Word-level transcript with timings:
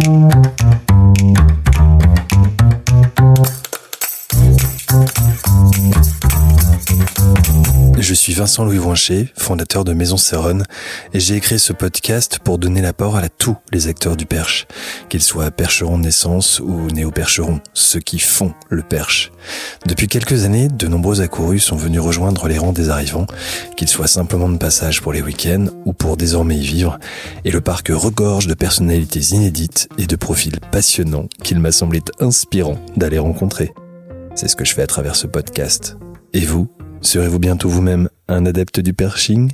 Je 0.00 0.04
suis 0.04 0.37
Vincent 8.38 8.64
Louis 8.64 8.78
Voincher, 8.78 9.32
fondateur 9.36 9.82
de 9.82 9.92
Maison 9.92 10.16
Séronne, 10.16 10.62
et 11.12 11.18
j'ai 11.18 11.34
écrit 11.34 11.58
ce 11.58 11.72
podcast 11.72 12.38
pour 12.38 12.58
donner 12.58 12.80
la 12.80 12.92
parole 12.92 13.24
à 13.24 13.28
tous 13.28 13.56
les 13.72 13.88
acteurs 13.88 14.16
du 14.16 14.26
perche, 14.26 14.68
qu'ils 15.08 15.24
soient 15.24 15.50
percherons 15.50 15.98
de 15.98 16.04
naissance 16.04 16.60
ou 16.60 16.86
néo-percherons, 16.92 17.60
ceux 17.74 17.98
qui 17.98 18.20
font 18.20 18.54
le 18.68 18.84
perche. 18.84 19.32
Depuis 19.86 20.06
quelques 20.06 20.44
années, 20.44 20.68
de 20.68 20.86
nombreux 20.86 21.20
accourus 21.20 21.58
sont 21.58 21.74
venus 21.74 22.00
rejoindre 22.00 22.46
les 22.46 22.58
rangs 22.58 22.72
des 22.72 22.90
arrivants, 22.90 23.26
qu'ils 23.76 23.88
soient 23.88 24.06
simplement 24.06 24.48
de 24.48 24.56
passage 24.56 25.02
pour 25.02 25.12
les 25.12 25.20
week-ends 25.20 25.66
ou 25.84 25.92
pour 25.92 26.16
désormais 26.16 26.58
y 26.58 26.64
vivre, 26.64 27.00
et 27.44 27.50
le 27.50 27.60
parc 27.60 27.88
regorge 27.88 28.46
de 28.46 28.54
personnalités 28.54 29.34
inédites 29.34 29.88
et 29.98 30.06
de 30.06 30.14
profils 30.14 30.60
passionnants 30.70 31.26
qu'il 31.42 31.58
m'a 31.58 31.72
semblé 31.72 32.02
inspirant 32.20 32.78
d'aller 32.96 33.18
rencontrer. 33.18 33.72
C'est 34.36 34.46
ce 34.46 34.54
que 34.54 34.64
je 34.64 34.74
fais 34.74 34.82
à 34.82 34.86
travers 34.86 35.16
ce 35.16 35.26
podcast. 35.26 35.96
Et 36.34 36.44
vous 36.44 36.68
Serez-vous 37.00 37.38
bientôt 37.38 37.68
vous-même 37.68 38.08
un 38.28 38.44
adepte 38.44 38.80
du 38.80 38.92
perching 38.92 39.52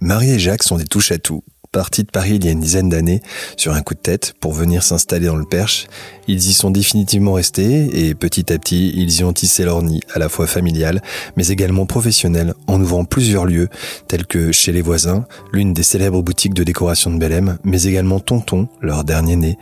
Marie 0.00 0.30
et 0.30 0.38
Jacques 0.38 0.62
sont 0.62 0.76
des 0.76 0.84
touches 0.84 1.12
à 1.12 1.18
tout. 1.18 1.42
Partis 1.70 2.02
de 2.02 2.10
Paris 2.10 2.36
il 2.36 2.44
y 2.46 2.48
a 2.48 2.52
une 2.52 2.60
dizaine 2.60 2.88
d'années 2.88 3.20
sur 3.56 3.74
un 3.74 3.82
coup 3.82 3.92
de 3.94 4.00
tête 4.00 4.34
pour 4.40 4.52
venir 4.52 4.82
s'installer 4.82 5.26
dans 5.26 5.36
le 5.36 5.44
Perche, 5.44 5.86
ils 6.26 6.48
y 6.48 6.54
sont 6.54 6.70
définitivement 6.70 7.34
restés 7.34 8.08
et 8.08 8.14
petit 8.14 8.50
à 8.52 8.58
petit 8.58 8.90
ils 8.96 9.20
y 9.20 9.24
ont 9.24 9.34
tissé 9.34 9.64
leur 9.64 9.82
nid 9.82 10.00
à 10.14 10.18
la 10.18 10.30
fois 10.30 10.46
familial 10.46 11.02
mais 11.36 11.48
également 11.48 11.84
professionnel 11.84 12.54
en 12.68 12.80
ouvrant 12.80 13.04
plusieurs 13.04 13.44
lieux 13.44 13.68
tels 14.08 14.26
que 14.26 14.50
chez 14.50 14.72
les 14.72 14.80
voisins, 14.80 15.26
l'une 15.52 15.74
des 15.74 15.82
célèbres 15.82 16.22
boutiques 16.22 16.54
de 16.54 16.64
décoration 16.64 17.10
de 17.10 17.18
Belém, 17.18 17.58
mais 17.64 17.82
également 17.82 18.18
Tonton, 18.18 18.68
leur 18.80 19.04
dernier 19.04 19.36
né, 19.36 19.58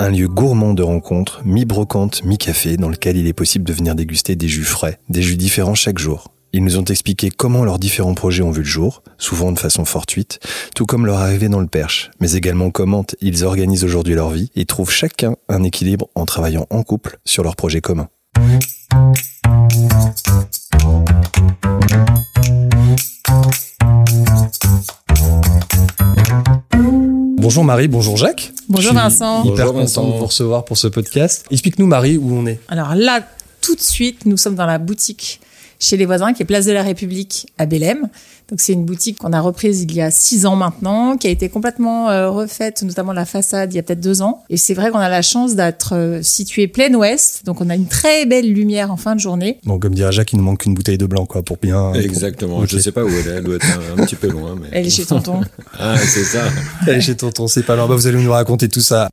un 0.00 0.10
lieu 0.10 0.28
gourmand 0.28 0.74
de 0.74 0.82
rencontres, 0.82 1.42
mi-brocante, 1.44 2.24
mi-café, 2.24 2.76
dans 2.76 2.88
lequel 2.88 3.16
il 3.16 3.26
est 3.26 3.32
possible 3.32 3.64
de 3.64 3.72
venir 3.72 3.94
déguster 3.94 4.36
des 4.36 4.48
jus 4.48 4.64
frais, 4.64 4.98
des 5.08 5.22
jus 5.22 5.36
différents 5.36 5.74
chaque 5.74 5.98
jour. 5.98 6.32
Ils 6.52 6.64
nous 6.64 6.78
ont 6.78 6.84
expliqué 6.84 7.30
comment 7.30 7.64
leurs 7.64 7.78
différents 7.78 8.14
projets 8.14 8.42
ont 8.42 8.50
vu 8.50 8.62
le 8.62 8.68
jour, 8.68 9.02
souvent 9.18 9.52
de 9.52 9.58
façon 9.58 9.84
fortuite, 9.84 10.40
tout 10.74 10.86
comme 10.86 11.04
leur 11.04 11.18
arrivée 11.18 11.48
dans 11.48 11.60
le 11.60 11.66
Perche, 11.66 12.10
mais 12.20 12.32
également 12.32 12.70
comment 12.70 13.04
ils 13.20 13.44
organisent 13.44 13.84
aujourd'hui 13.84 14.14
leur 14.14 14.30
vie 14.30 14.50
et 14.56 14.64
trouvent 14.64 14.90
chacun 14.90 15.36
un 15.48 15.62
équilibre 15.62 16.08
en 16.14 16.24
travaillant 16.24 16.66
en 16.70 16.82
couple 16.82 17.18
sur 17.24 17.42
leurs 17.42 17.56
projets 17.56 17.82
communs. 17.82 18.08
Bonjour 27.48 27.64
Marie, 27.64 27.88
bonjour 27.88 28.18
Jacques. 28.18 28.52
Bonjour 28.68 28.92
Vincent. 28.92 29.42
Hyper 29.42 29.52
Bonjour 29.52 29.66
content 29.68 29.80
Vincent. 29.80 30.06
de 30.06 30.18
vous 30.18 30.26
recevoir 30.26 30.66
pour 30.66 30.76
ce 30.76 30.86
podcast. 30.86 31.46
Explique-nous 31.50 31.86
Marie 31.86 32.18
où 32.18 32.30
on 32.36 32.44
est. 32.44 32.60
Alors 32.68 32.94
là, 32.94 33.22
tout 33.62 33.74
de 33.74 33.80
suite, 33.80 34.26
nous 34.26 34.36
sommes 34.36 34.54
dans 34.54 34.66
la 34.66 34.76
boutique 34.76 35.40
chez 35.78 35.96
les 35.96 36.06
voisins 36.06 36.32
qui 36.32 36.42
est 36.42 36.46
Place 36.46 36.66
de 36.66 36.72
la 36.72 36.82
République 36.82 37.46
à 37.58 37.66
Bélem. 37.66 38.08
Donc 38.48 38.60
c'est 38.60 38.72
une 38.72 38.86
boutique 38.86 39.18
qu'on 39.18 39.34
a 39.34 39.40
reprise 39.40 39.82
il 39.82 39.94
y 39.94 40.00
a 40.00 40.10
six 40.10 40.46
ans 40.46 40.56
maintenant, 40.56 41.18
qui 41.18 41.26
a 41.26 41.30
été 41.30 41.50
complètement 41.50 42.08
euh, 42.08 42.30
refaite, 42.30 42.82
notamment 42.82 43.12
la 43.12 43.26
façade 43.26 43.74
il 43.74 43.76
y 43.76 43.78
a 43.78 43.82
peut-être 43.82 44.00
deux 44.00 44.22
ans. 44.22 44.42
Et 44.48 44.56
c'est 44.56 44.72
vrai 44.72 44.90
qu'on 44.90 44.98
a 44.98 45.10
la 45.10 45.20
chance 45.20 45.54
d'être 45.54 45.94
euh, 45.94 46.22
situé 46.22 46.66
plein 46.66 46.94
ouest, 46.94 47.42
donc 47.44 47.60
on 47.60 47.68
a 47.68 47.74
une 47.74 47.88
très 47.88 48.24
belle 48.24 48.50
lumière 48.50 48.90
en 48.90 48.96
fin 48.96 49.14
de 49.14 49.20
journée. 49.20 49.58
Bon, 49.64 49.78
comme 49.78 49.94
dirait 49.94 50.12
Jacques, 50.12 50.32
il 50.32 50.38
nous 50.38 50.44
manque 50.44 50.60
qu'une 50.60 50.72
bouteille 50.72 50.96
de 50.96 51.04
blanc, 51.04 51.26
quoi, 51.26 51.42
pour 51.42 51.58
bien. 51.58 51.92
Exactement. 51.92 52.58
Ok. 52.58 52.68
Je 52.68 52.78
sais 52.78 52.92
pas 52.92 53.04
où 53.04 53.08
elle 53.08 53.28
est. 53.28 53.36
Elle 53.36 53.44
doit 53.44 53.56
être 53.56 53.66
un, 53.66 54.00
un 54.00 54.04
petit 54.06 54.16
peu 54.16 54.28
loin. 54.28 54.56
Mais... 54.58 54.68
Elle 54.72 54.86
est 54.86 54.90
chez 54.90 55.04
tonton. 55.04 55.42
Ah, 55.78 55.96
c'est 55.98 56.24
ça. 56.24 56.44
Allez 56.86 57.02
chez 57.02 57.16
tonton, 57.16 57.46
c'est 57.48 57.64
pas 57.64 57.76
loin. 57.76 57.86
Bah, 57.86 57.96
vous 57.96 58.06
allez 58.06 58.22
nous 58.22 58.32
raconter 58.32 58.68
tout 58.68 58.80
ça. 58.80 59.10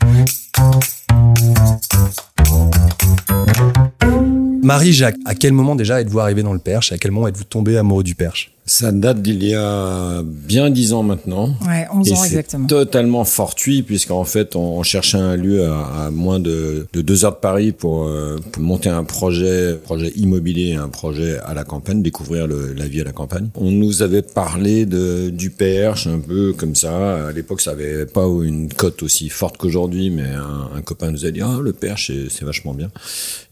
Marie-Jacques, 4.66 5.18
à 5.26 5.36
quel 5.36 5.54
moment 5.54 5.76
déjà 5.76 6.02
êtes-vous 6.02 6.20
arrivé 6.20 6.42
dans 6.42 6.52
le 6.52 6.58
Perche? 6.58 6.92
À 6.92 6.98
quel 6.98 7.12
moment 7.12 7.28
êtes-vous 7.28 7.44
tombé 7.44 7.78
amoureux 7.78 8.04
du 8.04 8.16
Perche? 8.16 8.55
Ça 8.68 8.92
date 8.92 9.22
d'il 9.22 9.44
y 9.44 9.54
a 9.54 10.24
bien 10.24 10.72
dix 10.72 10.92
ans 10.94 11.04
maintenant. 11.04 11.56
Ouais, 11.68 11.86
11 11.94 12.08
Et 12.08 12.14
ans 12.14 12.16
c'est 12.16 12.26
exactement. 12.30 12.66
totalement 12.66 13.24
fortuit 13.24 13.84
puisqu'en 13.84 14.24
fait 14.24 14.56
on, 14.56 14.82
cherchait 14.82 15.20
un 15.20 15.36
lieu 15.36 15.66
à, 15.68 16.06
à 16.06 16.10
moins 16.10 16.40
de, 16.40 16.88
de 16.92 17.02
deux 17.02 17.26
heures 17.26 17.36
de 17.36 17.40
Paris 17.42 17.74
pour, 17.74 18.06
euh, 18.08 18.38
pour 18.52 18.64
monter 18.64 18.90
un 18.90 19.04
projet, 19.04 19.76
projet 19.76 20.12
immobilier, 20.16 20.74
un 20.74 20.90
projet 20.90 21.38
à 21.46 21.54
la 21.54 21.64
campagne, 21.64 22.02
découvrir 22.02 22.48
le- 22.48 22.74
la 22.74 22.88
vie 22.88 23.02
à 23.02 23.04
la 23.04 23.12
campagne. 23.12 23.50
On 23.54 23.70
nous 23.70 24.02
avait 24.02 24.24
parlé 24.24 24.88
de 24.88 25.30
du 25.30 25.52
Perche 25.52 26.08
un 26.08 26.18
peu 26.18 26.54
comme 26.54 26.74
ça. 26.74 27.28
À 27.28 27.32
l'époque 27.34 27.62
ça 27.62 27.70
avait 27.72 28.08
pas 28.08 28.26
une 28.44 28.74
cote 28.74 29.04
aussi 29.04 29.30
forte 29.30 29.58
qu'aujourd'hui, 29.58 30.10
mais 30.10 30.24
un, 30.28 30.72
un 30.76 30.82
copain 30.82 31.12
nous 31.12 31.26
a 31.28 31.30
dit 31.30 31.42
ah 31.42 31.60
le 31.62 31.72
Perche 31.72 32.08
c'est- 32.08 32.30
c'est 32.36 32.46
vachement 32.46 32.74
bien. 32.74 32.90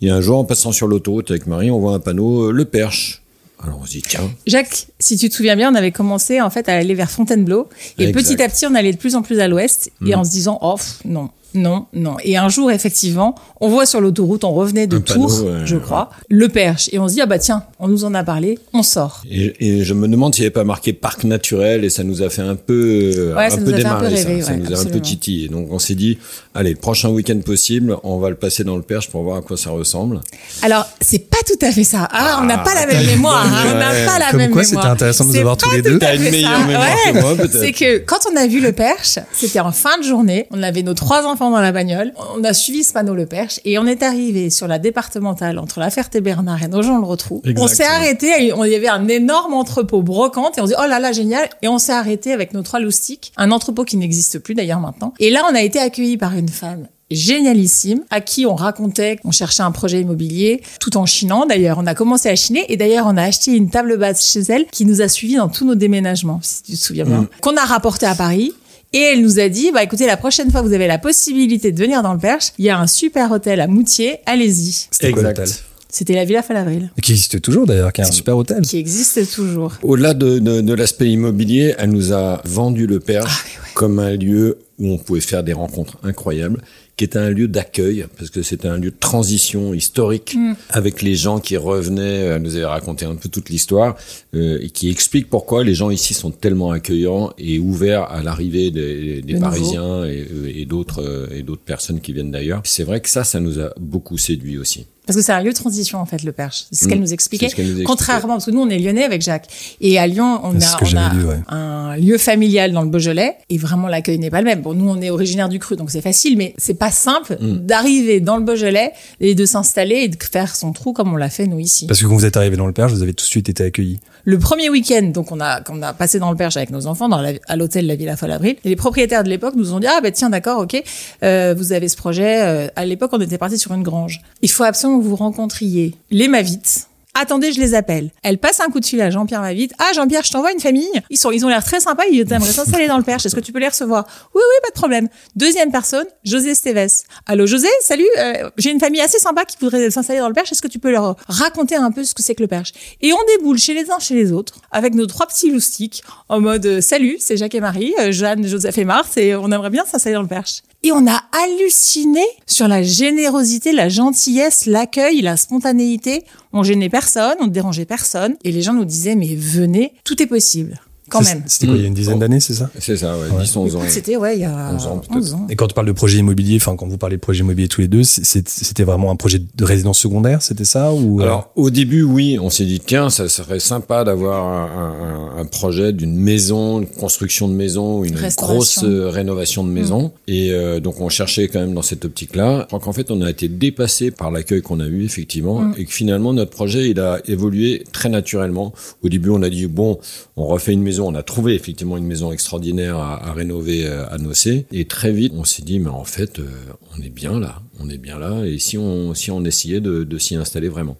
Et 0.01 0.09
un 0.09 0.21
jour 0.21 0.39
en 0.39 0.43
passant 0.45 0.71
sur 0.71 0.87
l'autoroute 0.87 1.29
avec 1.29 1.45
Marie, 1.45 1.69
on 1.69 1.79
voit 1.79 1.93
un 1.93 1.99
panneau 1.99 2.49
euh, 2.49 2.51
le 2.51 2.65
Perche. 2.65 3.19
Alors 3.63 3.79
on 3.81 3.85
se 3.85 3.91
dit 3.91 4.01
tiens. 4.01 4.29
Jacques, 4.45 4.87
si 4.99 5.17
tu 5.17 5.29
te 5.29 5.33
souviens 5.35 5.55
bien, 5.55 5.71
on 5.71 5.75
avait 5.75 5.91
commencé 5.91 6.41
en 6.41 6.49
fait 6.49 6.67
à 6.69 6.73
aller 6.75 6.93
vers 6.95 7.09
Fontainebleau 7.09 7.69
et 7.97 8.09
Exact. 8.09 8.13
petit 8.21 8.41
à 8.43 8.49
petit 8.49 8.65
on 8.65 8.75
allait 8.75 8.91
de 8.91 8.97
plus 8.97 9.15
en 9.15 9.21
plus 9.21 9.39
à 9.39 9.47
l'ouest 9.47 9.89
et 10.01 10.11
Mhm. 10.11 10.15
en 10.19 10.23
se 10.23 10.31
disant 10.31 10.57
oh 10.61 10.75
pff, 10.75 10.99
non. 11.05 11.29
Non, 11.53 11.85
non. 11.93 12.15
Et 12.23 12.37
un 12.37 12.49
jour, 12.49 12.71
effectivement, 12.71 13.35
on 13.61 13.69
voit 13.69 13.85
sur 13.85 14.01
l'autoroute, 14.01 14.43
on 14.43 14.53
revenait 14.53 14.87
de 14.87 14.97
Un 14.97 15.01
panneau, 15.01 15.27
Tours, 15.27 15.43
ouais, 15.45 15.51
je 15.65 15.77
crois, 15.77 16.09
le 16.29 16.49
Perche. 16.49 16.89
Et 16.91 16.99
on 16.99 17.07
se 17.07 17.13
dit, 17.13 17.21
ah 17.21 17.25
bah 17.25 17.39
tiens, 17.39 17.63
on 17.79 17.87
nous 17.87 18.05
en 18.05 18.13
a 18.13 18.23
parlé, 18.23 18.57
on 18.73 18.83
sort. 18.83 19.21
Et, 19.29 19.53
et 19.79 19.83
je 19.83 19.93
me 19.93 20.07
demande 20.07 20.33
s'il 20.33 20.41
n'y 20.43 20.47
avait 20.47 20.53
pas 20.53 20.63
marqué 20.63 20.93
parc 20.93 21.23
naturel 21.23 21.83
et 21.85 21.89
ça 21.89 22.03
nous 22.03 22.21
a 22.21 22.29
fait 22.29 22.41
un 22.41 22.55
peu, 22.55 23.11
euh, 23.15 23.35
Ouais, 23.35 23.45
un 23.45 23.49
ça 23.49 23.57
peu 23.57 23.63
nous 23.63 23.69
a 23.69 23.71
fait 23.71 23.75
un 23.75 23.77
démarrer 23.83 24.09
peu 24.09 24.15
ça. 24.15 24.27
rêver, 24.27 24.41
ça 24.41 24.51
ouais, 24.51 24.57
nous 24.57 24.63
a 24.63 24.67
un 24.67 24.69
peu 24.69 24.73
absolument. 24.75 25.01
titillé. 25.01 25.47
Donc 25.49 25.67
on 25.71 25.79
s'est 25.79 25.95
dit, 25.95 26.17
allez, 26.55 26.71
le 26.71 26.75
prochain 26.77 27.09
week-end 27.09 27.39
possible, 27.45 27.97
on 28.03 28.17
va 28.17 28.29
le 28.29 28.35
passer 28.35 28.63
dans 28.63 28.75
le 28.75 28.81
Perche 28.81 29.09
pour 29.09 29.23
voir 29.23 29.37
à 29.37 29.41
quoi 29.41 29.57
ça 29.57 29.69
ressemble. 29.69 30.21
Alors, 30.61 30.85
c'est 31.01 31.29
pas 31.29 31.37
tout 31.45 31.63
à 31.65 31.71
fait 31.71 31.83
ça. 31.83 32.07
Ah, 32.11 32.39
on 32.41 32.45
n'a 32.45 32.57
pas 32.57 32.73
la 32.75 32.85
même 32.87 33.05
mémoire. 33.05 33.45
hein, 33.45 33.63
on 33.73 33.77
n'a 33.77 34.05
pas 34.05 34.19
la 34.19 34.29
Comme 34.31 34.39
même 34.39 34.51
quoi, 34.51 34.61
mémoire. 34.63 34.83
c'était 34.83 34.91
intéressant 34.91 35.25
de 35.25 35.29
nous 35.29 35.37
avoir 35.37 35.57
tous 35.57 35.71
les 35.71 35.81
deux. 35.81 35.99
T'as 35.99 36.15
une 36.15 36.21
meilleure 36.23 36.65
mémoire 36.65 36.87
que 37.07 37.19
moi, 37.19 37.35
peut-être. 37.35 37.59
C'est 37.59 37.71
que 37.71 37.97
quand 37.99 38.19
on 38.31 38.35
a 38.35 38.47
vu 38.47 38.59
le 38.59 38.71
Perche, 38.71 39.19
c'était 39.33 39.59
en 39.59 39.71
fin 39.71 39.97
de 39.99 40.03
journée. 40.03 40.47
On 40.51 40.63
avait 40.63 40.83
nos 40.83 40.93
trois 40.93 41.25
enfants 41.25 41.42
dans 41.51 41.61
la 41.61 41.71
bagnole. 41.71 42.13
On 42.37 42.43
a 42.43 42.53
suivi 42.53 42.83
ce 42.83 42.93
panneau 42.93 43.13
le 43.15 43.25
Perche 43.25 43.59
et 43.65 43.77
on 43.79 43.85
est 43.85 44.03
arrivé 44.03 44.49
sur 44.49 44.67
la 44.67 44.79
départementale 44.79 45.59
entre 45.59 45.79
La 45.79 45.89
Ferté-Bernard 45.89 46.61
et 46.63 46.67
Nogent-le-Rotrou. 46.67 47.41
On 47.57 47.67
s'est 47.67 47.83
arrêté. 47.85 48.53
on- 48.53 48.63
Il 48.65 48.71
y 48.71 48.75
avait 48.75 48.87
un 48.87 49.07
énorme 49.07 49.53
entrepôt 49.53 50.01
brocante 50.01 50.57
et 50.57 50.61
on 50.61 50.65
se 50.65 50.71
dit 50.71 50.77
oh 50.81 50.87
là 50.87 50.99
là 50.99 51.11
génial. 51.11 51.49
Et 51.61 51.67
on 51.67 51.77
s'est 51.77 51.91
arrêté 51.93 52.31
avec 52.33 52.53
nos 52.53 52.61
trois 52.61 52.79
loustiques, 52.79 53.31
un 53.37 53.51
entrepôt 53.51 53.83
qui 53.83 53.97
n'existe 53.97 54.39
plus 54.39 54.55
d'ailleurs 54.55 54.79
maintenant. 54.79 55.13
Et 55.19 55.29
là, 55.29 55.43
on 55.51 55.55
a 55.55 55.61
été 55.61 55.79
accueillis 55.79 56.17
par 56.17 56.35
une 56.35 56.49
femme 56.49 56.87
génialissime 57.11 58.01
à 58.09 58.21
qui 58.21 58.45
on 58.45 58.55
racontait 58.55 59.17
qu'on 59.17 59.31
cherchait 59.31 59.63
un 59.63 59.71
projet 59.71 60.01
immobilier 60.01 60.61
tout 60.79 60.97
en 60.97 61.05
chinant 61.05 61.45
d'ailleurs 61.45 61.77
on 61.79 61.85
a 61.85 61.93
commencé 61.95 62.27
à 62.29 62.35
chiner 62.35 62.65
et 62.71 62.77
d'ailleurs 62.77 63.05
on 63.07 63.17
a 63.17 63.23
acheté 63.23 63.51
une 63.51 63.69
table 63.69 63.97
basse 63.97 64.25
chez 64.31 64.39
elle 64.49 64.65
qui 64.67 64.85
nous 64.85 65.01
a 65.01 65.07
suivis 65.07 65.35
dans 65.35 65.47
tous 65.47 65.65
nos 65.65 65.75
déménagements 65.75 66.39
si 66.41 66.63
tu 66.63 66.71
te 66.73 66.77
souviens 66.77 67.05
bien 67.05 67.27
qu'on 67.41 67.55
a 67.55 67.65
rapporté 67.65 68.05
à 68.05 68.15
Paris 68.15 68.53
et 68.93 68.99
elle 68.99 69.21
nous 69.21 69.39
a 69.39 69.49
dit, 69.49 69.71
bah 69.71 69.83
écoutez, 69.83 70.05
la 70.05 70.17
prochaine 70.17 70.51
fois 70.51 70.61
vous 70.61 70.73
avez 70.73 70.87
la 70.87 70.97
possibilité 70.99 71.71
de 71.71 71.79
venir 71.79 72.01
dans 72.03 72.13
le 72.13 72.19
Perche, 72.19 72.49
il 72.57 72.65
y 72.65 72.69
a 72.69 72.79
un 72.79 72.87
super 72.87 73.31
hôtel 73.31 73.59
à 73.61 73.67
Moutier, 73.67 74.17
allez-y. 74.25 74.87
C'était 74.91 75.11
quoi 75.11 75.21
Exact. 75.21 75.37
l'hôtel 75.39 75.53
C'était 75.89 76.13
la 76.15 76.25
Villa 76.25 76.41
Falavril, 76.41 76.91
Qui 77.01 77.11
existe 77.13 77.41
toujours 77.41 77.65
d'ailleurs, 77.65 77.91
qui 77.93 78.01
est 78.01 78.05
un 78.05 78.11
super 78.11 78.37
hôtel. 78.37 78.61
qui 78.61 78.77
existe 78.77 79.31
toujours. 79.33 79.73
Au-delà 79.83 80.13
de, 80.13 80.39
de, 80.39 80.61
de 80.61 80.73
l'aspect 80.73 81.09
immobilier, 81.09 81.75
elle 81.77 81.91
nous 81.91 82.13
a 82.13 82.41
vendu 82.45 82.87
le 82.87 82.99
Perche 82.99 83.45
Ah, 83.57 83.67
comme 83.73 83.99
un 83.99 84.15
lieu 84.15 84.57
où 84.79 84.91
on 84.91 84.97
pouvait 84.97 85.21
faire 85.21 85.43
des 85.43 85.53
rencontres 85.53 85.97
incroyables, 86.03 86.61
qui 86.95 87.05
était 87.05 87.19
un 87.19 87.29
lieu 87.31 87.47
d'accueil, 87.47 88.05
parce 88.17 88.29
que 88.29 88.43
c'était 88.43 88.67
un 88.67 88.77
lieu 88.77 88.91
de 88.91 88.99
transition 88.99 89.73
historique 89.73 90.35
Mm. 90.35 90.53
avec 90.69 91.01
les 91.01 91.15
gens 91.15 91.39
qui 91.39 91.57
revenaient. 91.57 92.19
Elle 92.25 92.41
nous 92.41 92.55
avait 92.55 92.65
raconté 92.65 93.05
un 93.05 93.15
peu 93.15 93.29
toute 93.29 93.49
l'histoire 93.49 93.95
euh, 94.35 94.59
et 94.61 94.69
qui 94.69 94.89
explique 94.89 95.29
pourquoi 95.29 95.63
les 95.63 95.73
gens 95.73 95.89
ici 95.89 96.13
sont 96.13 96.31
tellement 96.31 96.71
accueillants 96.71 97.33
et 97.37 97.59
ouverts 97.59 98.03
à 98.03 98.21
l'arrivée 98.23 98.71
des, 98.71 99.21
des 99.21 99.33
De 99.33 99.39
Parisiens 99.39 100.05
et, 100.05 100.27
euh, 100.31 100.51
et 100.53 100.65
d'autres 100.65 101.63
personnes 101.65 101.99
qui 101.99 102.13
viennent 102.13 102.31
d'ailleurs. 102.31 102.61
C'est 102.63 102.83
vrai 102.83 103.01
que 103.01 103.09
ça, 103.09 103.23
ça 103.23 103.39
nous 103.39 103.59
a 103.59 103.73
beaucoup 103.79 104.17
séduit 104.17 104.57
aussi. 104.57 104.85
Parce 105.05 105.17
que 105.17 105.21
c'est 105.23 105.31
un 105.33 105.41
lieu 105.41 105.51
de 105.51 105.55
transition, 105.55 105.99
en 105.99 106.05
fait, 106.05 106.23
le 106.23 106.31
Perche. 106.31 106.65
C'est 106.71 106.79
ce 106.83 106.85
Mm. 106.85 106.89
qu'elle 106.89 106.99
nous 107.01 107.13
expliquait. 107.13 107.45
C'est 107.47 107.51
ce 107.51 107.55
qu'elle 107.57 107.65
nous 107.65 107.71
expliquait. 107.71 107.87
Contrairement, 107.87 108.33
parce 108.35 108.45
que 108.45 108.51
nous, 108.51 108.61
on 108.61 108.69
est 108.69 108.79
lyonnais 108.79 109.03
avec 109.03 109.21
Jacques. 109.21 109.47
Et 109.81 109.99
à 109.99 110.07
Lyon, 110.07 110.39
on 110.43 110.55
a, 110.55 110.59
ce 110.61 110.77
que 110.77 110.83
on 110.83 110.87
j'avais 110.87 111.05
a 111.05 111.13
lu, 111.13 111.25
ouais. 111.25 111.39
un 111.49 111.97
lieu 111.97 112.17
familial 112.17 112.71
dans 112.71 112.81
le 112.83 112.89
Beaujolais. 112.89 113.35
Et 113.49 113.57
vraiment, 113.57 113.87
l'accueil 113.87 114.17
n'est 114.19 114.29
pas 114.29 114.39
le 114.39 114.45
même. 114.45 114.61
Bon, 114.61 114.73
nous, 114.73 114.87
on 114.89 115.01
est 115.01 115.09
originaire 115.09 115.49
du 115.49 115.59
cru, 115.59 115.75
donc 115.75 115.91
c'est 115.91 116.01
facile, 116.01 116.37
mais 116.37 116.53
c'est 116.57 116.73
pas 116.73 116.91
simple 116.91 117.37
Mm. 117.39 117.57
d'arriver 117.65 118.19
dans 118.21 118.37
le 118.37 118.43
Beaujolais 118.43 118.93
et 119.19 119.35
de 119.35 119.45
s'installer 119.45 119.95
et 120.03 120.07
de 120.07 120.17
faire 120.23 120.55
son 120.55 120.71
trou 120.71 120.93
comme 120.93 121.11
on 121.11 121.17
l'a 121.17 121.29
fait, 121.29 121.47
nous, 121.47 121.59
ici. 121.59 121.85
Parce 121.87 122.01
que 122.01 122.05
quand 122.07 122.15
vous 122.15 122.25
êtes 122.25 122.37
arrivé 122.37 122.55
dans 122.55 122.67
le 122.67 122.73
Perche, 122.73 122.91
vous 122.93 123.01
avez 123.03 123.13
tout 123.13 123.25
de 123.25 123.29
suite 123.29 123.49
été 123.49 123.63
accueillis. 123.63 123.99
Le 124.25 124.39
premier 124.39 124.69
week-end, 124.69 125.03
donc 125.13 125.31
on 125.33 125.39
a, 125.41 125.59
qu'on 125.61 125.81
a 125.81 125.91
passé 125.93 126.17
dans 126.19 126.31
le 126.31 126.37
Perche 126.37 126.55
avec 126.55 126.69
nos 126.69 126.87
enfants, 126.87 127.09
dans 127.09 127.19
la- 127.21 127.33
à 127.47 127.55
l'hôtel 127.57 127.87
La 127.87 127.95
Villa 127.95 128.15
Falabril, 128.15 128.55
et 128.63 128.69
les 128.69 128.75
propriétaires 128.77 129.23
de 129.25 129.29
l'époque 129.29 129.55
nous 129.57 129.73
ont 129.73 129.79
dit 129.81 129.87
ah 129.87 129.99
bah 130.01 130.11
tiens 130.11 130.29
d'accord 130.29 130.59
ok, 130.61 130.81
euh, 131.23 131.53
vous 131.57 131.73
avez 131.73 131.89
ce 131.89 131.97
projet. 131.97 132.41
euh, 132.41 132.67
à 132.77 132.85
l'époque, 132.85 133.09
on 133.13 133.19
était 133.21 133.37
parti 133.37 133.57
sur 133.57 133.73
une 133.73 133.83
grange. 133.83 134.21
Il 134.41 134.49
faut 134.49 134.63
absolument 134.63 134.92
vous 134.99 135.15
rencontriez 135.15 135.95
les 136.11 136.27
Mavites 136.27 136.87
Attendez, 137.15 137.51
je 137.51 137.59
les 137.61 137.75
appelle. 137.75 138.09
Elle 138.23 138.39
passe 138.39 138.59
un 138.59 138.71
coup 138.71 138.79
de 138.79 138.85
fil 138.87 138.99
à 138.99 139.11
Jean-Pierre 139.11 139.41
Mavite. 139.41 139.71
Ah, 139.77 139.91
Jean-Pierre, 139.93 140.23
je 140.23 140.31
t'envoie 140.31 140.51
une 140.51 140.59
famille. 140.59 140.89
Ils 141.11 141.17
sont, 141.17 141.29
ils 141.29 141.45
ont 141.45 141.47
l'air 141.47 141.63
très 141.63 141.79
sympas. 141.79 142.05
Ils 142.11 142.21
aimeraient 142.21 142.51
s'installer 142.51 142.87
dans 142.87 142.97
le 142.97 143.03
Perche. 143.03 143.23
Est-ce 143.27 143.35
que 143.35 143.39
tu 143.39 143.51
peux 143.51 143.59
les 143.59 143.67
recevoir? 143.67 144.07
Oui, 144.33 144.41
oui, 144.43 144.59
pas 144.63 144.69
de 144.69 144.73
problème. 144.73 145.07
Deuxième 145.35 145.71
personne, 145.71 146.07
José 146.23 146.49
Esteves. 146.49 147.03
Allô, 147.27 147.45
José, 147.45 147.67
salut. 147.83 148.07
euh, 148.17 148.49
J'ai 148.57 148.71
une 148.71 148.79
famille 148.79 148.99
assez 148.99 149.19
sympa 149.19 149.45
qui 149.45 149.57
voudrait 149.61 149.91
s'installer 149.91 150.21
dans 150.21 150.27
le 150.27 150.33
Perche. 150.33 150.51
Est-ce 150.53 150.61
que 150.63 150.67
tu 150.67 150.79
peux 150.79 150.89
leur 150.91 151.15
raconter 151.27 151.75
un 151.75 151.91
peu 151.91 152.03
ce 152.03 152.15
que 152.15 152.23
c'est 152.23 152.33
que 152.33 152.41
le 152.41 152.47
Perche? 152.47 152.71
Et 152.99 153.13
on 153.13 153.17
déboule 153.37 153.59
chez 153.59 153.75
les 153.75 153.91
uns, 153.91 153.99
chez 153.99 154.15
les 154.15 154.31
autres, 154.31 154.55
avec 154.71 154.95
nos 154.95 155.05
trois 155.05 155.27
petits 155.27 155.51
loustiques, 155.51 156.01
en 156.29 156.39
mode, 156.41 156.65
euh, 156.65 156.81
salut, 156.81 157.17
c'est 157.19 157.37
Jacques 157.37 157.53
et 157.53 157.61
Marie, 157.61 157.93
euh, 157.99 158.11
Jeanne, 158.11 158.47
Joseph 158.47 158.79
et 158.79 158.85
Marthe, 158.85 159.15
et 159.19 159.35
on 159.35 159.51
aimerait 159.51 159.69
bien 159.69 159.85
s'installer 159.85 160.15
dans 160.15 160.23
le 160.23 160.27
Perche. 160.27 160.63
Et 160.85 160.91
on 160.91 161.07
a 161.07 161.23
halluciné 161.31 162.23
sur 162.45 162.67
la 162.67 162.83
générosité, 162.83 163.71
la 163.71 163.87
gentillesse, 163.87 164.65
l'accueil, 164.65 165.21
la 165.21 165.37
spontanéité. 165.37 166.25
On 166.51 166.61
gênait 166.61 166.89
personne, 166.89 167.35
on 167.39 167.45
ne 167.45 167.51
dérangeait 167.51 167.85
personne. 167.85 168.35
Et 168.43 168.51
les 168.51 168.61
gens 168.61 168.73
nous 168.73 168.83
disaient, 168.83 169.15
mais 169.15 169.33
venez, 169.33 169.93
tout 170.03 170.21
est 170.21 170.27
possible. 170.27 170.81
Quand 171.09 171.21
même. 171.21 171.43
C'était 171.45 171.67
quoi, 171.67 171.75
il 171.75 171.81
y 171.81 171.85
a 171.85 171.87
une 171.87 171.93
dizaine 171.93 172.19
d'années, 172.19 172.39
c'est 172.39 172.53
ça 172.53 172.69
C'est 172.79 172.97
ça, 172.97 173.15
ouais, 173.17 173.27
10, 173.43 173.55
11 173.55 173.75
ans. 173.75 173.81
C'était, 173.87 174.15
ouais, 174.15 174.37
il 174.37 174.41
y 174.41 174.45
a 174.45 174.71
11 174.73 174.87
ans, 174.87 175.01
11 175.01 175.07
peut-être. 175.07 175.35
ans. 175.35 175.47
Et 175.49 175.55
quand 175.55 175.67
tu 175.67 175.73
parles 175.73 175.87
de 175.87 175.91
projet 175.91 176.17
immobilier, 176.19 176.55
enfin 176.57 176.75
quand 176.75 176.87
vous 176.87 176.97
parlez 176.97 177.17
de 177.17 177.21
projet 177.21 177.41
immobilier 177.41 177.67
tous 177.67 177.81
les 177.81 177.87
deux, 177.87 178.03
c'était 178.03 178.83
vraiment 178.83 179.11
un 179.11 179.15
projet 179.15 179.39
de 179.39 179.63
résidence 179.65 179.99
secondaire, 179.99 180.41
c'était 180.41 180.65
ça 180.65 180.93
ou 180.93 181.19
euh, 181.19 181.23
Alors 181.23 181.51
au 181.55 181.69
début, 181.69 182.03
oui, 182.03 182.37
on 182.41 182.49
s'est 182.49 182.65
dit 182.65 182.79
tiens, 182.79 183.09
ça 183.09 183.27
serait 183.29 183.59
sympa 183.59 184.03
d'avoir 184.03 184.45
un, 184.47 185.35
un- 185.37 185.41
un 185.41 185.45
projet 185.45 185.91
d'une 185.93 186.15
maison, 186.15 186.79
une 186.79 186.87
construction 186.87 187.47
de 187.47 187.53
maison, 187.53 188.03
une 188.03 188.15
grosse 188.37 188.83
euh, 188.83 189.09
rénovation 189.09 189.63
de 189.63 189.69
maison. 189.69 190.11
Et 190.27 190.51
euh, 190.51 190.79
donc 190.79 191.01
on 191.01 191.09
cherchait 191.09 191.47
quand 191.47 191.59
même 191.59 191.73
dans 191.73 191.81
cette 191.81 192.05
optique-là. 192.05 192.61
Je 192.61 192.65
crois 192.67 192.79
qu'en 192.79 192.93
fait, 192.93 193.11
on 193.11 193.21
a 193.21 193.29
été 193.29 193.47
dépassé 193.49 194.11
par 194.11 194.31
l'accueil 194.31 194.61
qu'on 194.61 194.79
a 194.79 194.85
eu 194.87 195.03
effectivement, 195.03 195.73
et 195.75 195.85
que 195.85 195.91
finalement 195.91 196.33
notre 196.33 196.51
projet 196.51 196.89
il 196.89 196.99
a 196.99 197.19
évolué 197.25 197.83
très 197.91 198.09
naturellement. 198.09 198.73
Au 199.03 199.09
début, 199.09 199.29
on 199.29 199.41
a 199.43 199.49
dit 199.49 199.67
bon, 199.67 199.99
on 200.37 200.45
refait 200.45 200.73
une 200.73 200.81
maison, 200.83 200.92
on 201.01 201.15
a 201.15 201.23
trouvé 201.23 201.55
effectivement 201.55 201.97
une 201.97 202.05
maison 202.05 202.31
extraordinaire 202.31 202.97
à, 202.97 203.29
à 203.29 203.33
rénover 203.33 203.85
euh, 203.85 204.07
à 204.09 204.17
Nocé, 204.17 204.65
et 204.71 204.85
très 204.85 205.11
vite, 205.11 205.33
on 205.35 205.43
s'est 205.43 205.63
dit 205.63 205.79
mais 205.79 205.89
en 205.89 206.03
fait, 206.03 206.39
euh, 206.39 206.49
on 206.97 207.01
est 207.01 207.09
bien 207.09 207.39
là, 207.39 207.61
on 207.79 207.89
est 207.89 207.97
bien 207.97 208.19
là, 208.19 208.43
et 208.45 208.59
si 208.59 208.77
on 208.77 209.13
si 209.15 209.31
on 209.31 209.43
essayait 209.45 209.81
de, 209.81 210.03
de 210.03 210.17
s'y 210.19 210.35
installer 210.35 210.69
vraiment. 210.69 210.95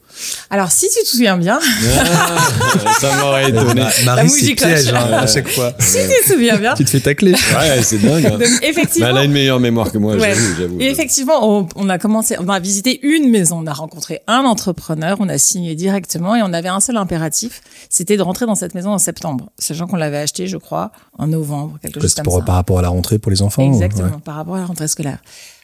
Alors, 0.49 0.71
si 0.71 0.87
tu 0.89 1.03
te 1.03 1.07
souviens 1.07 1.37
bien, 1.37 1.59
ça 2.99 3.17
m'aurait 3.21 3.49
étonné. 3.49 3.81
Ma- 3.81 4.03
Marie, 4.05 4.23
musique 4.23 4.59
c'est 4.59 4.67
piège 4.67 4.87
hein, 4.93 5.11
à 5.13 5.27
chaque 5.27 5.49
fois. 5.49 5.73
si 5.79 5.97
tu 5.97 6.23
te 6.27 6.33
souviens 6.33 6.57
bien, 6.57 6.73
tu 6.73 6.83
te 6.85 6.89
fais 6.89 6.99
tacler. 6.99 7.33
Ouais, 7.33 7.81
c'est 7.83 7.99
dingue. 7.99 8.25
hein. 8.25 8.37
donc 8.37 8.47
effectivement, 8.63 9.09
elle 9.09 9.17
a 9.17 9.23
une 9.23 9.31
meilleure 9.31 9.59
mémoire 9.59 9.91
que 9.91 9.97
moi, 9.97 10.15
Ouais. 10.15 10.33
j'avoue, 10.33 10.55
j'avoue. 10.59 10.77
Et 10.81 10.89
effectivement, 10.89 11.47
on, 11.59 11.67
on 11.75 11.89
a 11.89 11.97
commencé, 11.97 12.35
on 12.39 12.49
a 12.49 12.59
visité 12.59 12.99
une 13.05 13.29
maison, 13.29 13.59
on 13.63 13.67
a 13.67 13.73
rencontré 13.73 14.21
un 14.27 14.43
entrepreneur, 14.43 15.17
on 15.19 15.29
a 15.29 15.37
signé 15.37 15.75
directement 15.75 16.35
et 16.35 16.41
on 16.41 16.53
avait 16.53 16.69
un 16.69 16.79
seul 16.79 16.97
impératif, 16.97 17.61
c'était 17.89 18.17
de 18.17 18.21
rentrer 18.23 18.45
dans 18.45 18.55
cette 18.55 18.75
maison 18.75 18.91
en 18.91 18.97
septembre. 18.99 19.51
Sachant 19.59 19.87
qu'on 19.87 19.97
l'avait 19.97 20.17
acheté, 20.17 20.47
je 20.47 20.57
crois, 20.57 20.91
en 21.17 21.27
novembre, 21.27 21.77
quelque 21.81 21.99
chose 22.01 22.15
comme 22.15 22.23
pour, 22.25 22.39
ça. 22.39 22.45
par 22.45 22.55
rapport 22.55 22.79
à 22.79 22.81
la 22.81 22.89
rentrée 22.89 23.19
pour 23.19 23.31
les 23.31 23.41
enfants. 23.41 23.63
ou- 23.63 23.67
Exactement, 23.73 24.07
ouais. 24.07 24.13
par 24.23 24.35
rapport 24.35 24.55
à 24.55 24.59
la 24.59 24.65
rentrée 24.65 24.87
scolaire. 24.87 25.19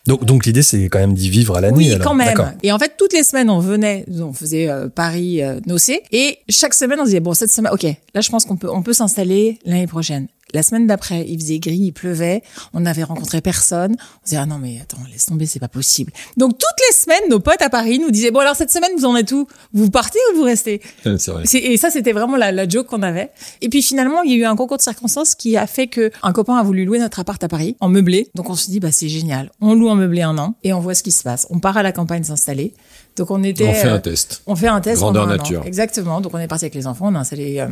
Donc, 0.07 0.25
donc 0.25 0.45
l'idée, 0.45 0.63
c'est 0.63 0.85
quand 0.85 0.99
même 0.99 1.13
d'y 1.13 1.29
vivre 1.29 1.55
à 1.55 1.61
l'année. 1.61 1.77
Oui, 1.77 1.91
alors. 1.91 2.07
quand 2.07 2.15
même. 2.15 2.55
Et 2.63 2.71
en 2.71 2.79
fait, 2.79 2.93
toutes 2.97 3.13
les 3.13 3.23
semaines, 3.23 3.49
on 3.49 3.59
venait, 3.59 4.05
on 4.19 4.33
faisait 4.33 4.69
euh, 4.69 4.87
Paris, 4.87 5.41
euh, 5.41 5.59
Nocé, 5.65 6.01
et 6.11 6.39
chaque 6.49 6.73
semaine, 6.73 6.99
on 6.99 7.05
disait 7.05 7.19
bon, 7.19 7.33
cette 7.33 7.51
semaine, 7.51 7.71
ok, 7.73 7.83
là, 7.83 8.21
je 8.21 8.29
pense 8.29 8.45
qu'on 8.45 8.57
peut, 8.57 8.69
on 8.71 8.81
peut 8.81 8.93
s'installer 8.93 9.59
l'année 9.65 9.87
prochaine. 9.87 10.27
La 10.53 10.63
semaine 10.63 10.87
d'après, 10.87 11.25
il 11.27 11.39
faisait 11.39 11.59
gris, 11.59 11.77
il 11.77 11.91
pleuvait, 11.91 12.43
on 12.73 12.79
n'avait 12.81 13.03
rencontré 13.03 13.41
personne. 13.41 13.95
On 13.99 14.23
disait 14.25 14.37
ah 14.37 14.45
non 14.45 14.57
mais 14.57 14.79
attends, 14.81 14.97
laisse 15.11 15.25
tomber, 15.27 15.45
c'est 15.45 15.59
pas 15.59 15.67
possible. 15.67 16.11
Donc 16.37 16.51
toutes 16.57 16.85
les 16.89 16.95
semaines, 16.95 17.29
nos 17.29 17.39
potes 17.39 17.61
à 17.61 17.69
Paris 17.69 17.99
nous 17.99 18.11
disaient 18.11 18.31
bon 18.31 18.39
alors 18.39 18.55
cette 18.55 18.71
semaine, 18.71 18.91
vous 18.97 19.05
en 19.05 19.15
êtes 19.15 19.31
où? 19.31 19.47
Vous 19.73 19.89
partez 19.89 20.19
ou 20.33 20.37
vous 20.37 20.43
restez? 20.43 20.81
C'est 21.03 21.27
vrai. 21.31 21.43
c'est- 21.45 21.59
Et 21.59 21.77
ça, 21.77 21.89
c'était 21.91 22.11
vraiment 22.13 22.35
la, 22.37 22.51
la 22.51 22.67
joke 22.67 22.87
qu'on 22.87 23.01
avait. 23.01 23.29
Et 23.61 23.69
puis 23.69 23.81
finalement, 23.81 24.21
il 24.23 24.31
y 24.31 24.33
a 24.35 24.37
eu 24.37 24.45
un 24.45 24.55
concours 24.55 24.77
de 24.77 24.81
circonstances 24.81 25.35
qui 25.35 25.55
a 25.57 25.67
fait 25.67 25.87
que 25.87 26.11
un 26.23 26.33
copain 26.33 26.55
a 26.57 26.63
voulu 26.63 26.85
louer 26.85 26.99
notre 26.99 27.19
appart 27.19 27.43
à 27.43 27.47
Paris 27.47 27.75
en 27.79 27.89
meublé. 27.89 28.29
Donc 28.35 28.49
on 28.49 28.55
se 28.55 28.69
dit, 28.69 28.79
bah 28.79 28.91
c'est 28.91 29.09
génial. 29.09 29.51
On 29.61 29.75
loue 29.75 29.89
en 29.89 29.95
meublé 29.95 30.21
un 30.21 30.37
an 30.37 30.55
et 30.63 30.73
on 30.73 30.79
voit 30.79 30.95
ce 30.95 31.03
qui 31.03 31.11
se 31.11 31.23
passe. 31.23 31.45
On 31.49 31.59
part 31.59 31.77
à 31.77 31.83
la 31.83 31.91
campagne 31.91 32.23
s'installer. 32.23 32.73
Donc 33.17 33.31
on 33.31 33.43
était. 33.43 33.67
On 33.67 33.73
fait 33.73 33.87
euh, 33.87 33.95
un 33.95 33.99
test. 33.99 34.41
on 34.47 34.55
fait 34.55 34.67
un 34.67 34.81
test. 34.81 35.01
Grandeur 35.01 35.27
nature. 35.27 35.61
an. 35.61 35.65
Exactement. 35.65 36.21
Donc 36.21 36.33
on 36.33 36.39
est 36.39 36.47
parti 36.47 36.65
avec 36.65 36.75
les 36.75 36.87
enfants, 36.87 37.09
on 37.11 37.15
a 37.15 37.19
installé. 37.19 37.59
euh, 37.59 37.67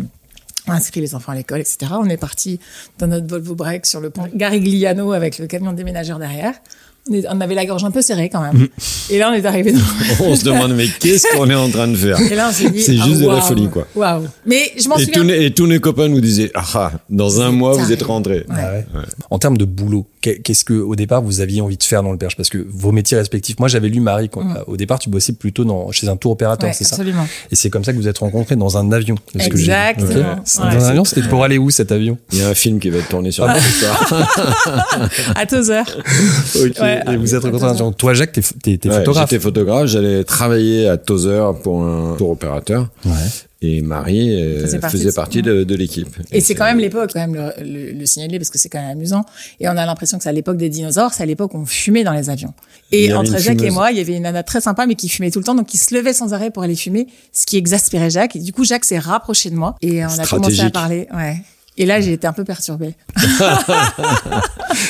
inscrit 0.73 1.01
les 1.01 1.15
enfants 1.15 1.31
à 1.31 1.35
l'école, 1.35 1.59
etc. 1.59 1.91
On 1.99 2.09
est 2.09 2.17
parti 2.17 2.59
dans 2.97 3.07
notre 3.07 3.27
Volvo 3.27 3.55
Break 3.55 3.85
sur 3.85 3.99
le 3.99 4.09
pont 4.09 4.29
Garigliano 4.33 5.11
avec 5.11 5.39
le 5.39 5.47
camion 5.47 5.73
déménageur 5.73 6.19
derrière. 6.19 6.53
On, 7.29 7.41
avait 7.41 7.55
la 7.55 7.65
gorge 7.65 7.83
un 7.83 7.91
peu 7.91 8.01
serrée 8.01 8.29
quand 8.29 8.41
même. 8.41 8.67
Et 9.09 9.17
là, 9.17 9.29
on 9.31 9.33
est 9.33 9.45
arrivé 9.45 9.71
dans, 9.71 9.79
On 10.25 10.35
se 10.35 10.43
demande, 10.43 10.73
mais 10.75 10.87
qu'est-ce 10.99 11.27
qu'on 11.35 11.49
est 11.49 11.55
en 11.55 11.69
train 11.69 11.87
de 11.87 11.95
faire? 11.95 12.19
Et 12.19 12.35
là, 12.35 12.47
on 12.49 12.53
s'est 12.53 12.69
dit. 12.69 12.81
C'est 12.81 12.97
ah, 12.99 13.05
juste 13.05 13.21
de 13.21 13.27
la 13.27 13.33
waouh, 13.35 13.41
folie, 13.41 13.69
quoi. 13.69 13.87
Waouh. 13.95 14.23
Mais 14.45 14.71
je 14.77 14.87
m'en 14.89 14.97
et 14.97 15.05
souviens. 15.05 15.27
et 15.29 15.51
tous 15.51 15.67
nos 15.67 15.79
copains 15.79 16.07
nous 16.09 16.21
disaient, 16.21 16.51
ah, 16.53 16.63
ah, 16.73 16.91
dans 17.09 17.41
un 17.41 17.51
mois, 17.51 17.73
vous 17.73 17.91
êtes 17.91 18.03
rentrés. 18.03 18.45
Ouais. 18.49 18.55
Ah 18.59 18.73
ouais. 18.73 18.85
En 19.29 19.39
termes 19.39 19.57
de 19.57 19.65
boulot, 19.65 20.05
qu'est- 20.21 20.39
qu'est-ce 20.39 20.65
que 20.65 20.73
au 20.73 20.95
départ 20.95 21.21
vous 21.21 21.41
aviez 21.41 21.61
envie 21.61 21.77
de 21.77 21.83
faire 21.83 22.03
dans 22.03 22.11
le 22.11 22.17
Perche? 22.17 22.35
Parce 22.35 22.49
que 22.49 22.65
vos 22.69 22.91
métiers 22.91 23.17
respectifs, 23.17 23.59
moi 23.59 23.67
j'avais 23.67 23.89
lu 23.89 23.99
Marie, 23.99 24.29
quand- 24.29 24.43
au 24.67 24.77
départ 24.77 24.99
tu 24.99 25.09
bossais 25.09 25.33
plutôt 25.33 25.63
dans, 25.65 25.91
chez 25.91 26.07
un 26.09 26.15
tour 26.17 26.31
opérateur, 26.31 26.69
Ouais, 26.69 26.73
c'est 26.75 26.83
ça? 26.83 26.95
absolument. 26.95 27.27
Et 27.51 27.55
c'est 27.55 27.69
comme 27.69 27.83
ça 27.83 27.93
que 27.93 27.97
vous 27.97 28.07
êtes 28.07 28.17
rencontrés 28.17 28.55
dans 28.55 28.77
un 28.77 28.91
avion. 28.91 29.15
Exactement. 29.39 30.07
Ok. 30.09 30.15
Ouais. 30.15 30.75
Dans 30.75 30.85
un 30.85 30.89
avion, 30.89 31.05
c'était 31.05 31.27
pour 31.27 31.43
aller 31.43 31.57
où 31.57 31.69
cet 31.69 31.91
avion? 31.91 32.17
Il 32.31 32.39
y 32.39 32.41
a 32.41 32.49
un 32.49 32.53
film 32.55 32.79
qui 32.79 32.89
va 32.89 32.97
être 32.99 33.09
tourné 33.09 33.31
sur 33.31 33.47
histoire. 33.57 34.27
À 35.35 35.45
Tozer. 35.45 35.83
Ok. 36.55 36.79
Ouais. 37.05 37.13
Et 37.13 37.17
vous 37.17 37.35
êtes 37.35 37.43
avion. 37.45 37.91
Toi 37.91 38.13
Jacques, 38.13 38.31
t'es 38.31 38.41
t'es- 38.41 38.77
t'es 38.77 38.89
Ouais, 38.89 38.95
photographe. 38.99 39.29
J'étais 39.29 39.41
photographe, 39.41 39.85
j'allais 39.87 40.23
travailler 40.23 40.87
à 40.87 40.97
Tozer 40.97 41.53
pour 41.63 41.83
un 41.83 42.15
tour 42.17 42.29
opérateur. 42.31 42.89
Ouais. 43.05 43.11
Et 43.63 43.81
Marie 43.81 44.39
euh, 44.39 44.61
Faisait 44.61 44.77
partie 44.77 44.97
faisait 44.97 45.09
de- 45.09 45.15
partie 45.15 45.41
de, 45.41 45.63
de 45.63 45.75
l'équipe. 45.75 46.15
Et 46.31 46.41
c'est 46.41 46.53
quand 46.53 46.65
même 46.65 46.77
l'époque, 46.77 47.09
quand 47.13 47.19
même, 47.19 47.33
le, 47.33 47.63
le, 47.65 47.91
le 47.93 48.05
signaler, 48.05 48.37
parce 48.37 48.51
que 48.51 48.59
c'est 48.59 48.69
quand 48.69 48.79
même 48.79 48.91
amusant. 48.91 49.25
Et 49.59 49.67
on 49.67 49.71
a 49.71 49.85
l'impression 49.87 50.17
que 50.19 50.23
c'est 50.23 50.29
à 50.29 50.33
l'époque 50.33 50.57
des 50.57 50.69
dinosaures, 50.69 51.11
c'est 51.11 51.23
à 51.23 51.25
l'époque 51.25 51.55
où 51.55 51.57
on 51.57 51.65
fumait 51.65 52.03
dans 52.03 52.13
les 52.13 52.29
avions. 52.29 52.53
Et 52.91 53.07
entre 53.17 53.31
Jacques 53.39 53.57
et 53.63 53.71
moi, 53.71 53.91
il 53.91 53.97
y 53.97 54.01
avait 54.01 54.15
une 54.15 54.23
nana 54.23 54.43
très 54.43 54.61
sympa, 54.61 54.85
mais 54.85 54.93
qui 54.93 55.09
fumait 55.09 55.31
tout 55.31 55.39
le 55.39 55.45
temps, 55.45 55.55
donc 55.55 55.65
qui 55.65 55.77
se 55.77 55.91
levait 55.95 56.13
sans 56.13 56.33
arrêt 56.33 56.51
pour 56.51 56.61
aller 56.61 56.75
fumer, 56.75 57.07
ce 57.33 57.47
qui 57.47 57.57
exaspérait 57.57 58.11
Jacques. 58.11 58.35
Et 58.35 58.39
du 58.39 58.53
coup, 58.53 58.63
Jacques 58.63 58.85
s'est 58.85 58.99
rapproché 58.99 59.49
de 59.49 59.55
moi, 59.55 59.75
et 59.81 60.05
on 60.05 60.09
a 60.09 60.23
commencé 60.35 60.51
à 60.61 60.69
parler. 60.69 61.07
Ouais. 61.11 61.37
Et 61.79 61.85
là, 61.85 62.01
j'ai 62.01 62.13
été 62.13 62.25
un 62.27 62.33
peu 62.33 62.43
perturbée. 62.43 62.95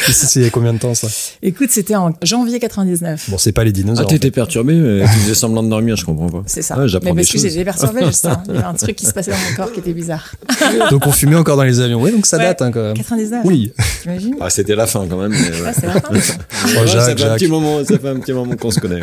C'est 0.06 0.14
c'est 0.14 0.40
il 0.40 0.44
y 0.44 0.48
a 0.48 0.50
combien 0.50 0.74
de 0.74 0.80
temps 0.80 0.94
ça? 0.94 1.08
Écoute, 1.42 1.70
c'était 1.72 1.96
en 1.96 2.12
janvier 2.22 2.60
99. 2.60 3.30
Bon, 3.30 3.38
c'est 3.38 3.52
pas 3.52 3.64
les 3.64 3.70
Ah, 3.70 3.74
dinosaures. 3.74 4.08
t'étais 4.08 4.32
perturbé, 4.32 4.74
mais 4.76 5.02
tu 5.06 5.20
faisais 5.20 5.36
semblant 5.36 5.64
de 5.64 5.70
dormir, 5.70 5.96
je 5.96 6.06
comprends 6.06 6.30
pas. 6.30 6.44
C'est 6.46 6.62
ça. 6.62 6.76
Mais 6.78 6.88
J'apprends 6.88 7.12
des 7.12 7.16
parce 7.18 7.28
que 7.28 7.34
choses. 7.40 7.48
j'étais 7.50 7.64
perturbée, 7.64 8.06
justement. 8.08 8.42
Il 8.48 8.56
y 8.56 8.58
avait 8.58 8.66
un 8.68 8.74
truc 8.74 8.96
qui 8.96 9.06
se 9.06 9.14
passait 9.14 9.32
dans 9.32 9.38
mon 9.38 9.56
corps 9.56 9.72
qui 9.72 9.80
était 9.80 9.94
bizarre. 9.94 10.34
donc 10.92 11.06
on 11.06 11.12
fumait 11.12 11.36
encore 11.36 11.58
dans 11.58 11.64
les 11.64 11.80
avions. 11.80 12.02
Oui, 12.02 12.12
donc 12.12 12.26
ça 12.26 12.38
Ouais. 12.38 12.44
date 12.44 12.62
hein, 12.62 12.72
quand 12.72 12.82
même. 12.84 12.94
99. 12.96 13.42
Oui. 13.46 13.72
T'imagines? 14.02 14.36
Ah, 14.42 14.50
c'était 14.50 14.76
la 14.76 14.88
fin 14.88 15.06
quand 15.08 15.18
même. 15.18 15.32
mais 15.32 15.38
ouais. 15.52 15.62
Ouais, 15.62 15.72
c'est 15.74 15.86
vrai. 15.88 16.02
Oh, 16.10 16.14
Ouais, 16.14 16.20
ça, 16.22 16.86
Jacques, 16.86 17.06
fait 17.18 17.24
un 17.24 17.28
Jacques. 17.30 17.38
petit 17.40 17.48
moment, 17.48 17.84
ça 17.84 17.98
fait 18.00 18.10
un 18.10 18.20
petit 18.20 18.34
moment 18.34 18.56
qu'on 18.56 18.72
se 18.72 18.80
connaît. 18.80 19.02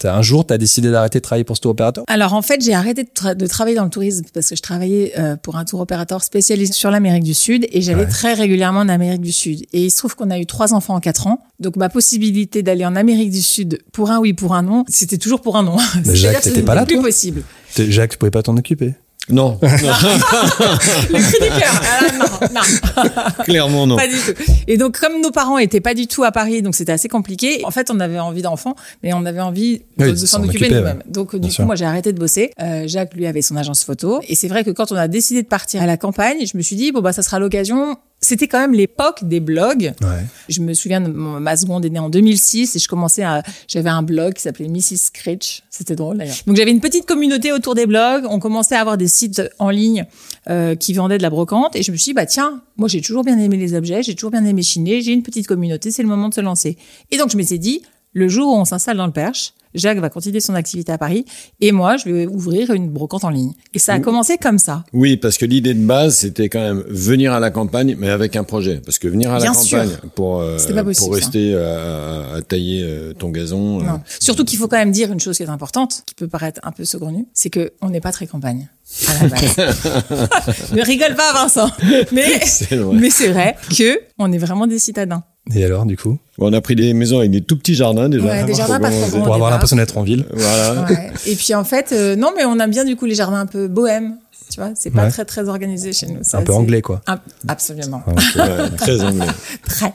T'as- 0.00 0.14
Un 0.16 0.22
jour, 0.22 0.46
t'as 0.46 0.58
décidé 0.58 0.90
d'arrêter 0.90 1.18
de 1.18 1.22
travailler 1.22 1.44
pour 1.44 1.56
ce 1.56 1.60
tour 1.62 1.70
opérateur? 1.72 2.04
Alors 2.08 2.32
en 2.34 2.42
fait, 2.42 2.60
j'ai 2.62 2.74
arrêté 2.74 3.04
de, 3.04 3.08
tra- 3.08 3.34
de 3.34 3.46
travailler 3.46 3.76
dans 3.76 3.84
le 3.84 3.90
tourisme 3.90 4.24
parce 4.32 4.48
que 4.48 4.56
je 4.56 4.62
travaillais 4.62 5.12
euh, 5.18 5.36
pour 5.36 5.56
un 5.56 5.64
tour 5.64 5.80
opérateur 5.80 6.22
spécialisé 6.24 6.72
sur 6.72 6.90
l'Amérique 7.08 7.24
du 7.24 7.34
Sud 7.34 7.66
et 7.72 7.80
j'allais 7.82 8.04
Ouais. 8.04 8.08
très 8.08 8.34
régulièrement 8.34 8.80
en 8.80 8.88
Amérique 8.88 9.20
du 9.22 9.32
Sud. 9.32 9.62
Et 9.72 9.84
il 9.86 9.90
se 9.90 9.96
trouve 9.98 10.14
qu'on 10.14 10.30
a 10.30 10.38
eu 10.38 10.46
trois 10.46 10.72
enfants 10.74 10.94
en 10.94 11.00
quatre 11.00 11.26
ans, 11.26 11.40
donc 11.60 11.76
ma 11.76 11.88
possibilité 11.88 12.62
d'aller 12.62 12.84
en 12.86 12.94
Amérique 12.96 13.30
du 13.30 13.42
Sud 13.42 13.80
pour 13.92 14.10
un 14.10 14.18
oui, 14.20 14.32
pour 14.34 14.54
un 14.54 14.62
non, 14.62 14.84
c'était 14.88 15.18
toujours 15.18 15.40
pour 15.40 15.56
un 15.56 15.62
non. 15.62 15.78
C'est-à-dire 15.92 16.14
Jacques, 16.14 16.32
que 16.36 16.38
t'étais 16.44 16.50
c'était 16.50 16.62
pas 16.62 16.74
là, 16.74 16.84
plus 16.86 16.94
toi? 16.96 17.04
possible. 17.04 17.42
Jacques, 17.76 18.12
tu 18.12 18.18
pouvais 18.18 18.30
pas 18.30 18.42
t'en 18.42 18.56
occuper? 18.56 18.94
Non, 19.30 19.58
Le 19.62 21.20
cri 21.20 21.40
du 21.40 21.60
cœur. 21.60 21.82
Ah, 21.82 22.00
non, 22.18 22.54
non. 22.54 23.44
clairement 23.44 23.86
non. 23.86 23.96
Pas 23.96 24.08
du 24.08 24.14
tout. 24.14 24.32
Et 24.66 24.76
donc, 24.76 24.98
comme 24.98 25.20
nos 25.20 25.30
parents 25.30 25.58
étaient 25.58 25.80
pas 25.80 25.94
du 25.94 26.06
tout 26.06 26.24
à 26.24 26.32
Paris, 26.32 26.62
donc 26.62 26.74
c'était 26.74 26.92
assez 26.92 27.08
compliqué. 27.08 27.62
En 27.64 27.70
fait, 27.70 27.90
on 27.90 28.00
avait 28.00 28.18
envie 28.18 28.42
d'enfants, 28.42 28.74
mais 29.02 29.12
on 29.12 29.24
avait 29.26 29.40
envie 29.40 29.82
de, 29.98 30.06
Oui, 30.06 30.10
de 30.12 30.16
s'en 30.16 30.42
occuper 30.42 30.66
occuper, 30.66 30.74
nous-mêmes. 30.76 31.02
Donc, 31.06 31.36
du 31.36 31.48
coup, 31.48 31.54
sûr. 31.54 31.66
moi, 31.66 31.74
j'ai 31.74 31.84
arrêté 31.84 32.12
de 32.12 32.18
bosser. 32.18 32.52
Euh, 32.60 32.86
Jacques, 32.86 33.14
lui, 33.14 33.26
avait 33.26 33.42
son 33.42 33.56
agence 33.56 33.84
photo. 33.84 34.20
Et 34.28 34.34
c'est 34.34 34.48
vrai 34.48 34.64
que 34.64 34.70
quand 34.70 34.92
on 34.92 34.96
a 34.96 35.08
décidé 35.08 35.42
de 35.42 35.48
partir 35.48 35.82
à 35.82 35.86
la 35.86 35.96
campagne, 35.96 36.46
je 36.46 36.56
me 36.56 36.62
suis 36.62 36.76
dit, 36.76 36.92
bon, 36.92 37.00
bah, 37.00 37.12
ça 37.12 37.22
sera 37.22 37.38
l'occasion. 37.38 37.96
C'était 38.20 38.48
quand 38.48 38.58
même 38.58 38.74
l'époque 38.74 39.22
des 39.22 39.38
blogs. 39.38 39.94
Ouais. 40.00 40.24
Je 40.48 40.60
me 40.60 40.74
souviens, 40.74 41.00
ma 41.00 41.56
seconde 41.56 41.84
est 41.84 41.90
née 41.90 42.00
en 42.00 42.08
2006 42.08 42.74
et 42.74 42.78
je 42.78 42.88
commençais 42.88 43.22
à, 43.22 43.44
j'avais 43.68 43.90
un 43.90 44.02
blog 44.02 44.34
qui 44.34 44.42
s'appelait 44.42 44.68
Mrs. 44.68 44.96
Scritch. 44.96 45.62
C'était 45.70 45.94
drôle 45.94 46.18
d'ailleurs. 46.18 46.36
Donc 46.46 46.56
j'avais 46.56 46.72
une 46.72 46.80
petite 46.80 47.06
communauté 47.06 47.52
autour 47.52 47.76
des 47.76 47.86
blogs. 47.86 48.24
On 48.28 48.40
commençait 48.40 48.74
à 48.74 48.80
avoir 48.80 48.96
des 48.96 49.06
sites 49.06 49.42
en 49.60 49.70
ligne 49.70 50.04
euh, 50.50 50.74
qui 50.74 50.94
vendaient 50.94 51.18
de 51.18 51.22
la 51.22 51.30
brocante 51.30 51.76
et 51.76 51.82
je 51.82 51.92
me 51.92 51.96
suis 51.96 52.10
dit, 52.10 52.14
bah 52.14 52.26
tiens, 52.26 52.60
moi 52.76 52.88
j'ai 52.88 53.00
toujours 53.00 53.22
bien 53.22 53.38
aimé 53.38 53.56
les 53.56 53.74
objets, 53.74 54.02
j'ai 54.02 54.16
toujours 54.16 54.32
bien 54.32 54.44
aimé 54.44 54.62
chiner, 54.62 55.00
j'ai 55.00 55.12
une 55.12 55.22
petite 55.22 55.46
communauté, 55.46 55.92
c'est 55.92 56.02
le 56.02 56.08
moment 56.08 56.28
de 56.28 56.34
se 56.34 56.40
lancer. 56.40 56.76
Et 57.12 57.18
donc 57.18 57.30
je 57.30 57.36
m'étais 57.36 57.58
dit, 57.58 57.82
le 58.12 58.28
jour 58.28 58.52
où 58.52 58.56
on 58.56 58.64
s'installe 58.64 58.96
dans 58.96 59.06
le 59.06 59.12
Perche, 59.12 59.52
Jacques 59.74 59.98
va 59.98 60.10
continuer 60.10 60.40
son 60.40 60.54
activité 60.54 60.92
à 60.92 60.98
Paris 60.98 61.24
et 61.60 61.72
moi, 61.72 61.96
je 61.96 62.08
vais 62.10 62.26
ouvrir 62.26 62.70
une 62.72 62.88
brocante 62.90 63.24
en 63.24 63.30
ligne. 63.30 63.52
Et 63.74 63.78
ça 63.78 63.94
a 63.94 64.00
commencé 64.00 64.38
comme 64.38 64.58
ça. 64.58 64.84
Oui, 64.92 65.16
parce 65.16 65.36
que 65.38 65.44
l'idée 65.44 65.74
de 65.74 65.84
base, 65.84 66.16
c'était 66.18 66.48
quand 66.48 66.60
même 66.60 66.84
venir 66.88 67.32
à 67.32 67.40
la 67.40 67.50
campagne, 67.50 67.94
mais 67.98 68.08
avec 68.10 68.36
un 68.36 68.44
projet. 68.44 68.80
Parce 68.84 68.98
que 68.98 69.08
venir 69.08 69.32
à 69.32 69.38
Bien 69.38 69.52
la 69.52 69.58
sûr. 69.58 69.78
campagne 69.78 69.96
pour, 70.14 70.40
euh, 70.40 70.56
possible, 70.56 70.92
pour 70.96 71.14
rester 71.14 71.54
à, 71.56 72.34
à 72.36 72.42
tailler 72.42 72.82
euh, 72.84 73.12
ton 73.14 73.30
gazon. 73.30 73.80
euh, 73.80 73.84
Non. 73.84 74.00
Surtout 74.20 74.44
qu'il 74.44 74.58
faut 74.58 74.68
quand 74.68 74.76
même 74.78 74.90
dire 74.92 75.12
une 75.12 75.20
chose 75.20 75.36
qui 75.36 75.42
est 75.42 75.48
importante, 75.48 76.02
qui 76.06 76.14
peut 76.14 76.28
paraître 76.28 76.60
un 76.62 76.72
peu 76.72 76.84
saugrenue, 76.84 77.26
c'est 77.34 77.50
que 77.50 77.72
on 77.80 77.90
n'est 77.90 78.00
pas 78.00 78.12
très 78.12 78.26
campagne 78.26 78.68
à 79.08 79.22
la 79.22 79.28
base. 79.28 79.56
ne 80.72 80.82
rigole 80.84 81.14
pas, 81.14 81.32
Vincent. 81.34 81.70
Mais 82.12 82.40
C'est 82.44 82.76
vrai. 82.76 82.96
mais 82.96 83.10
c'est 83.10 83.28
vrai 83.28 83.56
que 83.76 84.00
on 84.18 84.32
est 84.32 84.38
vraiment 84.38 84.66
des 84.66 84.78
citadins. 84.78 85.22
Et 85.54 85.64
alors, 85.64 85.86
du 85.86 85.96
coup? 85.96 86.18
On 86.38 86.52
a 86.52 86.60
pris 86.60 86.76
des 86.76 86.94
maisons 86.94 87.18
avec 87.18 87.30
des 87.30 87.40
tout 87.40 87.56
petits 87.56 87.74
jardins 87.74 88.08
déjà. 88.08 88.24
Ouais, 88.24 88.44
des 88.44 88.54
jardins 88.54 88.78
pas 88.78 88.90
Pour 88.90 89.34
avoir 89.34 89.50
l'impression 89.50 89.76
d'être 89.76 89.98
en 89.98 90.02
ville. 90.02 90.24
Voilà. 90.32 90.86
Ouais. 90.88 91.10
Et 91.26 91.34
puis 91.34 91.54
en 91.54 91.64
fait, 91.64 91.90
euh, 91.92 92.14
non, 92.16 92.32
mais 92.36 92.44
on 92.44 92.58
aime 92.60 92.70
bien 92.70 92.84
du 92.84 92.96
coup 92.96 93.06
les 93.06 93.14
jardins 93.14 93.40
un 93.40 93.46
peu 93.46 93.66
bohèmes. 93.66 94.16
Tu 94.58 94.64
vois, 94.64 94.72
c'est 94.74 94.90
pas 94.90 95.04
Ouais. 95.04 95.10
très 95.10 95.24
très 95.24 95.48
organisé 95.48 95.92
chez 95.92 96.06
nous. 96.08 96.18
Un 96.32 96.42
peu 96.42 96.52
anglais, 96.52 96.82
quoi. 96.82 97.00
absolument. 97.46 98.02
Ouais, 98.08 98.70
très 98.76 99.00
anglais. 99.02 99.26
Très. 99.64 99.92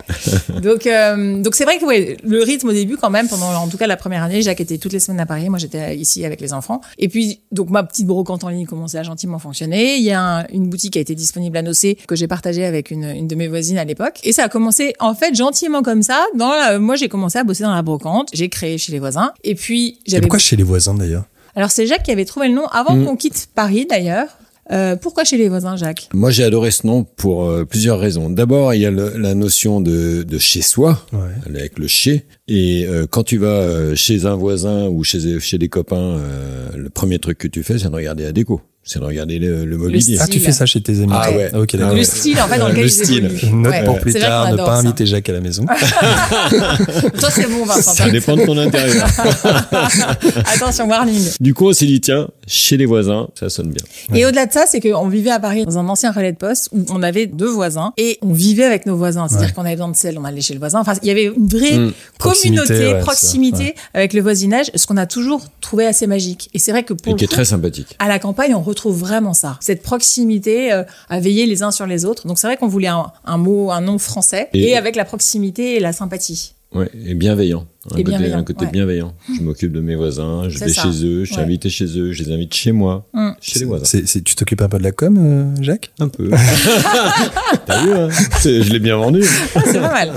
Donc, 0.62 0.88
euh, 0.88 1.42
donc 1.42 1.56
c'est 1.56 1.66
vrai 1.66 1.80
que 1.80 1.86
ouais, 1.86 2.16
le 2.24 2.42
rythme 2.44 2.70
au 2.70 2.72
début, 2.72 2.96
quand 2.96 3.10
même, 3.10 3.28
pendant 3.28 3.54
en 3.54 3.68
tout 3.68 3.78
cas 3.78 3.88
la 3.88 3.98
première 3.98 4.24
année, 4.24 4.42
Jacques 4.42 4.62
était 4.62 4.78
toutes 4.78 4.94
les 4.94 5.02
semaines 5.02 5.20
à 5.20 5.26
Paris, 5.26 5.50
moi 5.50 5.60
j'étais 5.60 5.98
ici 5.98 6.24
avec 6.26 6.40
les 6.40 6.54
enfants. 6.54 6.80
Et 6.98 7.10
puis, 7.10 7.42
donc 7.52 7.70
ma 7.72 7.84
petite 7.84 8.08
brocante 8.08 8.46
en 8.46 8.50
ligne 8.50 8.66
commençait 8.66 9.00
à 9.00 9.04
gentiment 9.04 9.38
fonctionner. 9.38 9.98
Il 9.98 10.04
y 10.04 10.12
a 10.12 10.22
un- 10.22 10.46
une 10.54 10.70
boutique 10.70 10.94
qui 10.94 11.00
a 11.00 11.02
été 11.02 11.14
disponible 11.16 11.58
à 11.58 11.62
Nocé 11.62 11.98
que 12.08 12.16
j'ai 12.16 12.28
partagée 12.28 12.64
avec 12.64 12.90
une, 12.90 13.04
une 13.04 13.28
de 13.28 13.36
mes 13.36 13.50
voisines 13.50 13.78
à 13.78 13.84
l'époque. 13.84 14.20
Et 14.24 14.32
ça 14.32 14.46
a 14.46 14.48
commencé 14.50 14.94
en 15.02 15.14
fait 15.14 15.36
gentiment 15.36 15.82
comme 15.82 16.04
ça. 16.04 16.26
Dans 16.38 16.52
la- 16.52 16.80
moi 16.80 16.96
j'ai 16.96 17.10
commencé 17.10 17.38
à 17.38 17.44
bosser 17.44 17.64
dans 17.64 17.76
la 17.76 17.82
brocante, 17.82 18.30
j'ai 18.32 18.48
créé 18.48 18.78
chez 18.78 18.94
les 18.94 19.00
voisins. 19.00 19.34
Et 19.44 19.56
puis 19.56 20.00
j'avais. 20.06 20.22
pourquoi 20.22 20.40
chez 20.40 20.56
les 20.56 20.64
voisins, 20.64 20.94
d'ailleurs? 20.94 21.26
Alors 21.56 21.70
c'est 21.70 21.86
Jacques 21.86 22.04
qui 22.04 22.12
avait 22.12 22.26
trouvé 22.26 22.48
le 22.48 22.54
nom 22.56 22.66
avant 22.68 22.96
Mm. 22.96 23.06
qu'on 23.06 23.16
quitte 23.16 23.48
Paris 23.54 23.86
d'ailleurs. 23.90 24.28
Euh, 24.72 24.96
pourquoi 24.96 25.24
chez 25.26 25.38
les 25.38 25.50
voisins, 25.50 25.76
Jacques? 25.76 26.08
Moi, 26.14 26.32
j'ai 26.32 26.44
adoré 26.44 26.72
ce 26.72 26.88
nom 26.88 27.04
pour 27.04 27.44
euh, 27.50 27.66
plusieurs 27.66 28.00
raisons. 28.00 28.30
D'abord, 28.30 28.74
il 28.74 28.82
y 28.82 28.86
a 28.86 28.92
le- 28.92 29.18
la 29.18 29.36
notion 29.36 29.82
de, 29.82 30.24
de 30.24 30.38
chez 30.38 30.62
soi, 30.62 31.06
Ouais. 31.12 31.20
avec 31.46 31.78
le 31.78 31.88
chez. 31.88 32.26
Et 32.48 32.86
euh, 32.88 33.06
quand 33.10 33.24
tu 33.24 33.38
vas 33.38 33.48
euh, 33.48 33.96
chez 33.96 34.26
un 34.26 34.36
voisin 34.36 34.88
ou 34.88 35.04
chez, 35.04 35.40
chez 35.40 35.58
des 35.58 35.70
copains, 35.70 35.96
euh, 35.98 36.68
le 36.76 36.90
premier 36.90 37.18
truc 37.20 37.38
que 37.38 37.48
tu 37.48 37.64
fais, 37.64 37.80
c'est 37.80 37.90
de 37.90 37.96
regarder 37.96 38.24
la 38.24 38.32
déco. 38.34 38.62
C'est 38.86 39.00
de 39.00 39.06
regarder 39.06 39.40
le, 39.40 39.64
le 39.64 39.78
mobilier. 39.78 40.02
style. 40.02 40.18
Ah, 40.20 40.28
tu 40.28 40.42
fais 40.42 40.52
ça 40.52 40.66
chez 40.66 40.82
tes 40.82 40.98
amis 41.00 41.14
Ah 41.16 41.32
ouais. 41.32 41.56
Ok, 41.56 41.70
Ah 41.76 41.78
d'accord. 41.78 41.94
Le 41.94 42.00
ouais. 42.00 42.04
style 42.04 42.38
en 42.42 42.48
fait 42.50 42.60
dans 42.60 42.68
lequel 42.68 42.82
le 42.82 42.88
ils 42.88 42.92
style. 42.92 43.30
note 43.54 43.72
Ouais. 43.72 43.84
pour 43.86 43.98
plus 44.02 44.14
tard, 44.14 44.52
ne 44.52 44.58
pas 44.58 44.66
ça. 44.66 44.74
inviter 44.80 45.06
Jacques 45.06 45.30
à 45.30 45.32
la 45.32 45.40
maison. 45.40 45.66
Toi 47.18 47.30
c'est 47.32 47.50
bon 47.50 47.64
Vincent. 47.64 47.94
Ça 47.94 48.10
dépend 48.10 48.36
de 48.36 48.46
ton 48.46 48.58
intérieur. 48.58 49.08
Attention 50.54 50.90
warning. 50.90 51.24
du 51.40 51.54
coup, 51.54 51.70
on 51.70 51.74
s'est 51.74 51.86
dit, 51.86 52.02
tiens, 52.02 52.28
chez 52.46 52.76
les 52.76 52.86
voisins, 52.86 53.30
ça 53.40 53.50
sonne 53.50 53.70
bien. 53.72 53.84
Et 54.18 54.26
au-delà 54.26 54.48
de 54.48 54.52
ça, 54.52 54.66
c'est 54.68 54.82
qu'on 54.82 55.08
vivait 55.08 55.32
à 55.32 55.40
Paris 55.40 55.64
dans 55.66 55.78
un 55.78 55.88
ancien 55.88 56.12
relais 56.12 56.34
de 56.34 56.38
poste 56.38 56.68
où 56.74 56.84
on 56.90 57.02
avait 57.04 57.26
deux 57.28 57.50
voisins 57.50 57.94
et 57.98 58.18
on 58.22 58.34
vivait 58.34 58.66
avec 58.66 58.86
nos 58.86 58.98
voisins. 58.98 59.30
C'est-à-dire 59.30 59.48
Ouais. 59.48 59.54
qu'on 59.54 59.62
avait 59.66 59.76
besoin 59.76 59.92
de 59.92 59.96
sel, 59.96 60.18
on 60.20 60.26
allait 60.26 60.42
chez 60.42 60.54
le 60.56 60.60
voisin. 60.60 60.82
Enfin, 60.82 60.94
il 61.02 61.08
y 61.08 61.12
avait 61.12 61.26
une 61.36 61.48
vraie 61.48 61.78
Mm. 61.78 61.94
Proximité, 62.34 62.62
communauté, 62.68 62.88
ouais, 62.94 63.00
ça, 63.00 63.06
proximité 63.06 63.76
avec 63.94 64.14
le 64.14 64.22
voisinage, 64.22 64.72
ce 64.76 64.86
qu'on 64.88 64.98
a 64.98 65.06
toujours 65.06 65.42
trouvé 65.62 65.86
assez 65.86 66.08
magique. 66.08 66.50
Et 66.54 66.60
c'est 66.60 66.72
vrai 66.72 66.84
que 66.84 66.94
pour 66.94 67.10
Et 67.10 67.12
le 67.14 67.18
qui 67.18 67.24
est 67.26 67.28
coup, 67.28 67.34
très 67.34 67.46
sympathique. 67.46 67.96
à 68.00 68.08
la 68.08 68.20
campagne, 68.20 68.54
on 68.56 68.62
retrouve 68.62 68.98
vraiment 69.00 69.34
ça, 69.34 69.58
cette 69.62 69.82
proximité 69.84 70.72
euh, 70.74 70.84
à 71.10 71.20
veiller 71.20 71.46
les 71.46 71.64
uns 71.64 71.72
sur 71.72 71.86
les 71.88 72.06
autres. 72.06 72.28
Donc 72.28 72.40
c'est 72.40 72.48
vrai 72.48 72.58
qu'on 72.58 72.68
voulait 72.68 72.88
un, 72.88 73.12
un 73.26 73.38
mot, 73.38 73.72
un 73.72 73.82
nom 73.82 73.98
français 73.98 74.50
et, 74.54 74.70
Et- 74.70 74.78
avec 74.78 74.96
la 74.96 75.06
proximité 75.06 75.76
et 75.76 75.80
la 75.80 75.94
sympathie. 75.94 76.54
Ouais, 76.74 76.90
et 77.06 77.14
bienveillant. 77.14 77.66
Un 77.86 77.96
Et 77.98 78.04
côté, 78.04 78.04
bienveillant, 78.12 78.38
un 78.38 78.44
côté 78.46 78.64
ouais. 78.66 78.72
bienveillant. 78.72 79.14
Je 79.38 79.42
m'occupe 79.44 79.74
de 79.74 79.82
mes 79.82 79.96
voisins, 79.96 80.48
je 80.48 80.58
vais 80.58 80.70
ça. 80.70 80.84
chez 80.84 81.06
eux, 81.06 81.26
je 81.26 81.32
suis 81.32 81.36
Ouais. 81.36 81.44
invité 81.44 81.70
chez 81.70 81.86
eux, 82.00 82.14
je 82.14 82.24
les 82.24 82.32
invite 82.32 82.54
chez 82.54 82.72
moi, 82.72 83.06
Mm. 83.14 83.32
chez 83.42 83.60
les 83.60 83.66
voisins. 83.66 83.84
C'est- 83.84 84.08
c'est- 84.08 84.22
tu 84.22 84.36
t'occupes 84.36 84.62
un 84.62 84.70
peu 84.70 84.78
de 84.78 84.84
la 84.84 84.94
com, 84.94 85.18
euh, 85.20 85.62
Jacques? 85.62 85.92
Un 86.00 86.08
peu. 86.08 86.30
T'as 87.66 87.84
vu, 87.84 87.92
hein? 87.94 88.08
Je 88.44 88.72
l'ai 88.72 88.80
bien 88.80 88.98
vendu. 88.98 89.22
Ah, 89.56 89.62
c'est 89.66 89.80
pas 89.80 89.92
mal. 89.92 90.12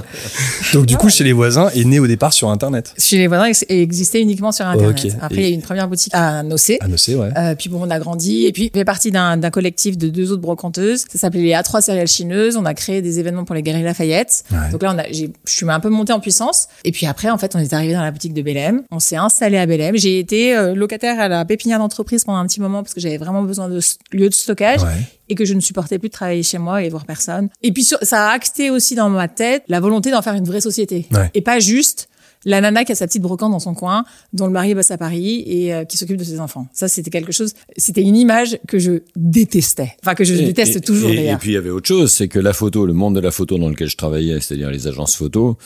Donc, 0.75 0.87
du 0.87 0.96
coup, 0.96 1.08
chez 1.11 1.25
les 1.25 1.32
voisins, 1.32 1.68
est 1.75 1.85
né 1.85 1.99
au 1.99 2.06
départ 2.06 2.32
sur 2.32 2.50
Internet. 2.50 2.94
Chez 2.99 3.18
les 3.18 3.26
voisins, 3.26 3.50
il 3.68 3.76
existait 3.78 4.20
uniquement 4.20 4.52
sur 4.52 4.66
Internet. 4.66 5.16
Après, 5.20 5.37
il 5.37 5.42
y 5.42 5.46
a 5.46 5.49
eu 5.50 5.52
une 5.52 5.62
première 5.62 5.88
boutique 5.88 6.12
à 6.14 6.42
Nocé. 6.42 6.78
À 6.80 6.88
Nocé, 6.88 7.14
ouais. 7.16 7.30
Euh, 7.37 7.54
puis 7.56 7.68
bon, 7.68 7.80
on 7.85 7.90
a 7.90 7.99
grandi 7.99 8.46
et 8.46 8.52
puis 8.52 8.70
on 8.75 8.78
fait 8.78 8.85
partie 8.85 9.11
d'un 9.11 9.50
collectif 9.50 9.99
de 9.99 10.08
deux 10.08 10.32
autres 10.32 10.42
brocanteuses. 10.42 11.04
Ça 11.12 11.18
s'appelait 11.18 11.42
les 11.42 11.52
A3 11.52 11.80
céréales 11.80 12.06
chineuses. 12.08 12.56
On 12.56 12.64
a 12.64 12.75
créé 12.75 13.02
des 13.02 13.18
événements 13.18 13.44
pour 13.44 13.54
les 13.54 13.62
Galeries 13.62 13.82
Lafayette. 13.85 14.44
Ouais. 14.52 14.70
Donc 14.70 14.82
là, 14.82 14.94
je 15.12 15.26
suis 15.46 15.68
un 15.68 15.80
peu 15.80 15.88
montée 15.88 16.12
en 16.12 16.20
puissance. 16.20 16.68
Et 16.85 16.92
puis 16.92 17.06
après, 17.06 17.30
en 17.30 17.38
fait, 17.38 17.55
on 17.56 17.58
est 17.58 17.72
arrivé 17.72 17.92
dans 17.94 18.02
la 18.02 18.10
boutique 18.10 18.34
de 18.34 18.42
Belém. 18.42 18.82
On 18.90 18.98
s'est 18.98 19.16
installé 19.16 19.56
à 19.56 19.66
Belém. 19.66 19.96
J'ai 19.96 20.18
été 20.18 20.56
euh, 20.56 20.75
locataire 20.75 21.18
à 21.18 21.28
la 21.28 21.44
pépinière 21.44 21.78
d'entreprise 21.78 22.25
pendant 22.25 22.38
un 22.38 22.46
petit 22.46 22.60
moment 22.60 22.82
parce 22.82 22.94
que 22.94 23.00
j'avais 23.00 23.16
vraiment 23.18 23.42
besoin 23.42 23.68
de 23.68 23.80
lieu 24.12 24.28
de 24.28 24.34
stockage 24.34 24.82
Ouais. 24.82 24.90
et 25.28 25.34
que 25.34 25.44
je 25.44 25.54
ne 25.54 25.60
supportais 25.60 25.98
plus 25.98 26.08
de 26.08 26.12
travailler 26.14 26.42
chez 26.42 26.58
moi 26.58 26.82
et 26.82 26.88
voir 26.88 27.04
personne. 27.06 27.48
Et 27.62 27.72
puis 27.72 27.84
sur- 27.84 27.98
ça 28.02 28.28
a 28.28 28.32
acté 28.32 28.70
aussi 28.70 28.94
dans 28.94 29.08
ma 29.08 29.28
tête 29.28 29.62
la 29.68 29.80
volonté 29.80 30.10
d'en 30.10 30.22
faire 30.22 30.34
une 30.34 30.44
vraie 30.44 30.60
société 30.60 31.06
Ouais. 31.12 31.30
et 31.34 31.40
pas 31.40 31.58
juste 31.58 32.08
la 32.44 32.60
nana 32.60 32.84
qui 32.84 32.92
a 32.92 32.94
sa 32.94 33.08
petite 33.08 33.22
brocante 33.22 33.50
dans 33.50 33.58
son 33.58 33.75
coin, 33.75 34.04
dont 34.32 34.46
le 34.46 34.52
mari 34.52 34.72
bosse 34.75 34.92
à 34.92 34.98
Paris 34.98 35.42
et 35.46 35.75
euh, 35.75 35.84
qui 35.84 35.96
s'occupe 35.96 36.16
de 36.18 36.22
ses 36.22 36.38
enfants. 36.38 36.68
Ça, 36.72 36.86
c'était 36.86 37.10
quelque 37.10 37.32
chose, 37.32 37.54
c'était 37.76 38.02
une 38.02 38.14
image 38.16 38.58
que 38.68 38.78
je 38.78 39.00
détestais. 39.16 39.94
Enfin, 40.04 40.14
que 40.14 40.22
je 40.22 40.34
Et- 40.34 40.44
déteste 40.44 40.76
et- 40.76 40.80
toujours 40.80 41.10
et, 41.10 41.34
puis 41.40 41.50
il 41.50 41.54
y 41.54 41.56
avait 41.56 41.70
autre 41.70 41.88
chose, 41.88 42.12
c'est 42.12 42.28
que 42.28 42.38
la 42.38 42.52
photo, 42.52 42.86
le 42.86 42.92
monde 42.92 43.16
de 43.16 43.20
la 43.20 43.32
photo 43.32 43.58
dans 43.58 43.68
lequel 43.68 43.88
je 43.88 43.96
travaillais, 43.96 44.40
c'est-à-dire 44.40 44.70
les 44.70 44.86
agences 44.86 45.16
photo, 45.16 45.56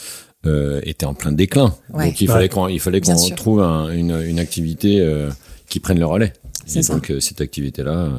euh, 0.46 0.80
était 0.84 1.06
en 1.06 1.14
plein 1.14 1.32
déclin. 1.32 1.74
Ouais. 1.92 2.06
Donc 2.06 2.20
il 2.20 2.28
Ouais. 2.28 2.34
fallait 2.34 2.48
qu'on, 2.48 2.68
il 2.68 2.80
fallait 2.80 3.00
trouve 3.34 3.60
un- 3.62 3.90
une, 3.90 4.20
une 4.22 4.38
activité 4.38 5.00
euh, 5.00 5.28
qui 5.68 5.80
prenne 5.80 5.98
le 5.98 6.06
relais. 6.06 6.32
C'est 6.66 6.80
Et 6.80 6.82
ça. 6.82 6.94
donc 6.94 7.10
euh, 7.10 7.20
cette 7.20 7.40
activité-là, 7.40 7.90
euh, 7.92 8.10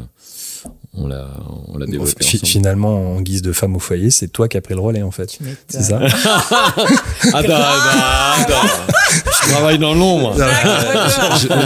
on 0.93 1.07
l'a, 1.07 1.27
on 1.69 1.77
l'a 1.77 1.85
Bon, 1.85 1.91
développée 1.91 2.23
fi- 2.23 2.35
ensemble. 2.37 2.47
finalement, 2.47 3.13
en 3.15 3.21
guise 3.21 3.41
de 3.41 3.51
femme 3.53 3.75
au 3.75 3.79
foyer, 3.79 4.11
c'est 4.11 4.27
toi 4.27 4.47
qui 4.47 4.57
as 4.57 4.61
pris 4.61 4.73
le 4.75 4.81
relais, 4.81 5.01
en 5.01 5.09
fait. 5.11 5.39
C'est 5.67 5.81
ça 5.81 5.99
Attends, 5.99 7.33
attends, 7.33 7.53
attends. 8.37 8.67
Je 9.09 9.49
travaille 9.51 9.79
dans 9.79 9.93
l'ombre. 9.93 10.35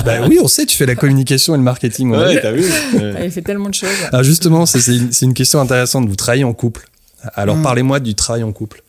Bah 0.06 0.28
oui, 0.28 0.40
on 0.42 0.48
sait, 0.48 0.66
tu 0.66 0.78
fais 0.78 0.86
la 0.86 0.96
communication 0.96 1.54
et 1.56 1.58
le 1.58 1.64
marketing. 1.64 2.14
on. 2.14 2.18
Ouais, 2.20 2.40
t'as 2.42 2.52
vu. 2.52 2.66
Elle 3.18 3.32
fait 3.32 3.42
tellement 3.42 3.70
de 3.70 3.74
choses. 3.74 3.90
Alors 4.12 4.24
justement, 4.24 4.66
c'est 4.66 4.80
c'est 4.80 4.96
une, 4.96 5.12
c'est 5.12 5.26
une 5.26 5.34
question 5.34 5.60
intéressante. 5.60 6.08
Vous 6.08 6.16
travaillez 6.16 6.44
en 6.44 6.54
couple. 6.54 6.88
Alors 7.34 7.58
Mm. 7.58 7.64
parlez-moi 7.64 8.00
du 8.00 8.14
travail 8.16 8.44
en 8.44 8.52
couple. 8.52 8.84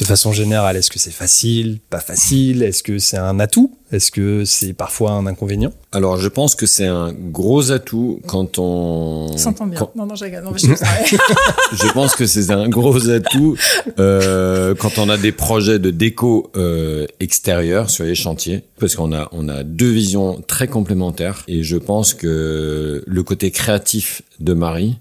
De 0.00 0.04
façon 0.06 0.32
générale, 0.32 0.78
est-ce 0.78 0.90
que 0.90 0.98
c'est 0.98 1.10
facile, 1.10 1.78
pas 1.90 2.00
facile? 2.00 2.62
Est-ce 2.62 2.82
que 2.82 2.98
c'est 2.98 3.18
un 3.18 3.38
atout? 3.38 3.76
Est-ce 3.92 4.10
que 4.10 4.46
c'est 4.46 4.72
parfois 4.72 5.10
un 5.12 5.26
inconvénient? 5.26 5.72
Alors 5.92 6.16
je 6.16 6.28
pense 6.28 6.54
que 6.54 6.64
c'est 6.64 6.86
un 6.86 7.12
gros 7.12 7.70
atout 7.70 8.22
quand 8.26 8.58
on. 8.58 9.36
S'entend 9.36 9.66
bien. 9.66 9.78
quand- 9.78 9.94
Non, 9.96 10.06
non, 10.06 10.14
je 10.14 10.24
rigole. 10.24 10.42
Non, 10.42 10.52
mais 10.52 10.58
je 10.58 10.68
je 11.86 11.92
pense 11.92 12.14
que 12.16 12.24
c'est 12.26 12.50
un 12.50 12.66
gros 12.70 13.10
atout 13.10 13.58
euh, 13.98 14.74
quand 14.74 14.96
on 14.96 15.10
a 15.10 15.18
des 15.18 15.32
projets 15.32 15.78
de 15.78 15.90
déco 15.90 16.50
euh, 16.56 17.06
extérieurs 17.20 17.90
sur 17.90 18.04
les 18.06 18.14
chantiers, 18.14 18.64
parce 18.78 18.94
qu'on 18.94 19.12
a 19.12 19.28
on 19.32 19.50
a 19.50 19.64
deux 19.64 19.90
visions 19.90 20.40
très 20.46 20.66
complémentaires 20.66 21.42
et 21.46 21.62
je 21.62 21.76
pense 21.76 22.14
que 22.14 23.04
le 23.06 23.22
côté 23.22 23.50
créatif 23.50 24.22
de 24.38 24.54
Marie 24.54 24.96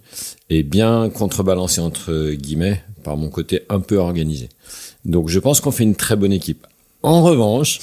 est 0.49 0.63
bien 0.63 1.09
contrebalancé 1.09 1.79
entre 1.79 2.33
guillemets 2.33 2.83
par 3.05 3.15
mon 3.15 3.29
côté 3.29 3.61
un 3.69 3.79
peu 3.79 3.95
organisé. 3.97 4.49
Donc 5.09 5.29
je 5.29 5.39
pense 5.39 5.59
qu'on 5.61 5.71
fait 5.71 5.83
une 5.83 5.95
très 5.95 6.15
bonne 6.15 6.31
équipe. 6.31 6.65
En 7.01 7.23
revanche, 7.23 7.79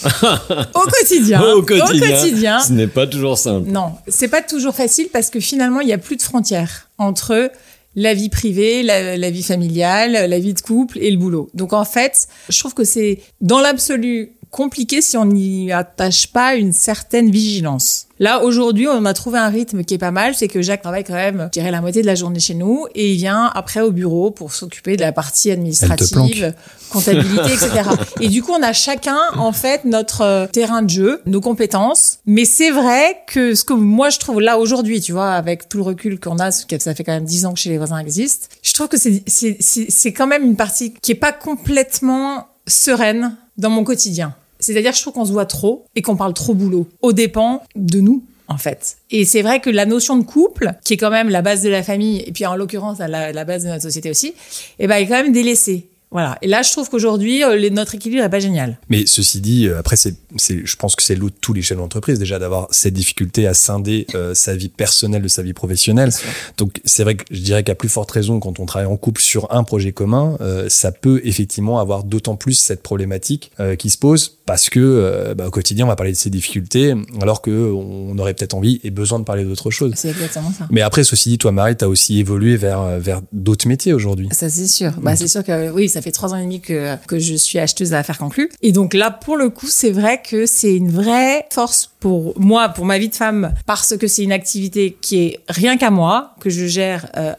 Au 0.74 0.80
quotidien. 0.80 1.40
au 1.54 1.62
quotidien, 1.62 2.16
quotidien, 2.16 2.60
ce 2.60 2.72
n'est 2.72 2.86
pas 2.86 3.06
toujours 3.06 3.38
simple. 3.38 3.70
Non, 3.70 3.92
c'est 4.08 4.28
pas 4.28 4.42
toujours 4.42 4.74
facile 4.74 5.08
parce 5.10 5.30
que 5.30 5.40
finalement, 5.40 5.80
il 5.80 5.88
y 5.88 5.94
a 5.94 5.98
plus 5.98 6.16
de 6.16 6.22
frontières 6.22 6.90
entre 6.98 7.50
la 7.94 8.12
vie 8.12 8.28
privée, 8.28 8.82
la, 8.82 9.16
la 9.16 9.30
vie 9.30 9.42
familiale, 9.42 10.28
la 10.28 10.38
vie 10.38 10.52
de 10.52 10.60
couple 10.60 10.98
et 10.98 11.10
le 11.10 11.16
boulot. 11.16 11.48
Donc 11.54 11.72
en 11.72 11.86
fait, 11.86 12.28
je 12.50 12.58
trouve 12.58 12.74
que 12.74 12.84
c'est 12.84 13.20
dans 13.40 13.60
l'absolu 13.60 14.32
compliqué 14.56 15.02
si 15.02 15.18
on 15.18 15.26
n'y 15.26 15.70
attache 15.70 16.28
pas 16.28 16.54
une 16.54 16.72
certaine 16.72 17.30
vigilance. 17.30 18.06
Là, 18.18 18.42
aujourd'hui, 18.42 18.88
on 18.88 19.04
a 19.04 19.12
trouvé 19.12 19.38
un 19.38 19.50
rythme 19.50 19.84
qui 19.84 19.92
est 19.92 19.98
pas 19.98 20.10
mal, 20.10 20.34
c'est 20.34 20.48
que 20.48 20.62
Jacques 20.62 20.80
travaille 20.80 21.04
quand 21.04 21.12
même, 21.12 21.50
je 21.52 21.60
dirais, 21.60 21.70
la 21.70 21.82
moitié 21.82 22.00
de 22.00 22.06
la 22.06 22.14
journée 22.14 22.40
chez 22.40 22.54
nous 22.54 22.86
et 22.94 23.12
il 23.12 23.18
vient 23.18 23.50
après 23.54 23.82
au 23.82 23.90
bureau 23.90 24.30
pour 24.30 24.54
s'occuper 24.54 24.96
de 24.96 25.02
la 25.02 25.12
partie 25.12 25.50
administrative, 25.50 26.54
comptabilité, 26.88 27.52
etc. 27.52 27.82
Et 28.22 28.28
du 28.28 28.42
coup, 28.42 28.52
on 28.52 28.62
a 28.62 28.72
chacun, 28.72 29.18
en 29.36 29.52
fait, 29.52 29.84
notre 29.84 30.22
euh, 30.22 30.46
terrain 30.46 30.80
de 30.80 30.88
jeu, 30.88 31.20
nos 31.26 31.42
compétences. 31.42 32.20
Mais 32.24 32.46
c'est 32.46 32.70
vrai 32.70 33.18
que 33.26 33.54
ce 33.54 33.62
que 33.62 33.74
moi, 33.74 34.08
je 34.08 34.18
trouve 34.18 34.40
là 34.40 34.58
aujourd'hui, 34.58 35.02
tu 35.02 35.12
vois, 35.12 35.32
avec 35.32 35.68
tout 35.68 35.76
le 35.76 35.84
recul 35.84 36.18
qu'on 36.18 36.38
a, 36.38 36.50
ça 36.50 36.94
fait 36.94 37.04
quand 37.04 37.12
même 37.12 37.26
dix 37.26 37.44
ans 37.44 37.52
que 37.52 37.60
chez 37.60 37.68
les 37.68 37.76
voisins 37.76 37.98
existe, 37.98 38.48
je 38.62 38.72
trouve 38.72 38.88
que 38.88 38.96
c'est, 38.96 39.22
c'est, 39.26 39.58
c'est, 39.60 39.90
c'est 39.90 40.14
quand 40.14 40.26
même 40.26 40.44
une 40.44 40.56
partie 40.56 40.94
qui 40.94 41.12
est 41.12 41.16
pas 41.16 41.32
complètement 41.32 42.46
sereine 42.66 43.36
dans 43.58 43.70
mon 43.70 43.84
quotidien. 43.84 44.34
C'est-à-dire, 44.58 44.92
je 44.92 45.00
trouve 45.00 45.14
qu'on 45.14 45.24
se 45.24 45.32
voit 45.32 45.46
trop 45.46 45.86
et 45.94 46.02
qu'on 46.02 46.16
parle 46.16 46.34
trop 46.34 46.54
boulot, 46.54 46.86
aux 47.02 47.12
dépens 47.12 47.62
de 47.74 48.00
nous, 48.00 48.24
en 48.48 48.58
fait. 48.58 48.96
Et 49.10 49.24
c'est 49.24 49.42
vrai 49.42 49.60
que 49.60 49.70
la 49.70 49.86
notion 49.86 50.16
de 50.16 50.24
couple, 50.24 50.72
qui 50.84 50.94
est 50.94 50.96
quand 50.96 51.10
même 51.10 51.28
la 51.28 51.42
base 51.42 51.62
de 51.62 51.68
la 51.68 51.82
famille, 51.82 52.22
et 52.26 52.32
puis 52.32 52.46
en 52.46 52.56
l'occurrence 52.56 52.98
la, 52.98 53.32
la 53.32 53.44
base 53.44 53.64
de 53.64 53.68
notre 53.68 53.82
société 53.82 54.10
aussi, 54.10 54.34
eh 54.78 54.86
ben, 54.86 54.96
est 54.96 55.06
quand 55.06 55.22
même 55.22 55.32
délaissée. 55.32 55.88
Voilà. 56.10 56.38
Et 56.42 56.46
là, 56.46 56.62
je 56.62 56.72
trouve 56.72 56.88
qu'aujourd'hui, 56.88 57.42
euh, 57.42 57.70
notre 57.70 57.94
équilibre 57.94 58.22
est 58.22 58.30
pas 58.30 58.40
génial. 58.40 58.78
Mais 58.88 59.06
ceci 59.06 59.40
dit, 59.40 59.66
euh, 59.66 59.78
après, 59.78 59.96
c'est, 59.96 60.16
je 60.38 60.76
pense 60.76 60.96
que 60.96 61.02
c'est 61.02 61.14
l'eau 61.14 61.28
de 61.28 61.34
tous 61.40 61.52
les 61.52 61.62
chefs 61.62 61.78
d'entreprise 61.78 62.18
déjà 62.18 62.38
d'avoir 62.38 62.68
cette 62.70 62.94
difficulté 62.94 63.46
à 63.46 63.54
scinder 63.54 64.06
euh, 64.14 64.34
sa 64.34 64.54
vie 64.54 64.68
personnelle 64.68 65.22
de 65.22 65.28
sa 65.28 65.42
vie 65.42 65.52
professionnelle. 65.52 66.10
Donc 66.58 66.80
c'est 66.84 67.04
vrai 67.04 67.16
que 67.16 67.24
je 67.30 67.40
dirais 67.40 67.62
qu'à 67.62 67.74
plus 67.74 67.88
forte 67.88 68.10
raison, 68.10 68.40
quand 68.40 68.60
on 68.60 68.66
travaille 68.66 68.88
en 68.88 68.96
couple 68.96 69.20
sur 69.20 69.52
un 69.52 69.64
projet 69.64 69.92
commun, 69.92 70.36
euh, 70.40 70.68
ça 70.68 70.92
peut 70.92 71.20
effectivement 71.24 71.78
avoir 71.78 72.04
d'autant 72.04 72.36
plus 72.36 72.54
cette 72.54 72.82
problématique 72.82 73.50
euh, 73.60 73.76
qui 73.76 73.90
se 73.90 73.98
pose 73.98 74.36
parce 74.46 74.70
que 74.70 75.34
bah, 75.36 75.48
au 75.48 75.50
quotidien 75.50 75.86
on 75.86 75.88
va 75.88 75.96
parler 75.96 76.12
de 76.12 76.16
ces 76.16 76.30
difficultés 76.30 76.94
alors 77.20 77.42
que 77.42 77.50
on 77.50 78.16
aurait 78.18 78.32
peut-être 78.32 78.54
envie 78.54 78.80
et 78.84 78.90
besoin 78.90 79.18
de 79.18 79.24
parler 79.24 79.44
d'autre 79.44 79.72
chose. 79.72 79.92
C'est 79.96 80.10
exactement 80.10 80.52
ça. 80.56 80.68
Mais 80.70 80.82
après, 80.82 81.02
ceci 81.02 81.30
dit, 81.30 81.38
toi, 81.38 81.50
Marie, 81.50 81.76
t'as 81.76 81.88
aussi 81.88 82.20
évolué 82.20 82.56
vers 82.56 83.00
vers 83.00 83.22
d'autres 83.32 83.66
métiers 83.66 83.92
aujourd'hui. 83.92 84.28
Ça 84.30 84.48
c'est 84.48 84.68
sûr. 84.68 84.92
Bah 85.02 85.16
c'est 85.16 85.26
sûr 85.26 85.42
que 85.42 85.70
oui, 85.72 85.88
ça 85.96 86.02
fait 86.02 86.12
trois 86.12 86.34
ans 86.34 86.36
et 86.36 86.42
demi 86.42 86.60
que 86.60 86.94
que 87.06 87.18
je 87.18 87.34
suis 87.34 87.58
acheteuse 87.58 87.94
à 87.94 87.98
affaires 88.00 88.18
conclues. 88.18 88.50
Et 88.60 88.70
donc 88.72 88.92
là, 88.92 89.10
pour 89.10 89.36
le 89.38 89.48
coup, 89.48 89.66
c'est 89.66 89.90
vrai 89.90 90.20
que 90.22 90.44
c'est 90.44 90.74
une 90.76 90.90
vraie 90.90 91.46
force 91.50 91.90
pour 92.00 92.38
moi, 92.38 92.68
pour 92.68 92.84
ma 92.84 92.98
vie 92.98 93.08
de 93.08 93.14
femme, 93.14 93.54
parce 93.64 93.96
que 93.96 94.06
c'est 94.06 94.22
une 94.24 94.32
activité 94.32 94.96
qui 95.00 95.14
est 95.24 95.40
rien 95.48 95.78
qu'à 95.78 95.90
moi, 95.90 96.34
que 96.40 96.50
je 96.50 96.66
gère 96.66 97.06
euh, 97.16 97.32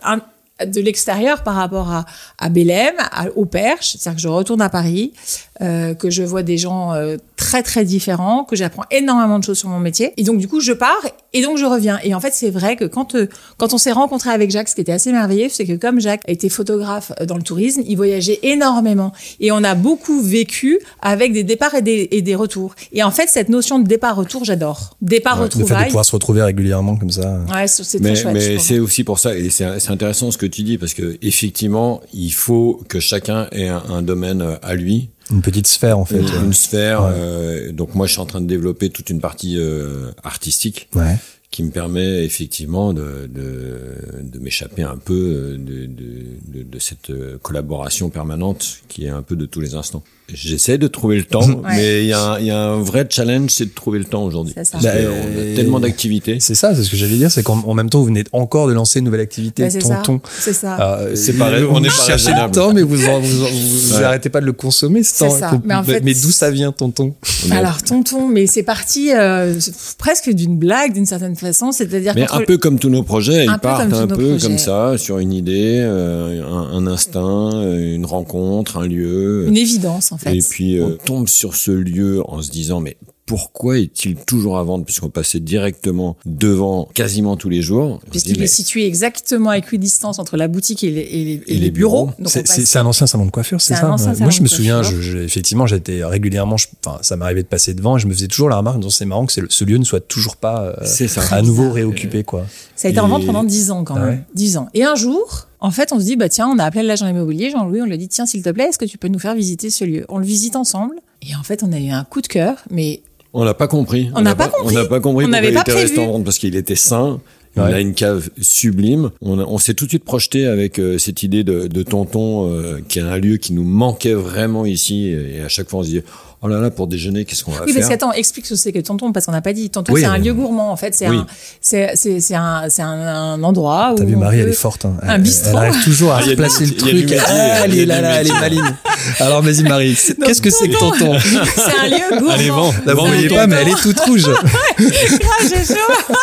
de 0.65 0.81
l'extérieur 0.81 1.43
par 1.43 1.53
rapport 1.53 1.91
à, 1.91 2.05
à 2.39 2.49
Bélem, 2.49 2.95
à- 3.11 3.27
au 3.35 3.45
Perche, 3.45 3.91
c'est-à-dire 3.91 4.15
que 4.15 4.21
je 4.23 4.27
retourne 4.27 4.61
à 4.63 4.69
Paris, 4.69 5.13
euh, 5.61 5.93
que 5.93 6.09
je 6.09 6.23
vois 6.23 6.43
des 6.43 6.57
gens 6.57 6.93
euh, 6.93 7.17
très 7.35 7.63
très 7.63 7.85
différents, 7.85 8.43
que 8.43 8.55
j'apprends 8.55 8.83
énormément 8.91 9.39
de 9.39 9.43
choses 9.43 9.57
sur 9.59 9.69
mon 9.69 9.79
métier, 9.79 10.13
et 10.17 10.23
donc 10.23 10.37
du 10.37 10.47
coup 10.47 10.59
je 10.59 10.73
pars 10.73 11.05
et 11.33 11.41
donc 11.41 11.57
je 11.57 11.65
reviens. 11.65 11.99
Et 12.03 12.13
en 12.13 12.19
fait 12.19 12.33
c'est 12.33 12.49
vrai 12.49 12.75
que 12.75 12.85
quand 12.85 13.15
euh, 13.15 13.27
quand 13.57 13.73
on 13.73 13.77
s'est 13.77 13.91
rencontré 13.91 14.29
avec 14.29 14.51
Jacques, 14.51 14.69
ce 14.69 14.75
qui 14.75 14.81
était 14.81 14.91
assez 14.91 15.11
merveilleux, 15.11 15.49
c'est 15.49 15.65
que 15.65 15.73
comme 15.73 15.99
Jacques 15.99 16.23
a 16.27 16.31
été 16.31 16.49
photographe 16.49 17.11
euh, 17.21 17.25
dans 17.25 17.37
le 17.37 17.43
tourisme, 17.43 17.81
il 17.85 17.95
voyageait 17.95 18.39
énormément 18.43 19.11
et 19.39 19.51
on 19.51 19.63
a 19.63 19.75
beaucoup 19.75 20.21
vécu 20.21 20.79
avec 21.01 21.33
des 21.33 21.43
départs 21.43 21.75
et 21.75 21.81
des, 21.81 22.07
et 22.11 22.21
des 22.21 22.35
retours. 22.35 22.75
Et 22.91 23.03
en 23.03 23.11
fait 23.11 23.29
cette 23.29 23.49
notion 23.49 23.79
de 23.79 23.87
départ-retour, 23.87 24.43
j'adore. 24.43 24.97
Le 25.01 25.65
fait 25.65 25.75
de 25.75 25.85
pouvoir 25.85 26.05
se 26.05 26.11
retrouver 26.11 26.41
régulièrement 26.41 26.97
comme 26.97 27.11
ça. 27.11 27.39
Ouais, 27.53 27.67
c'est 27.67 27.83
très 27.83 27.99
Mais, 27.99 28.15
chouette. 28.15 28.33
mais 28.33 28.59
c'est 28.59 28.79
aussi 28.79 29.03
pour 29.03 29.19
ça, 29.19 29.35
et 29.35 29.49
c'est 29.49 29.79
c'est 29.79 29.91
intéressant 29.91 30.31
ce 30.31 30.37
que 30.37 30.45
tu 30.45 30.63
dis, 30.63 30.77
parce 30.77 30.93
que 30.93 31.17
effectivement, 31.21 32.01
il 32.13 32.31
faut 32.31 32.81
que 32.87 32.99
chacun 32.99 33.47
ait 33.51 33.67
un, 33.67 33.83
un 33.89 34.01
domaine 34.01 34.43
à 34.61 34.75
lui, 34.75 35.09
Une 35.31 35.41
petite 35.41 35.67
sphère 35.67 35.97
en 35.99 36.05
fait. 36.05 36.19
une, 36.21 36.53
sphère. 36.53 37.03
Ouais. 37.03 37.11
euh, 37.13 37.71
donc 37.71 37.95
moi, 37.95 38.07
je 38.07 38.13
suis 38.13 38.21
en 38.21 38.25
train 38.25 38.41
de 38.41 38.47
développer 38.47 38.89
toute 38.89 39.09
une 39.09 39.19
partie 39.19 39.57
euh, 39.57 40.11
artistique 40.23 40.89
Ouais. 40.95 41.15
qui 41.51 41.63
me 41.63 41.71
permet 41.71 42.23
effectivement 42.23 42.93
de, 42.93 43.27
de, 43.27 43.77
de 44.23 44.39
m'échapper 44.39 44.83
un 44.83 44.97
peu 44.97 45.13
euh, 45.13 45.51
de, 45.57 45.85
de, 45.85 46.59
de, 46.59 46.63
de 46.63 46.79
cette 46.79 47.09
euh, 47.09 47.37
collaboration 47.41 48.09
permanente 48.09 48.79
qui 48.87 49.05
est 49.05 49.09
un 49.09 49.21
peu 49.21 49.35
de 49.35 49.45
tous 49.45 49.59
les 49.61 49.75
instants. 49.75 50.03
J'essaie 50.33 50.77
de 50.77 50.87
trouver 50.87 51.15
le 51.17 51.23
temps, 51.23 51.41
Ouais. 51.47 51.55
mais 51.75 52.03
il 52.03 52.07
y, 52.07 52.13
a 52.13 52.21
un- 52.21 52.39
il 52.39 52.45
y 52.47 52.51
a 52.51 52.59
un 52.59 52.81
vrai 52.81 53.07
challenge, 53.09 53.49
c'est 53.51 53.65
de 53.65 53.73
trouver 53.73 53.97
le 53.99 54.05
temps 54.05 54.23
aujourd'hui. 54.25 54.53
C'est 54.57 54.65
ça. 54.65 54.71
Parce 54.73 54.83
Bah, 54.83 54.91
euh, 54.95 55.09
on 55.23 55.53
a 55.53 55.55
tellement 55.55 55.79
d'activités. 55.79 56.37
C'est 56.41 56.55
ça, 56.55 56.75
c'est 56.75 56.83
ce 56.83 56.89
que 56.91 56.97
j'allais 56.97 57.15
dire, 57.15 57.31
c'est 57.31 57.43
qu'en 57.43 57.59
en 57.65 57.73
même 57.73 57.89
temps, 57.89 57.99
vous 57.99 58.05
venez 58.07 58.23
encore 58.33 58.67
de 58.67 58.73
lancer 58.73 58.99
une 58.99 59.05
nouvelle 59.05 59.21
activité, 59.21 59.63
Ouais, 59.63 59.69
c'est 59.69 59.81
ça. 59.81 59.95
Tonton. 60.03 60.19
C'est 60.39 60.51
ça. 60.53 60.73
Alors, 60.75 61.15
C'est 61.15 61.33
euh, 61.35 61.39
pas- 61.39 61.59
vous 61.61 61.67
on 61.71 61.83
est 61.83 61.87
pas 61.87 61.93
cherchez 61.93 62.31
le 62.31 62.51
temps, 62.51 62.73
mais 62.73 62.81
vous 62.81 63.05
en- 63.07 63.19
vous, 63.19 63.43
en- 63.43 63.47
vous 63.49 63.97
Ouais. 63.97 64.03
arrêtez 64.03 64.29
pas 64.29 64.41
de 64.41 64.45
le 64.45 64.53
consommer, 64.53 65.01
ce 65.03 65.17
temps. 65.19 65.29
ça. 65.29 65.49
Faut- 65.49 65.61
Mais 65.63 65.73
en 65.75 65.83
fait- 65.83 66.01
d'où 66.01 66.31
ça 66.31 66.51
vient, 66.51 66.71
Tonton? 66.71 67.13
Alors 67.51 67.81
tonton, 67.83 68.27
mais 68.27 68.47
c'est 68.47 68.63
parti 68.63 69.11
euh, 69.13 69.53
presque 69.97 70.29
d'une 70.31 70.57
blague 70.57 70.93
d'une 70.93 71.05
certaine 71.05 71.35
façon, 71.37 71.71
c'est-à-dire 71.71 72.13
Mais 72.15 72.25
un 72.31 72.41
peu 72.41 72.57
comme 72.57 72.79
tous 72.79 72.89
nos 72.89 73.03
projets, 73.03 73.41
Un 73.47 73.53
ils 73.53 73.53
peu 73.53 73.59
partent 73.59 73.93
un 73.93 74.07
peu 74.07 74.15
projets. 74.29 74.45
comme 74.47 74.57
ça, 74.57 74.97
sur 74.97 75.19
une 75.19 75.31
idée, 75.31 75.79
euh, 75.81 76.43
un, 76.45 76.77
un 76.79 76.87
instinct, 76.87 77.51
euh, 77.53 77.95
une 77.95 78.05
rencontre, 78.05 78.77
un 78.77 78.87
lieu. 78.87 79.45
une 79.47 79.55
évidence 79.57 80.11
en 80.17 80.31
fait. 80.31 80.35
Et 80.35 80.41
puis 80.41 80.77
euh, 80.79 80.85
on 80.87 81.05
tombe 81.05 81.27
sur 81.27 81.55
ce 81.55 81.71
lieu 81.71 82.21
en 82.27 82.41
se 82.41 82.49
disant 82.51 82.79
mais 82.79 82.97
pourquoi 83.25 83.77
est-il 83.77 84.15
toujours 84.15 84.57
à 84.57 84.63
vendre 84.63 84.85
puisqu'on 84.85 85.09
passait 85.09 85.41
directement 85.41 86.15
devant 86.25 86.87
quasiment 86.93 87.35
tous 87.35 87.49
les 87.49 87.61
jours? 87.61 87.99
Puisqu'il 88.09 88.41
est 88.41 88.47
situé 88.47 88.85
exactement 88.85 89.49
à 89.49 89.57
équidistance 89.57 90.17
entre 90.19 90.37
la 90.37 90.47
boutique 90.47 90.81
et 90.85 90.91
les, 90.91 91.01
et 91.01 91.23
les, 91.25 91.31
et 91.33 91.41
Et 91.47 91.53
les 91.55 91.59
les 91.59 91.71
bureaux. 91.71 92.09
C'est 92.25 92.47
passe- 92.47 92.75
un 92.77 92.85
ancien 92.85 93.05
salon 93.05 93.25
de 93.25 93.31
coiffure, 93.31 93.59
c'est 93.59 93.75
ça? 93.75 93.93
Moi, 94.21 94.29
je 94.29 94.41
me 94.41 94.47
souviens, 94.47 94.79
coiffure. 94.79 95.01
je, 95.01 95.11
je- 95.11 95.17
effectivement, 95.17 95.67
j'étais 95.67 96.05
régulièrement, 96.05 96.55
enfin, 96.85 96.99
ça 97.01 97.17
m'arrivait 97.17 97.43
de 97.43 97.49
passer 97.49 97.73
devant 97.73 97.97
et 97.97 97.99
je 97.99 98.07
me 98.07 98.13
faisais 98.13 98.27
toujours 98.27 98.47
la 98.47 98.55
remarque 98.57 98.77
en 98.77 98.79
disant 98.79 98.91
c'est 98.91 99.05
marrant 99.05 99.25
que 99.25 99.41
le- 99.41 99.47
ce 99.49 99.65
lieu 99.65 99.77
ne 99.77 99.83
soit 99.83 100.07
toujours 100.07 100.37
pas 100.37 100.63
euh, 100.79 100.85
ça. 100.85 101.21
à 101.35 101.41
nouveau 101.41 101.69
réoccupé, 101.73 102.23
quoi. 102.23 102.45
Ça 102.77 102.87
a 102.87 102.91
été 102.91 103.01
en 103.01 103.09
vente 103.09 103.25
pendant 103.25 103.43
10 103.43 103.71
ans 103.71 103.83
quand 103.83 103.95
Ah 103.97 104.05
même. 104.05 104.09
ouais 104.09 104.23
10 104.35 104.55
ans. 104.55 104.69
Et 104.73 104.85
un 104.85 104.95
jour, 104.95 105.46
en 105.59 105.71
fait, 105.71 105.91
on 105.91 105.99
se 105.99 106.05
dit, 106.05 106.15
bah 106.15 106.29
tiens, 106.29 106.47
on 106.47 106.59
a 106.59 106.63
appelé 106.65 106.83
l'agent 106.83 107.07
immobilier, 107.07 107.49
Jean-Louis, 107.49 107.81
on 107.81 107.85
lui 107.85 107.93
a 107.93 107.97
dit, 107.97 108.07
tiens, 108.07 108.25
s'il 108.25 108.43
te 108.43 108.49
plaît, 108.49 108.65
est-ce 108.65 108.77
que 108.77 108.85
tu 108.85 108.97
peux 108.97 109.07
nous 109.07 109.19
faire 109.19 109.33
visiter 109.35 109.69
ce 109.69 109.85
lieu? 109.85 110.05
On 110.09 110.17
le 110.19 110.25
visite 110.25 110.55
ensemble. 110.55 110.95
Et 111.27 111.35
en 111.35 111.43
fait, 111.43 111.63
on 111.63 111.71
a 111.71 111.79
eu 111.79 111.89
un 111.89 112.03
coup 112.03 112.21
de 112.21 112.27
cœur, 112.27 112.57
mais 112.69 113.01
On 113.33 113.43
n'a 113.43 113.53
pas 113.55 113.67
compris. 113.67 114.09
On 114.15 114.21
n'a 114.21 114.35
pas 114.35 114.47
compris. 114.49 114.75
On 114.75 114.79
n'a 114.79 114.85
pas 114.85 114.99
compris 114.99 115.25
On 115.25 115.27
pourquoi 115.29 115.41
n'avait 115.41 115.49
il 115.49 115.53
pas 115.55 115.61
était 115.61 115.71
prévu. 115.71 115.87
resté 115.87 115.99
en 115.99 116.11
vente 116.11 116.23
parce 116.23 116.37
qu'il 116.37 116.55
était 116.55 116.75
sain. 116.75 117.19
On 117.55 117.61
Ouais. 117.63 117.73
a 117.73 117.79
une 117.79 117.95
cave 117.95 118.29
sublime. 118.39 119.09
On, 119.19 119.57
s'est 119.57 119.73
tout 119.73 119.85
de 119.85 119.89
suite 119.89 120.03
projeté 120.03 120.45
avec 120.45 120.77
euh, 120.77 120.99
cette 120.99 121.23
idée 121.23 121.43
de, 121.43 121.65
de 121.65 121.81
Tonton, 121.81 122.47
euh, 122.51 122.81
qui 122.87 122.99
est 122.99 123.01
un 123.01 123.17
lieu 123.17 123.37
qui 123.37 123.51
nous 123.53 123.63
manquait 123.63 124.13
vraiment 124.13 124.63
ici. 124.67 125.07
Et 125.07 125.41
à 125.41 125.49
chaque 125.49 125.67
fois, 125.67 125.79
on 125.79 125.83
se 125.83 125.89
dit, 125.89 126.01
oh 126.41 126.47
là 126.47 126.59
là, 126.59 126.69
pour 126.69 126.87
déjeuner, 126.87 127.25
qu'est-ce 127.25 127.43
qu'on 127.43 127.51
va 127.51 127.63
Oui, 127.65 127.73
parce 127.73 127.87
faire 127.87 127.97
qu'attends, 127.97 128.11
explique 128.13 128.45
ce 128.45 128.51
que 128.51 128.55
c'est 128.59 128.71
que 128.71 128.79
Tonton, 128.79 129.11
parce 129.11 129.25
qu'on 129.25 129.31
n'a 129.31 129.41
pas 129.41 129.53
dit. 129.53 129.69
Tonton, 129.69 129.93
Oui, 129.93 130.01
c'est 130.01 130.07
un 130.07 130.17
lieu 130.17 130.33
gourmand, 130.33 130.71
en 130.71 130.75
fait. 130.75 130.93
C'est 130.95 131.09
Oui. 131.09 131.17
un, 131.17 131.25
c'est, 131.61 131.91
c'est, 131.95 132.19
c'est 132.19 132.35
un, 132.35 132.65
c'est 132.69 132.81
un, 132.81 132.87
un 132.89 133.43
endroit 133.43 133.91
où. 133.93 133.95
T'as 133.97 134.03
vu, 134.05 134.15
Marie, 134.15 134.39
elle 134.39 134.49
est 134.49 134.53
forte. 134.53 134.85
hein. 134.85 134.95
un 135.01 135.19
bistrot. 135.19 135.49
Elle 135.51 135.57
arrive 135.57 135.83
toujours 135.83 136.11
à 136.11 136.19
Ah, 136.21 136.25
replacer 136.25 136.65
le 136.65 136.71
il 136.71 136.85
y 136.85 136.89
a 136.89 136.93
du 136.93 137.05
truc. 137.07 137.19
Ah, 137.27 137.65
elle 137.65 137.77
est 137.79 137.85
là, 137.85 138.01
là, 138.01 138.21
elle 138.21 138.27
est 138.27 138.39
maline. 138.39 138.75
Alors, 139.19 139.41
vas-y, 139.41 139.63
Marie. 139.63 139.97
Qu'est-ce 140.25 140.41
que 140.41 140.49
c'est 140.49 140.69
que 140.69 140.77
Tonton 140.77 141.17
C'est 141.55 141.85
un 141.85 141.87
lieu 141.89 142.19
gourmand. 142.19 142.33
Allez, 142.33 142.49
vous 142.49 142.71
Vends, 142.95 143.05
voyez 143.07 143.29
pas, 143.29 143.47
mais 143.47 143.57
elle 143.61 143.69
est 143.69 143.81
toute 143.81 143.99
rouge. 144.01 144.29
Ah, 144.79 145.43
j'ai 145.43 145.65
chaud. 145.73 146.13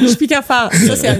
je 0.00 0.14
pique 0.14 0.32
un 0.32 0.42
phare. 0.42 0.70
Ça, 0.72 0.96
c'est 0.96 1.08
un. 1.08 1.18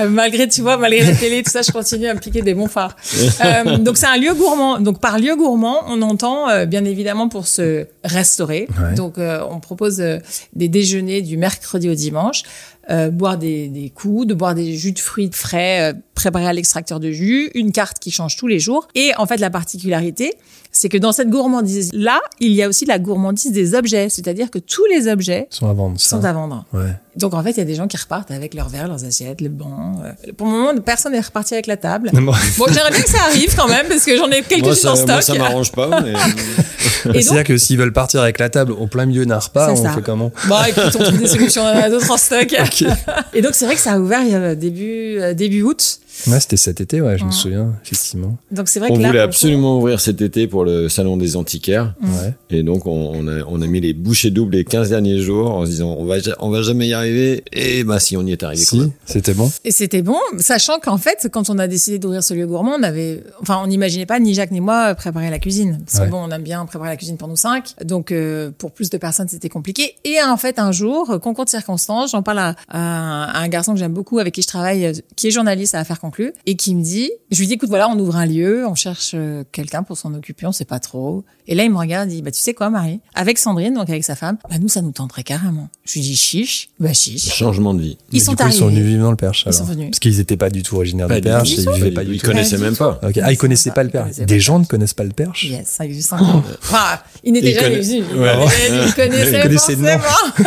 Euh, 0.00 0.08
malgré, 0.08 0.48
tu 0.48 0.60
vois, 0.62 0.76
malgré 0.76 1.04
la 1.04 1.14
télé, 1.14 1.42
tout 1.42 1.50
ça, 1.50 1.62
je 1.62 1.70
continue 1.72 2.06
à 2.06 2.14
me 2.14 2.20
piquer 2.20 2.42
des 2.42 2.54
bons 2.54 2.66
phares. 2.68 2.96
Euh, 3.44 3.78
donc, 3.78 3.96
c'est 3.96 4.06
un 4.06 4.16
lieu 4.16 4.34
gourmand. 4.34 4.78
Donc, 4.80 5.00
par 5.00 5.18
lieu 5.18 5.34
gourmand, 5.36 5.78
on 5.88 6.00
entend, 6.02 6.48
euh, 6.48 6.66
bien 6.66 6.84
évidemment, 6.84 7.28
pour 7.28 7.46
se 7.62 7.86
restaurer. 8.04 8.68
Ouais. 8.80 8.94
Donc, 8.94 9.18
euh, 9.18 9.44
on 9.50 9.60
propose 9.60 10.00
euh, 10.00 10.18
des 10.54 10.68
déjeuners 10.68 11.22
du 11.22 11.36
mercredi 11.36 11.88
au 11.88 11.94
dimanche. 11.94 12.42
euh, 12.90 13.10
boire 13.10 13.38
des, 13.38 13.68
des 13.68 13.90
coups, 13.90 14.26
de 14.26 14.34
boire 14.34 14.54
des 14.54 14.74
jus 14.76 14.92
de 14.92 14.98
fruits 14.98 15.30
frais 15.32 15.94
euh, 16.12 16.22
préparés 16.22 16.46
à 16.46 16.52
l'extracteur 16.52 17.00
de 17.00 17.10
jus, 17.10 17.50
une 17.54 17.72
carte 17.72 17.98
qui 17.98 18.10
change 18.10 18.36
tous 18.36 18.46
les 18.46 18.58
jours. 18.60 18.88
Et 18.94 19.12
en 19.18 19.26
fait, 19.26 19.38
la 19.38 19.50
particularité, 19.50 20.34
c'est 20.70 20.88
que 20.88 20.96
dans 20.98 21.12
cette 21.12 21.28
gourmandise-là, 21.28 22.20
il 22.40 22.52
y 22.52 22.62
a 22.62 22.68
aussi 22.68 22.86
la 22.86 22.98
gourmandise 22.98 23.52
des 23.52 23.74
objets, 23.74 24.08
c'est-à-dire 24.08 24.50
que 24.50 24.58
tous 24.58 24.84
les 24.86 25.08
objets 25.08 25.46
sont 25.50 25.68
à 25.68 25.72
vendre, 25.74 26.00
ça. 26.00 26.16
sont 26.16 26.24
à 26.24 26.32
vendre. 26.32 26.64
Ouais. 26.72 26.94
Donc 27.16 27.34
en 27.34 27.42
fait, 27.42 27.50
il 27.50 27.58
y 27.58 27.60
a 27.60 27.64
des 27.64 27.74
gens 27.74 27.86
qui 27.88 27.98
repartent 27.98 28.30
avec 28.30 28.54
leurs 28.54 28.70
verres, 28.70 28.88
leurs 28.88 29.04
assiettes, 29.04 29.42
le 29.42 29.50
banc. 29.50 30.00
euh. 30.02 30.32
Pour 30.36 30.46
le 30.46 30.52
moment, 30.52 30.80
personne 30.80 31.12
n'est 31.12 31.20
reparti 31.20 31.52
avec 31.54 31.66
la 31.66 31.76
table. 31.76 32.10
Bon. 32.22 32.32
J'aimerais 32.68 32.90
bien 32.90 33.02
que 33.02 33.10
ça 33.10 33.22
arrive 33.28 33.54
quand 33.56 33.68
même, 33.68 33.86
parce 33.88 34.04
que 34.04 34.16
j'en 34.16 34.30
ai 34.30 34.42
quelques-unes 34.42 34.88
en 34.88 34.94
stock. 34.96 35.08
moi, 35.08 35.20
ça 35.22 35.34
m'arrange 35.34 35.72
pas. 35.72 36.00
Mais... 36.00 36.12
C'est-à-dire 37.02 37.44
que 37.44 37.56
s'ils 37.56 37.76
veulent 37.78 37.92
partir 37.92 38.20
avec 38.22 38.38
la 38.38 38.48
table 38.48 38.72
au 38.72 38.86
plein 38.86 39.06
milieu 39.06 39.26
d'un 39.26 39.38
repas, 39.38 39.72
on 39.72 39.76
ça. 39.76 39.90
fait 39.90 40.02
comment? 40.02 40.30
Bon, 40.48 40.56
écoute, 40.68 40.84
on 40.98 41.02
trouve 41.02 41.18
des 41.18 41.26
solutions, 41.26 41.66
a 41.66 41.90
d'autres 41.90 42.10
en 42.10 42.16
stock. 42.16 42.48
Et 43.34 43.42
donc 43.42 43.54
c'est 43.54 43.66
vrai 43.66 43.74
que 43.74 43.80
ça 43.80 43.92
a 43.92 43.98
ouvert 43.98 44.22
euh, 44.30 44.54
début 44.54 45.18
euh, 45.18 45.34
début 45.34 45.62
août. 45.62 45.98
Ouais, 46.28 46.40
c'était 46.40 46.56
cet 46.56 46.80
été, 46.80 47.00
ouais, 47.00 47.18
je 47.18 47.24
me 47.24 47.30
souviens, 47.30 47.72
effectivement. 47.84 48.36
Donc 48.50 48.68
c'est 48.68 48.78
vrai 48.80 48.88
On 48.90 48.96
que 48.96 49.00
là, 49.02 49.08
voulait 49.08 49.20
absolument 49.20 49.78
ouvrir 49.78 50.00
cet 50.00 50.20
été 50.20 50.46
pour 50.46 50.64
le 50.64 50.88
salon 50.88 51.16
des 51.16 51.36
antiquaires. 51.36 51.94
Ouais. 52.02 52.34
Et 52.50 52.62
donc, 52.62 52.86
on, 52.86 53.12
on 53.14 53.28
a, 53.28 53.42
on 53.48 53.60
a 53.62 53.66
mis 53.66 53.80
les 53.80 53.92
bouchées 53.92 54.30
doubles 54.30 54.54
les 54.56 54.64
15 54.64 54.90
derniers 54.90 55.20
jours 55.20 55.50
en 55.50 55.64
se 55.64 55.70
disant, 55.70 55.96
on 55.98 56.04
va, 56.04 56.16
on 56.40 56.50
va 56.50 56.62
jamais 56.62 56.88
y 56.88 56.92
arriver. 56.94 57.42
Et 57.52 57.84
bah, 57.84 57.98
si, 58.00 58.16
on 58.16 58.24
y 58.26 58.32
est 58.32 58.42
arrivé. 58.42 58.62
Si, 58.62 58.92
c'était 59.04 59.34
bon. 59.34 59.50
Et 59.64 59.70
c'était 59.72 60.02
bon, 60.02 60.18
sachant 60.38 60.78
qu'en 60.78 60.98
fait, 60.98 61.28
quand 61.32 61.50
on 61.50 61.58
a 61.58 61.66
décidé 61.68 61.98
d'ouvrir 61.98 62.22
ce 62.22 62.34
lieu 62.34 62.46
gourmand, 62.46 62.76
on 62.78 62.82
avait, 62.82 63.22
enfin, 63.40 63.60
on 63.62 63.66
n'imaginait 63.66 64.06
pas 64.06 64.20
ni 64.20 64.34
Jacques 64.34 64.50
ni 64.52 64.60
moi 64.60 64.94
préparer 64.94 65.30
la 65.30 65.38
cuisine. 65.38 65.80
Parce 65.86 65.98
Ouais. 65.98 66.06
que 66.06 66.10
bon, 66.10 66.18
on 66.26 66.30
aime 66.30 66.42
bien 66.42 66.64
préparer 66.66 66.90
la 66.90 66.96
cuisine 66.96 67.16
pour 67.16 67.28
nous 67.28 67.36
cinq, 67.36 67.74
donc 67.84 68.12
euh, 68.12 68.50
pour 68.56 68.70
plus 68.72 68.90
de 68.90 68.96
personnes, 68.98 69.28
c'était 69.28 69.48
compliqué. 69.48 69.94
Et 70.04 70.16
en 70.22 70.36
fait, 70.36 70.58
un 70.58 70.72
jour, 70.72 71.10
euh, 71.10 71.18
concours 71.18 71.44
de 71.44 71.50
circonstances, 71.50 72.10
j'en 72.12 72.22
parle 72.22 72.38
à, 72.38 72.56
à 72.68 72.78
un- 72.78 73.22
à 73.28 73.38
un 73.40 73.48
garçon 73.48 73.72
que 73.72 73.78
j'aime 73.78 73.92
beaucoup, 73.92 74.18
avec 74.18 74.34
qui 74.34 74.42
je 74.42 74.46
travaille, 74.46 74.86
euh, 74.86 74.92
qui 75.16 75.28
est 75.28 75.30
journaliste 75.30 75.74
à 75.74 75.80
Affaires 75.80 76.00
conclues, 76.12 76.32
et 76.46 76.56
qui 76.56 76.74
me 76.74 76.82
dit, 76.82 77.10
je 77.30 77.38
lui 77.40 77.46
dis, 77.46 77.54
écoute, 77.54 77.68
voilà, 77.68 77.88
on 77.88 77.98
ouvre 77.98 78.16
un 78.16 78.26
lieu, 78.26 78.66
on 78.66 78.74
cherche 78.74 79.12
euh, 79.14 79.44
quelqu'un 79.52 79.82
pour 79.82 79.96
s'en 79.96 80.12
occuper, 80.14 80.46
on 80.46 80.52
sait 80.52 80.64
pas 80.64 80.78
trop. 80.78 81.24
Et 81.48 81.54
là, 81.56 81.64
il 81.64 81.70
me 81.72 81.76
regarde, 81.78 82.10
il 82.12 82.16
dit, 82.16 82.22
bah 82.22 82.30
tu 82.30 82.38
sais 82.40 82.54
quoi, 82.54 82.70
Marie, 82.70 83.00
avec 83.14 83.36
Sandrine, 83.38 83.74
donc 83.74 83.90
avec 83.90 84.04
sa 84.04 84.14
femme, 84.14 84.36
bah 84.48 84.56
nous, 84.60 84.68
ça 84.68 84.80
nous 84.82 84.92
tenterait 84.92 85.24
carrément. 85.24 85.68
Je 85.84 85.94
lui 85.94 86.00
dis, 86.02 86.14
chiche, 86.16 86.68
bah 86.78 86.92
chiche. 86.92 87.28
Changement 87.34 87.74
de 87.74 87.82
vie. 87.82 87.98
Ils 88.12 88.18
Mais 88.18 88.18
sont 88.20 88.32
du 88.32 88.36
coup, 88.36 88.48
ils 88.48 88.52
sont 88.52 88.64
arrivés. 88.66 88.80
venus 88.80 88.90
vivre 88.92 89.02
dans 89.04 89.10
le 89.10 89.16
Perche. 89.16 89.44
Ils 89.46 89.52
sont 89.52 89.64
venus. 89.64 89.90
Parce 89.90 89.98
qu'ils 89.98 90.18
n'étaient 90.18 90.36
pas 90.36 90.50
du 90.50 90.62
tout 90.62 90.76
originaires 90.76 91.08
du 91.08 91.20
Perche, 91.20 91.50
ils 91.50 91.64
Pas 91.64 91.72
vivaient 91.72 91.88
du 91.88 91.94
pas 91.94 92.02
tout. 92.02 92.08
du 92.08 92.14
Ils 92.14 92.20
tout. 92.20 92.26
connaissaient 92.28 92.56
Pas 92.58 92.62
même 92.64 92.76
pas. 92.76 92.94
tout. 93.02 93.06
Ok. 93.08 93.18
Ah, 93.22 93.32
ils 93.32 93.38
connaissaient 93.38 93.70
pas 93.72 93.82
le 93.82 93.88
Ils 93.88 93.92
Perche. 93.92 94.02
connaissaient 94.04 94.26
Des 94.26 94.40
gens 94.40 94.58
ne 94.60 94.64
connaissent 94.66 94.94
pas 94.94 95.04
le 95.04 95.10
Perche. 95.10 95.44
Yes, 95.44 95.66
ça 95.66 95.84
existe 95.84 96.10
50. 96.10 96.44
Enfin, 96.62 97.00
ils 97.24 97.32
n'étaient 97.32 97.50
Ils 97.50 97.54
jamais 97.60 97.80
venus. 97.80 98.04
Ils, 98.12 98.18
Ouais. 98.18 98.34
ils 98.70 98.88
Ils 98.88 98.94
connaissaient 98.94 99.42
connaissaient 99.42 99.98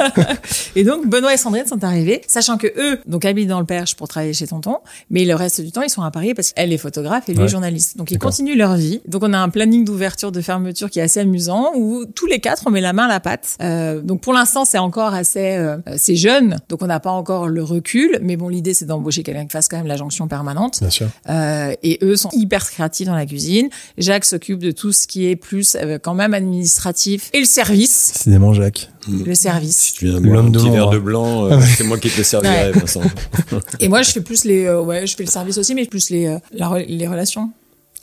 et 0.76 0.84
donc, 0.84 1.08
Benoît 1.10 1.34
et 1.34 1.38
Sandrine 1.38 1.66
sont 1.66 1.84
arrivés, 1.84 2.22
sachant 2.28 2.58
que 2.58 2.68
eux, 2.68 3.00
donc, 3.06 3.26
habitent 3.26 3.50
dans 3.50 3.60
le 3.60 3.66
Perche 3.66 3.96
pour 3.96 4.08
travailler 4.08 4.34
chez 4.34 4.48
Tonton, 4.48 4.78
mais 5.10 5.24
ils 5.24 5.28
leur 5.28 5.42
reste 5.46 5.62
du 5.62 5.72
temps, 5.72 5.82
ils 5.82 5.90
sont 5.90 6.02
à 6.04 6.12
Paris 6.12 6.34
parce 6.34 6.52
qu'elle 6.52 6.72
est 6.74 6.78
photographe 6.78 7.30
et 7.30 7.32
lui 7.34 7.40
Ouais. 7.40 7.46
est 7.46 7.50
journaliste. 7.50 7.98
Donc 7.98 8.12
ils 8.12 8.20
continuent 8.20 8.58
leur 8.58 8.76
vie. 8.76 9.02
Donc 9.08 9.24
on 9.24 9.34
a 9.34 9.38
un 9.40 9.50
planning 9.50 9.86
d'ouverture, 9.86 10.32
de 10.32 10.42
fermeture 10.42 10.90
qui 10.90 11.00
est 11.00 11.04
assez 11.04 11.20
amusant 11.22 11.72
où 11.76 12.06
tous 12.06 12.26
les 12.26 12.40
quatre 12.40 12.64
on 12.68 12.72
met 12.72 12.82
la 12.82 12.94
main 12.94 13.06
à 13.06 13.08
la 13.08 13.20
pâte. 13.20 13.56
Euh, 13.62 14.02
donc 14.02 14.22
pour 14.22 14.34
l'instant 14.34 14.66
c'est 14.66 14.78
encore 14.78 15.14
assez, 15.14 15.56
euh, 15.58 15.78
c'est 15.98 16.16
jeune, 16.16 16.58
donc 16.70 16.82
on 16.82 16.88
n'a 16.88 17.00
pas 17.00 17.12
encore 17.12 17.48
le 17.48 17.64
recul. 17.64 18.20
Mais 18.22 18.36
bon, 18.36 18.50
l'idée 18.50 18.74
c'est 18.74 18.86
d'embaucher 18.86 19.24
quelqu'un 19.24 19.46
qui 19.46 19.52
fasse 19.52 19.68
quand 19.68 19.78
même 19.78 19.88
la 19.88 19.98
jonction 19.98 20.28
permanente. 20.28 20.80
Bien 20.82 20.90
sûr. 20.90 21.08
Euh, 21.30 21.74
et 21.84 22.00
eux 22.04 22.16
sont 22.16 22.30
hyper 22.34 22.70
créatifs 22.70 23.08
dans 23.08 23.16
la 23.16 23.26
cuisine. 23.26 23.70
Jacques 23.98 24.26
s'occupe 24.26 24.60
de 24.60 24.72
tout 24.72 24.92
ce 24.92 25.08
qui 25.08 25.28
est 25.28 25.36
plus 25.36 25.76
euh, 25.76 25.98
quand 26.02 26.14
même 26.14 26.34
administratif 26.34 27.30
et 27.34 27.40
le 27.40 27.46
service. 27.46 28.12
Décidément, 28.14 28.54
Jacques. 28.54 28.90
Le 29.08 29.36
service. 29.36 29.76
Si 29.78 29.94
tu 29.94 30.06
viens 30.08 30.20
boire 30.20 30.34
un 30.34 30.36
L'homme 30.44 30.52
de 30.52 30.60
petit 30.60 30.70
verre 30.70 30.90
de 30.90 31.00
blanc, 31.00 31.46
euh, 31.46 31.60
c'est 31.78 31.84
moi 31.84 31.98
qui 31.98 32.10
te 32.10 32.18
le 32.18 32.24
servirai, 32.24 32.72
Ouais. 32.72 32.80
Vincent. 32.80 33.02
Et 33.80 33.88
moi, 33.88 34.02
je 34.02 34.12
fais 34.12 34.22
plus 34.22 34.46
les, 34.46 34.66
euh, 34.66 34.82
ouais, 34.82 35.06
je 35.06 35.16
fais 35.16 35.24
le 35.24 35.30
service 35.30 35.58
aussi, 35.58 35.76
mais 35.76 35.86
plus 35.86 36.10
les, 36.10 36.26
euh, 36.28 36.38
la 36.54 36.72
les 36.88 37.08
relations, 37.08 37.52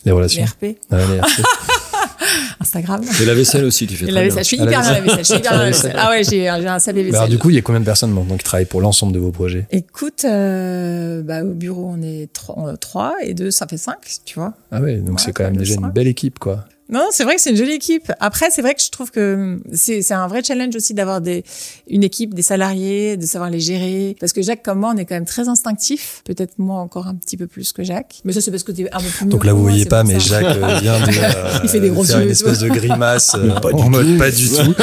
Les 0.05 0.11
les 0.11 0.12
relations. 0.12 0.45
RP, 0.45 0.77
Ah, 0.91 0.97
les 0.99 1.21
RP. 1.21 1.29
Instagram. 2.61 3.03
Et 3.21 3.25
la 3.25 3.35
vaisselle 3.35 3.65
aussi, 3.65 3.87
tu 3.87 3.97
fais 3.97 4.05
très 4.07 4.12
la 4.15 4.21
bien. 4.21 4.29
vaisselle. 4.35 4.45
Je 4.45 4.49
suis 4.49 4.57
Ah, 4.61 4.65
hyper 4.65 4.81
bien 4.81 4.88
à 4.88 4.93
la 4.93 5.01
vaisselle. 5.01 5.19
Je 5.19 5.25
suis 5.25 5.35
hyper 5.38 5.51
bien 5.51 5.61
à 5.61 5.65
la 5.65 5.71
vaisselle. 5.71 5.97
Ah 5.99 6.11
ouais, 6.11 6.23
j'ai 6.25 6.49
un 6.49 6.59
Mais 6.59 6.62
vaisselle. 6.65 7.15
alors, 7.17 7.29
du 7.29 7.38
coup, 7.38 7.51
il 7.51 7.57
y 7.57 7.59
a 7.59 7.62
combien 7.62 7.81
de 7.81 7.85
personnes 7.85 8.12
maintenant 8.12 8.37
qui 8.37 8.45
travaillent 8.45 8.65
pour 8.67 8.81
l'ensemble 8.81 9.12
de 9.12 9.19
vos 9.19 9.33
projets? 9.33 9.67
Écoute, 9.71 10.25
euh, 10.25 11.23
bah, 11.23 11.43
au 11.43 11.53
bureau, 11.55 11.93
on 11.97 12.03
est 12.03 12.33
trois, 12.33 12.77
trois 12.77 13.15
et 13.23 13.35
deux, 13.35 13.51
ça 13.51 13.67
fait 13.67 13.77
cinq, 13.77 13.99
tu 14.25 14.38
vois. 14.38 14.55
Ah 14.71 14.81
ouais, 14.81 14.97
donc 14.99 15.17
Ouais, 15.19 15.23
c'est 15.25 15.33
quand 15.33 15.45
même 15.45 15.57
déjà 15.57 15.75
une 15.75 15.91
belle 15.91 16.07
équipe, 16.07 16.38
quoi. 16.38 16.65
Non, 16.90 17.07
c'est 17.11 17.25
vrai 17.25 17.37
que 17.37 17.40
c'est 17.40 17.51
une 17.51 17.57
jolie 17.57 17.73
équipe. 17.73 18.12
Après, 18.21 18.51
c'est 18.51 18.61
vrai 18.61 18.75
que 18.75 18.83
je 18.83 18.90
trouve 18.90 19.11
que 19.11 19.59
c'est 19.73 20.03
c'est 20.03 20.12
un 20.14 20.27
vrai 20.27 20.42
challenge 20.42 20.77
aussi 20.77 20.92
d'avoir 20.95 21.21
des 21.21 21.42
une 21.88 22.03
équipe, 22.03 22.35
des 22.35 22.42
salariés, 22.42 23.16
de 23.16 23.25
savoir 23.25 23.49
les 23.51 23.61
gérer. 23.61 24.14
Parce 24.21 24.33
que 24.33 24.42
Jacques, 24.42 24.62
comme 24.62 24.81
moi, 24.81 24.92
on 24.95 24.99
est 24.99 25.05
quand 25.07 25.14
même 25.14 25.25
très 25.25 25.49
instinctif. 25.49 26.21
Peut-être 26.25 26.59
moi 26.59 26.81
encore 26.81 27.07
un 27.07 27.14
petit 27.14 27.37
peu 27.37 27.47
plus 27.47 27.73
que 27.73 27.83
Jacques. 27.83 28.21
Mais 28.25 28.33
ça, 28.33 28.40
c'est 28.40 28.51
parce 28.51 28.62
que 28.62 28.73
t'es 28.73 28.90
un 28.92 28.99
peu 29.01 29.07
plus. 29.09 29.27
Donc 29.27 29.45
là, 29.45 29.53
vous 29.55 29.62
voyez 29.62 29.87
pas, 29.87 30.05
mais 30.05 30.21
ça. 30.21 30.40
Jacques 30.40 30.57
euh, 30.59 30.79
vient 30.81 31.01
de 31.01 31.09
euh, 31.23 31.59
Il 31.62 31.68
fait 31.71 31.81
des 31.81 31.88
gros 31.90 32.05
faire 32.05 32.18
yeux 32.18 32.25
une 32.27 32.31
espèce 32.31 32.59
de 32.59 32.68
grimace 32.68 33.35
euh, 33.38 33.51
Pas 33.61 33.73
du 33.73 33.88
mode 33.88 34.07
tout. 34.07 34.18
pas 34.18 34.31
du 34.31 34.49
tout. 34.49 34.75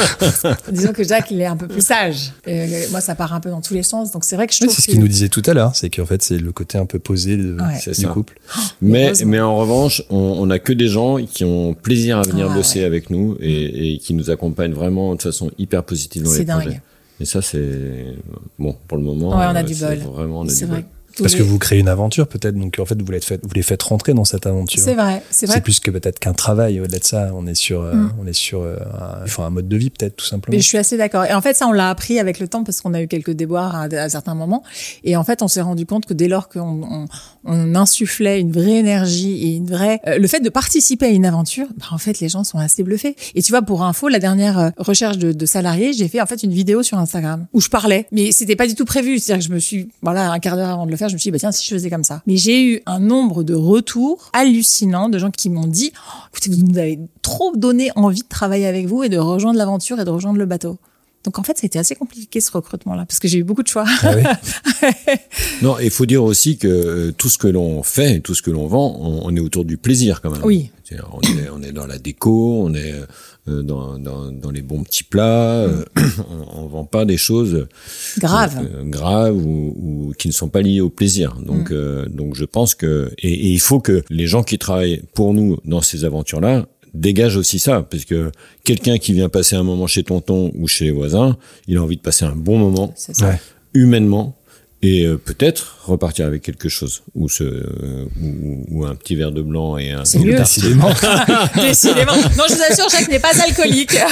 Disons 0.72 0.92
que 0.92 1.04
Jacques, 1.04 1.30
il 1.30 1.40
est 1.40 1.46
un 1.46 1.56
peu 1.56 1.68
plus 1.68 1.84
sage. 1.84 2.32
Et 2.46 2.86
moi, 2.90 3.00
ça 3.00 3.14
part 3.14 3.32
un 3.34 3.40
peu 3.40 3.50
dans 3.50 3.60
tous 3.60 3.74
les 3.74 3.82
sens. 3.82 4.10
Donc 4.10 4.24
c'est 4.24 4.36
vrai 4.36 4.46
que 4.46 4.54
je 4.54 4.60
trouve 4.60 4.74
c'est 4.74 4.82
ce 4.82 4.86
qu'il 4.88 5.00
nous 5.00 5.08
disait 5.08 5.28
tout 5.28 5.42
à 5.46 5.54
l'heure, 5.54 5.76
c'est 5.76 5.90
qu'en 5.90 6.06
fait, 6.06 6.22
c'est 6.22 6.38
le 6.38 6.50
côté 6.52 6.76
un 6.78 6.86
peu 6.86 6.98
posé 6.98 7.36
de- 7.36 7.56
Ouais. 7.60 7.78
Du 7.86 7.94
ça. 7.94 8.08
couple. 8.08 8.38
Mais, 8.80 9.06
Heureusement. 9.06 9.28
mais 9.30 9.40
en 9.40 9.56
revanche, 9.56 10.02
on, 10.10 10.16
on 10.16 10.50
a 10.50 10.58
que 10.58 10.72
des 10.72 10.88
gens 10.88 11.18
qui 11.24 11.44
ont 11.44 11.74
plaisir 11.90 12.18
à 12.18 12.22
venir 12.22 12.48
Ah, 12.50 12.54
bosser 12.54 12.80
ouais. 12.80 12.84
avec 12.86 13.10
nous 13.10 13.36
et, 13.40 13.94
et 13.94 13.98
qui 13.98 14.14
nous 14.14 14.30
accompagnent 14.30 14.72
vraiment 14.72 15.14
de 15.14 15.22
façon 15.22 15.50
hyper 15.58 15.82
positive 15.84 16.22
dans 16.22 16.32
les 16.32 16.44
dingue. 16.44 16.60
projets. 16.62 16.80
Et 17.20 17.24
ça, 17.26 17.42
c'est 17.42 18.14
bon 18.58 18.74
pour 18.88 18.96
le 18.96 19.04
moment. 19.04 19.30
Ouais, 19.30 19.36
on 19.46 19.54
a 19.54 19.60
euh, 19.60 19.62
du 19.62 19.74
bol. 19.74 19.98
Vraiment, 20.14 20.40
on 20.40 20.46
a 20.46 20.48
C'est 20.48 20.64
du 20.64 20.70
vrai. 20.70 20.80
bol. 20.82 20.90
Parce 21.18 21.32
les- 21.32 21.38
que 21.38 21.42
vous 21.42 21.58
créez 21.58 21.78
une 21.80 21.88
aventure, 21.88 22.26
peut-être, 22.28 22.54
donc 22.56 22.76
en 22.80 22.84
fait, 22.84 23.00
vous 23.00 23.10
les 23.12 23.20
faites, 23.20 23.40
vous 23.42 23.54
les 23.54 23.62
faites 23.62 23.82
rentrer 23.82 24.14
dans 24.14 24.24
cette 24.24 24.46
aventure. 24.46 24.82
C'est 24.82 24.94
vrai, 24.94 25.22
c'est 25.30 25.46
vrai. 25.46 25.56
C'est 25.56 25.60
plus 25.60 25.80
que 25.80 25.90
peut-être 25.90 26.18
qu'un 26.18 26.32
travail. 26.32 26.80
Au-delà 26.80 26.98
de 26.98 27.04
ça, 27.04 27.30
on 27.34 27.46
est 27.46 27.54
sur, 27.54 27.80
euh, 27.82 27.94
Mm. 27.94 28.12
on 28.22 28.26
est 28.26 28.32
sur 28.32 28.60
euh, 28.62 28.76
un, 29.00 29.24
enfin, 29.24 29.44
un 29.44 29.50
mode 29.50 29.68
de 29.68 29.76
vie, 29.76 29.90
peut-être, 29.90 30.16
tout 30.16 30.24
simplement. 30.24 30.56
Mais 30.56 30.62
je 30.62 30.68
suis 30.68 30.78
assez 30.78 30.96
d'accord. 30.96 31.24
Et 31.24 31.34
en 31.34 31.40
fait, 31.40 31.54
ça, 31.54 31.66
on 31.66 31.72
l'a 31.72 31.88
appris 31.90 32.18
avec 32.18 32.38
le 32.38 32.48
temps 32.48 32.64
parce 32.64 32.80
qu'on 32.80 32.94
a 32.94 33.02
eu 33.02 33.08
quelques 33.08 33.32
déboires 33.32 33.74
à, 33.74 33.82
à 33.84 34.08
certains 34.08 34.34
moments. 34.34 34.62
Et 35.04 35.16
en 35.16 35.24
fait, 35.24 35.42
on 35.42 35.48
s'est 35.48 35.60
rendu 35.60 35.86
compte 35.86 36.06
que 36.06 36.14
dès 36.14 36.28
lors 36.28 36.48
qu'on 36.48 36.82
on, 36.82 37.06
on 37.44 37.74
insufflait 37.74 38.40
une 38.40 38.52
vraie 38.52 38.78
énergie 38.78 39.42
et 39.44 39.56
une 39.56 39.66
vraie, 39.66 40.00
euh, 40.06 40.18
le 40.18 40.28
fait 40.28 40.40
de 40.40 40.48
participer 40.48 41.06
à 41.06 41.10
une 41.10 41.26
aventure, 41.26 41.66
bah, 41.78 41.86
en 41.90 41.98
fait, 41.98 42.20
les 42.20 42.28
gens 42.28 42.44
sont 42.44 42.58
assez 42.58 42.82
bluffés. 42.82 43.16
Et 43.34 43.42
tu 43.42 43.52
vois, 43.52 43.62
pour 43.62 43.82
info, 43.82 44.08
la 44.08 44.18
dernière 44.18 44.58
euh, 44.58 44.70
recherche 44.78 45.18
de, 45.18 45.32
de 45.32 45.46
salariés, 45.46 45.92
j'ai 45.92 46.08
fait 46.08 46.20
en 46.20 46.26
fait 46.26 46.42
une 46.42 46.52
vidéo 46.52 46.82
sur 46.82 46.98
Instagram 46.98 47.46
où 47.52 47.60
je 47.60 47.68
parlais, 47.68 48.06
mais 48.12 48.32
c'était 48.32 48.56
pas 48.56 48.66
du 48.66 48.74
tout 48.74 48.84
prévu. 48.84 49.18
C'est-à-dire 49.18 49.44
que 49.44 49.48
je 49.48 49.54
me 49.54 49.58
suis, 49.60 49.88
voilà, 50.02 50.30
un 50.30 50.38
quart 50.38 50.56
d'heure 50.56 50.68
avant 50.70 50.86
de 50.86 50.90
le 50.90 50.96
je 51.08 51.14
me 51.14 51.18
suis 51.18 51.28
dit, 51.28 51.32
bah 51.32 51.38
tiens, 51.38 51.52
si 51.52 51.64
je 51.66 51.74
faisais 51.74 51.90
comme 51.90 52.04
ça. 52.04 52.22
Mais 52.26 52.36
j'ai 52.36 52.62
eu 52.62 52.82
un 52.86 53.00
nombre 53.00 53.42
de 53.42 53.54
retours 53.54 54.30
hallucinants 54.32 55.08
de 55.08 55.18
gens 55.18 55.30
qui 55.30 55.50
m'ont 55.50 55.66
dit, 55.66 55.92
oh, 55.96 56.18
écoutez, 56.32 56.50
vous 56.50 56.64
nous 56.64 56.78
avez 56.78 56.98
trop 57.22 57.54
donné 57.56 57.90
envie 57.96 58.22
de 58.22 58.28
travailler 58.28 58.66
avec 58.66 58.86
vous 58.86 59.02
et 59.02 59.08
de 59.08 59.18
rejoindre 59.18 59.58
l'aventure 59.58 60.00
et 60.00 60.04
de 60.04 60.10
rejoindre 60.10 60.38
le 60.38 60.46
bateau. 60.46 60.78
Donc 61.24 61.38
en 61.38 61.42
fait, 61.42 61.58
c'était 61.58 61.78
assez 61.78 61.94
compliqué 61.94 62.40
ce 62.40 62.50
recrutement-là 62.52 63.04
parce 63.06 63.18
que 63.18 63.28
j'ai 63.28 63.38
eu 63.38 63.44
beaucoup 63.44 63.62
de 63.62 63.68
choix. 63.68 63.84
Ah 64.02 64.14
oui 64.16 64.22
Non, 65.62 65.78
il 65.78 65.90
faut 65.90 66.06
dire 66.06 66.24
aussi 66.24 66.56
que 66.56 66.66
euh, 66.68 67.12
tout 67.12 67.28
ce 67.28 67.36
que 67.36 67.46
l'on 67.48 67.82
fait, 67.82 68.20
tout 68.20 68.34
ce 68.34 68.40
que 68.42 68.50
l'on 68.50 68.66
vend, 68.66 68.96
on, 69.00 69.26
on 69.26 69.36
est 69.36 69.40
autour 69.40 69.64
du 69.66 69.76
plaisir 69.76 70.20
quand 70.22 70.30
même. 70.30 70.40
Oui. 70.44 70.70
On 71.12 71.20
est, 71.20 71.48
on 71.54 71.62
est 71.62 71.70
dans 71.70 71.86
la 71.86 71.98
déco, 71.98 72.62
on 72.64 72.74
est 72.74 72.92
euh, 73.48 73.62
dans, 73.62 73.96
dans, 73.96 74.32
dans 74.32 74.50
les 74.50 74.60
bons 74.62 74.82
petits 74.82 75.04
plats. 75.04 75.62
euh, 75.66 75.84
on, 76.30 76.62
on 76.62 76.66
vend 76.66 76.84
pas 76.84 77.04
des 77.04 77.16
choses 77.18 77.68
Grave. 78.18 78.58
euh, 78.74 78.82
graves 78.84 79.36
ou, 79.36 79.74
ou 80.08 80.12
qui 80.18 80.26
ne 80.26 80.32
sont 80.32 80.48
pas 80.48 80.62
liées 80.62 80.80
au 80.80 80.90
plaisir. 80.90 81.36
Donc, 81.46 81.70
euh, 81.70 82.06
donc 82.08 82.34
je 82.34 82.44
pense 82.44 82.74
que 82.74 83.12
et, 83.18 83.32
et 83.32 83.48
il 83.50 83.60
faut 83.60 83.78
que 83.78 84.02
les 84.10 84.26
gens 84.26 84.42
qui 84.42 84.58
travaillent 84.58 85.02
pour 85.14 85.32
nous 85.32 85.58
dans 85.64 85.80
ces 85.80 86.04
aventures-là 86.04 86.66
dégagent 86.94 87.36
aussi 87.36 87.58
ça, 87.58 87.82
parce 87.82 88.04
que 88.04 88.30
quelqu'un 88.64 88.98
qui 88.98 89.12
vient 89.12 89.28
passer 89.28 89.56
un 89.56 89.62
moment 89.62 89.86
chez 89.86 90.02
tonton 90.02 90.52
ou 90.56 90.66
chez 90.68 90.86
les 90.86 90.90
voisins, 90.90 91.36
il 91.66 91.76
a 91.76 91.82
envie 91.82 91.96
de 91.96 92.02
passer 92.02 92.24
un 92.24 92.34
bon 92.36 92.58
moment 92.58 92.92
C'est 92.96 93.14
ça. 93.14 93.28
Ouais. 93.30 93.40
humainement 93.74 94.34
et 94.82 95.04
euh, 95.04 95.18
peut-être 95.22 95.76
repartir 95.84 96.24
avec 96.24 96.40
quelque 96.40 96.70
chose 96.70 97.02
ou 97.14 97.28
ce 97.28 97.44
euh, 97.44 98.06
ou, 98.22 98.64
ou 98.70 98.86
un 98.86 98.94
petit 98.94 99.14
verre 99.14 99.32
de 99.32 99.42
blanc 99.42 99.76
et 99.76 99.90
un 99.90 100.06
C'est 100.06 100.18
mieux. 100.20 100.34
Décidément. 100.36 100.90
Décidément. 101.56 102.16
Non, 102.38 102.44
je 102.48 102.54
vous 102.54 102.62
assure, 102.70 102.88
Jacques 102.88 103.08
n'est 103.08 103.18
pas 103.18 103.32
alcoolique. 103.46 103.96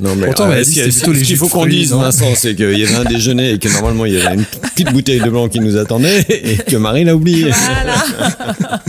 Non 0.00 0.14
mais 0.16 0.26
Pourtant, 0.26 0.50
euh, 0.50 0.64
ce 0.64 0.70
c'était 0.70 0.82
plutôt 0.90 1.06
ce 1.06 1.10
les 1.10 1.16
qu'il 1.18 1.26
jus 1.26 1.36
faut 1.36 1.48
qu'on 1.48 1.66
dise 1.66 1.92
Vincent, 1.92 2.34
c'est 2.36 2.54
qu'il 2.54 2.78
y 2.78 2.84
avait 2.84 2.94
un 2.94 3.04
déjeuner 3.04 3.50
et 3.52 3.58
que 3.58 3.68
normalement 3.68 4.06
il 4.06 4.14
y 4.14 4.20
avait 4.20 4.34
une 4.34 4.44
petite 4.44 4.92
bouteille 4.92 5.20
de 5.20 5.28
blanc 5.28 5.48
qui 5.48 5.60
nous 5.60 5.76
attendait 5.76 6.24
et 6.28 6.56
que 6.56 6.76
Marie 6.76 7.04
l'a 7.04 7.14
oublié. 7.14 7.50
Voilà. 7.50 7.94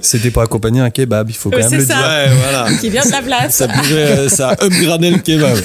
C'était 0.00 0.30
pour 0.30 0.42
accompagner 0.42 0.80
un 0.80 0.90
kebab, 0.90 1.28
il 1.28 1.36
faut 1.36 1.50
quand 1.50 1.58
même 1.58 1.68
c'est 1.68 1.76
le 1.78 1.84
ça. 1.84 1.94
dire. 1.94 2.06
Ouais, 2.06 2.36
voilà. 2.42 2.78
Qui 2.78 2.88
vient 2.90 3.04
de 3.04 3.10
la 3.10 3.22
place. 3.22 3.54
Ça 3.56 3.68
pouvait, 3.68 3.94
euh, 3.94 4.28
ça 4.28 4.52
upgradait 4.62 5.10
le 5.10 5.18
kebab. 5.18 5.58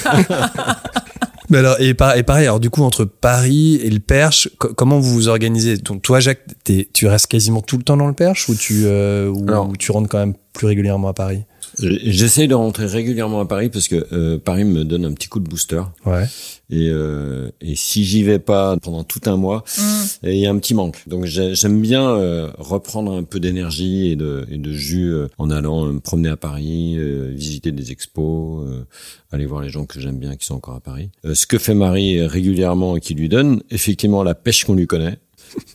Mais 1.50 1.58
alors, 1.58 1.80
et, 1.80 1.94
par- 1.94 2.16
et 2.16 2.22
pareil, 2.22 2.44
alors 2.46 2.60
du 2.60 2.70
coup, 2.70 2.82
entre 2.82 3.04
Paris 3.04 3.74
et 3.82 3.90
le 3.90 3.98
Perche, 3.98 4.48
co- 4.58 4.72
comment 4.72 4.98
vous 5.00 5.12
vous 5.12 5.28
organisez? 5.28 5.76
Donc, 5.78 6.00
toi, 6.02 6.20
Jacques, 6.20 6.44
tu 6.92 7.06
restes 7.08 7.26
quasiment 7.26 7.60
tout 7.60 7.76
le 7.76 7.82
temps 7.82 7.96
dans 7.96 8.06
le 8.06 8.12
Perche 8.14 8.48
ou 8.48 8.54
tu, 8.54 8.82
euh, 8.86 9.28
ou 9.28 9.44
Alors- 9.48 9.72
tu 9.78 9.90
rentres 9.92 10.08
quand 10.08 10.18
même 10.18 10.34
plus 10.52 10.66
régulièrement 10.68 11.08
à 11.08 11.12
Paris? 11.12 11.42
J'essaye 11.78 12.48
de 12.48 12.54
rentrer 12.54 12.86
régulièrement 12.86 13.40
à 13.40 13.46
Paris 13.46 13.68
parce 13.68 13.88
que 13.88 14.06
euh, 14.12 14.38
Paris 14.38 14.64
me 14.64 14.84
donne 14.84 15.04
un 15.04 15.12
petit 15.12 15.28
coup 15.28 15.40
de 15.40 15.48
booster. 15.48 15.82
Ouais. 16.06 16.24
Et, 16.72 16.88
euh, 16.88 17.50
et 17.60 17.74
si 17.74 18.04
j'y 18.04 18.22
vais 18.22 18.38
pas 18.38 18.76
pendant 18.80 19.02
tout 19.02 19.20
un 19.26 19.36
mois, 19.36 19.64
Mm. 19.78 20.26
et 20.26 20.34
il 20.36 20.40
y 20.40 20.46
a 20.46 20.50
un 20.50 20.58
petit 20.58 20.74
manque. 20.74 21.02
Donc 21.08 21.24
j'ai- 21.24 21.54
j'aime 21.54 21.80
bien 21.80 22.08
euh, 22.10 22.48
reprendre 22.58 23.12
un 23.12 23.24
peu 23.24 23.40
d'énergie 23.40 24.08
et 24.10 24.16
de, 24.16 24.46
et 24.50 24.56
de 24.58 24.72
jus 24.72 25.12
euh, 25.12 25.26
en 25.38 25.50
allant 25.50 25.86
euh, 25.86 25.92
me 25.92 26.00
promener 26.00 26.28
à 26.28 26.36
Paris, 26.36 26.94
euh, 26.98 27.32
visiter 27.34 27.72
des 27.72 27.90
expos, 27.90 28.64
euh, 28.68 28.84
aller 29.32 29.46
voir 29.46 29.62
les 29.62 29.68
gens 29.70 29.84
que 29.84 30.00
j'aime 30.00 30.18
bien 30.18 30.36
qui 30.36 30.46
sont 30.46 30.54
encore 30.54 30.74
à 30.76 30.80
Paris. 30.80 31.10
Euh, 31.24 31.34
ce 31.34 31.46
que 31.46 31.58
fait 31.58 31.74
Marie 31.74 32.24
régulièrement 32.24 32.96
et 32.96 33.00
qui 33.00 33.14
lui 33.14 33.28
donne 33.28 33.62
effectivement 33.70 34.22
la 34.22 34.34
pêche 34.34 34.64
qu'on 34.64 34.74
lui 34.74 34.86
connaît 34.86 35.18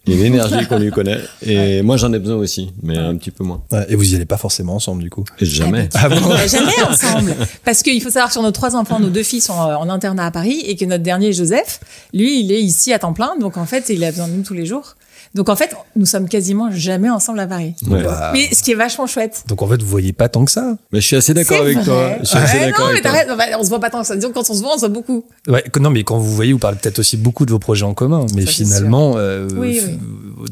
et 0.08 0.16
l'énergie 0.16 0.66
qu'on 0.70 0.80
lui 0.80 0.92
connaît. 0.92 1.20
Et 1.42 1.82
moi 1.82 1.98
j'en 1.98 2.12
ai 2.14 2.20
besoin 2.20 2.38
aussi, 2.38 2.72
mais 2.84 2.98
un 2.98 3.16
petit 3.16 3.32
peu 3.32 3.44
moins. 3.44 3.64
Ouais, 3.72 3.86
Et 3.90 3.96
vous 3.96 4.14
y 4.14 4.16
allez 4.16 4.26
pas 4.26 4.38
forcément 4.38 4.76
ensemble, 4.76 5.04
du 5.04 5.10
coup 5.10 5.24
jamais. 5.42 5.90
Ah 5.94 6.10
bon 6.10 6.18
On 6.24 6.30
va 6.30 6.48
jamais 6.48 6.82
ensemble. 6.88 7.36
Parce 7.66 7.84
qu'il 7.84 8.02
faut 8.02 8.10
savoir 8.10 8.28
que 8.28 8.34
sur 8.34 8.44
nos 8.44 8.52
trois 8.52 8.76
enfants, 8.76 9.00
nos 9.00 9.10
deux 9.10 9.24
filles 9.24 9.42
sont 9.42 9.54
euh, 9.54 9.76
en 9.76 9.90
internat 9.90 10.26
à 10.26 10.32
Paris 10.32 10.62
et 10.66 10.76
que 10.76 10.86
notre 10.86 11.04
dernier, 11.04 11.34
Joseph, 11.34 11.80
lui, 12.14 12.42
il 12.42 12.52
est 12.52 12.62
ici 12.62 12.94
à 12.94 13.00
temps 13.00 13.14
plein. 13.14 13.38
Donc 13.40 13.58
en 13.58 13.66
fait, 13.66 13.90
il 13.90 14.04
a 14.04 14.12
besoin 14.12 14.28
de 14.28 14.34
nous 14.34 14.44
tous 14.44 14.54
les 14.54 14.66
jours. 14.66 14.96
Donc 15.36 15.50
en 15.50 15.56
fait, 15.56 15.76
nous 15.98 16.06
sommes 16.06 16.28
quasiment 16.30 16.72
jamais 16.72 17.10
ensemble 17.10 17.40
à 17.42 17.46
Paris. 17.48 17.76
Ouais. 17.90 18.02
Bah, 18.04 18.32
Mais 18.34 18.48
ce 18.54 18.64
qui 18.64 18.72
est 18.72 18.76
vachement 18.76 19.06
chouette. 19.06 19.44
Donc, 19.48 19.62
en 19.62 19.68
fait, 19.68 19.82
vous 19.82 19.88
voyez 19.88 20.14
pas 20.14 20.30
tant 20.30 20.46
que 20.46 20.52
ça. 20.52 20.78
Mais 20.94 21.02
je 21.02 21.06
suis 21.08 21.16
assez 21.18 21.34
d'accord 21.34 21.62
avec 21.62 21.84
toi. 21.84 21.94
vrai. 21.94 22.18
Je 22.22 22.26
suis 22.26 22.38
assez 22.38 22.58
Ouais, 22.58 22.72
non, 22.72 22.78
mais 22.80 22.90
avec 22.92 23.04
t'arrêtes, 23.04 23.28
bah, 23.38 23.44
on 23.60 23.64
se 23.64 23.70
voit 23.70 23.80
pas 23.82 23.90
tant 23.90 24.00
que 24.02 24.08
ça. 24.08 24.16
Disons 24.16 24.30
que 24.30 24.34
quand 24.34 24.50
on 24.50 24.54
se 24.54 24.62
voit, 24.62 24.72
on 24.72 24.76
se 24.76 24.80
voit 24.80 24.90
beaucoup. 24.90 25.26
Ouais, 25.48 25.62
que- 25.64 25.80
non, 25.80 25.90
mais 25.90 26.04
quand 26.06 26.18
vous 26.18 26.32
voyez, 26.34 26.54
vous 26.54 26.60
parlez 26.60 26.78
peut-être 26.82 27.00
aussi 27.00 27.18
beaucoup 27.18 27.46
de 27.46 27.52
vos 27.52 27.60
projets 27.60 27.84
en 27.86 27.94
commun. 27.94 28.26
Mais 28.34 28.46
Ça, 28.46 28.52
finalement, 28.52 29.16
euh, 29.18 29.48
Oui, 29.58 29.80
f- 29.80 29.98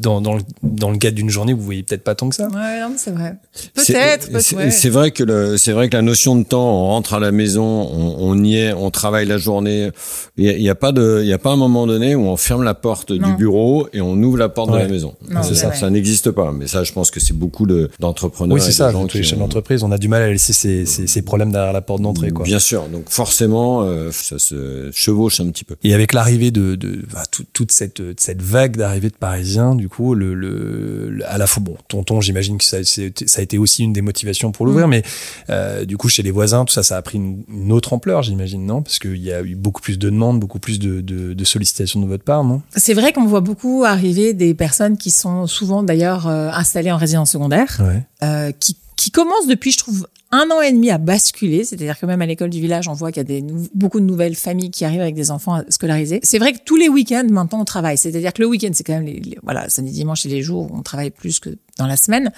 Dans, 0.00 0.20
dans, 0.20 0.34
le, 0.34 0.42
dans 0.62 0.90
le 0.90 0.98
cadre 0.98 1.14
d'une 1.16 1.30
journée, 1.30 1.52
vous 1.52 1.62
voyez 1.62 1.82
peut-être 1.82 2.02
pas 2.04 2.14
tant 2.14 2.28
que 2.28 2.34
ça. 2.34 2.48
Ouais, 2.48 2.80
c'est 2.96 3.10
vrai. 3.12 3.34
C'est- 3.52 3.92
Peut-être, 3.92 4.28
peut-être. 4.28 4.42
C'est 4.42 4.56
ouais. 4.56 4.70
c'est 4.70 4.88
vrai 4.88 5.10
que 5.10 5.22
le, 5.24 5.56
c'est 5.56 5.72
vrai 5.72 5.88
que 5.88 5.96
la 5.96 6.02
notion 6.02 6.36
de 6.36 6.44
temps, 6.44 6.68
on 6.82 6.86
rentre 6.88 7.14
à 7.14 7.20
la 7.20 7.30
maison, 7.32 7.62
on, 7.64 8.16
on 8.18 8.42
y 8.42 8.56
est, 8.56 8.72
on 8.72 8.90
travaille 8.90 9.26
la 9.26 9.38
journée. 9.38 9.90
Il 10.36 10.44
y 10.44 10.48
a, 10.48 10.52
il 10.52 10.62
y 10.62 10.68
a 10.70 10.74
pas 10.74 10.92
de, 10.92 11.20
il 11.22 11.28
y 11.28 11.32
a 11.32 11.38
pas 11.38 11.50
un 11.52 11.56
moment 11.56 11.86
donné 11.86 12.14
où 12.14 12.26
on 12.26 12.36
ferme 12.36 12.62
la 12.64 12.74
porte 12.74 13.10
Non. 13.10 13.28
du 13.28 13.34
bureau 13.36 13.88
et 13.92 14.00
on 14.00 14.14
ouvre 14.22 14.38
la 14.38 14.48
porte 14.48 14.70
de 14.70 14.74
Ouais. 14.74 14.82
la 14.82 14.88
maison. 14.88 15.14
Non, 15.30 15.42
c'est 15.42 15.54
ça, 15.54 15.72
ça 15.74 15.90
n'existe 15.90 16.30
pas. 16.30 16.50
Mais 16.52 16.66
ça, 16.66 16.82
je 16.84 16.92
pense 16.92 17.10
que 17.10 17.20
c'est 17.20 17.36
beaucoup 17.36 17.66
de 17.66 17.90
d'entrepreneurs. 18.00 18.54
Oui, 18.54 18.60
et 18.60 18.62
c'est 18.62 18.70
de 18.70 18.74
ça. 18.74 18.90
gens 18.90 19.02
Dans 19.02 19.06
tous 19.06 19.18
les 19.18 19.32
ont- 19.34 19.38
d'entreprise, 19.38 19.82
on 19.84 19.92
a 19.92 19.98
du 19.98 20.08
mal 20.08 20.22
à 20.22 20.30
laisser 20.30 20.52
ces, 20.52 20.86
ces, 20.86 21.06
ces 21.06 21.22
problèmes 21.22 21.52
derrière 21.52 21.72
la 21.72 21.80
porte 21.82 22.02
d'entrée, 22.02 22.30
quoi. 22.30 22.44
Bien 22.44 22.58
sûr. 22.58 22.88
Donc 22.88 23.04
forcément, 23.10 23.82
euh, 23.82 24.10
ça 24.12 24.38
se 24.38 24.90
chevauche 24.92 25.40
un 25.40 25.48
petit 25.50 25.64
peu. 25.64 25.76
Et 25.84 25.94
avec 25.94 26.12
l'arrivée 26.12 26.50
de, 26.50 26.74
de 26.74 27.02
tout- 27.30 27.44
toute 27.52 27.72
cette, 27.72 28.02
cette 28.18 28.42
vague 28.42 28.76
d'arrivée 28.76 29.08
de 29.10 29.16
Parisiens, 29.16 29.74
du 29.84 29.90
coup, 29.90 30.14
le, 30.14 30.32
le, 30.32 31.20
à 31.26 31.36
la 31.36 31.46
fois, 31.46 31.62
bon, 31.62 31.76
tonton, 31.88 32.22
j'imagine 32.22 32.56
que 32.56 32.64
ça, 32.64 32.78
ça 32.84 33.02
a 33.02 33.42
été 33.42 33.58
aussi 33.58 33.84
une 33.84 33.92
des 33.92 34.00
motivations 34.00 34.50
pour 34.50 34.64
l'ouvrir, 34.64 34.88
mm. 34.88 34.90
mais 34.90 35.02
euh, 35.50 35.84
du 35.84 35.98
coup, 35.98 36.08
chez 36.08 36.22
les 36.22 36.30
voisins, 36.30 36.64
tout 36.64 36.72
ça, 36.72 36.82
ça 36.82 36.96
a 36.96 37.02
pris 37.02 37.18
une, 37.18 37.70
autre 37.70 37.92
ampleur, 37.92 38.22
j'imagine, 38.22 38.64
non? 38.64 38.80
Parce 38.80 38.98
qu'il 38.98 39.18
y 39.18 39.30
a 39.30 39.42
eu 39.42 39.56
beaucoup 39.56 39.82
plus 39.82 39.98
de 39.98 40.08
demandes, 40.08 40.40
beaucoup 40.40 40.58
plus 40.58 40.78
de, 40.78 41.02
de, 41.02 41.34
de 41.34 41.44
sollicitations 41.44 42.00
de 42.00 42.06
votre 42.06 42.24
part, 42.24 42.44
non? 42.44 42.62
C'est 42.74 42.94
vrai 42.94 43.12
qu'on 43.12 43.26
voit 43.26 43.42
beaucoup 43.42 43.84
arriver 43.84 44.32
des 44.32 44.54
personnes 44.54 44.96
qui 44.96 45.10
sont 45.10 45.46
souvent 45.46 45.82
d'ailleurs 45.82 46.26
euh, 46.26 46.48
installées 46.50 46.90
en 46.90 46.96
résidence 46.96 47.32
secondaire, 47.32 47.82
euh, 48.22 48.52
qui 48.52 48.78
qui 48.96 49.10
commence 49.10 49.46
depuis, 49.48 49.72
je 49.72 49.78
trouve, 49.78 50.06
un 50.34 50.50
an 50.50 50.60
et 50.60 50.72
demi 50.72 50.90
à 50.90 50.98
basculer. 50.98 51.64
C'est-à-dire 51.64 51.98
que 51.98 52.06
même 52.06 52.20
à 52.20 52.26
l'école 52.26 52.50
du 52.50 52.60
village, 52.60 52.88
on 52.88 52.92
voit 52.92 53.12
qu'il 53.12 53.18
y 53.18 53.20
a 53.20 53.40
des 53.40 53.44
beaucoup 53.74 54.00
de 54.00 54.04
nouvelles 54.04 54.34
familles 54.34 54.70
qui 54.70 54.84
arrivent 54.84 55.00
avec 55.00 55.14
des 55.14 55.30
enfants 55.30 55.62
scolarisés. 55.68 56.18
C'est 56.22 56.38
vrai 56.38 56.52
que 56.52 56.58
tous 56.64 56.76
les 56.76 56.88
week-ends, 56.88 57.26
maintenant, 57.30 57.60
on 57.60 57.64
travaille. 57.64 57.96
C'est-à-dire 57.96 58.32
que 58.32 58.42
le 58.42 58.48
week-end, 58.48 58.70
c'est 58.72 58.84
quand 58.84 58.94
même 58.94 59.06
les, 59.06 59.22
voilà, 59.44 59.68
samedi, 59.68 59.92
dimanche 59.92 60.26
et 60.26 60.28
les 60.28 60.42
jours 60.42 60.70
où 60.70 60.76
on 60.76 60.82
travaille 60.82 61.10
plus 61.10 61.38
que 61.38 61.50
dans 61.78 61.86
la 61.86 61.96
semaine. 61.96 62.32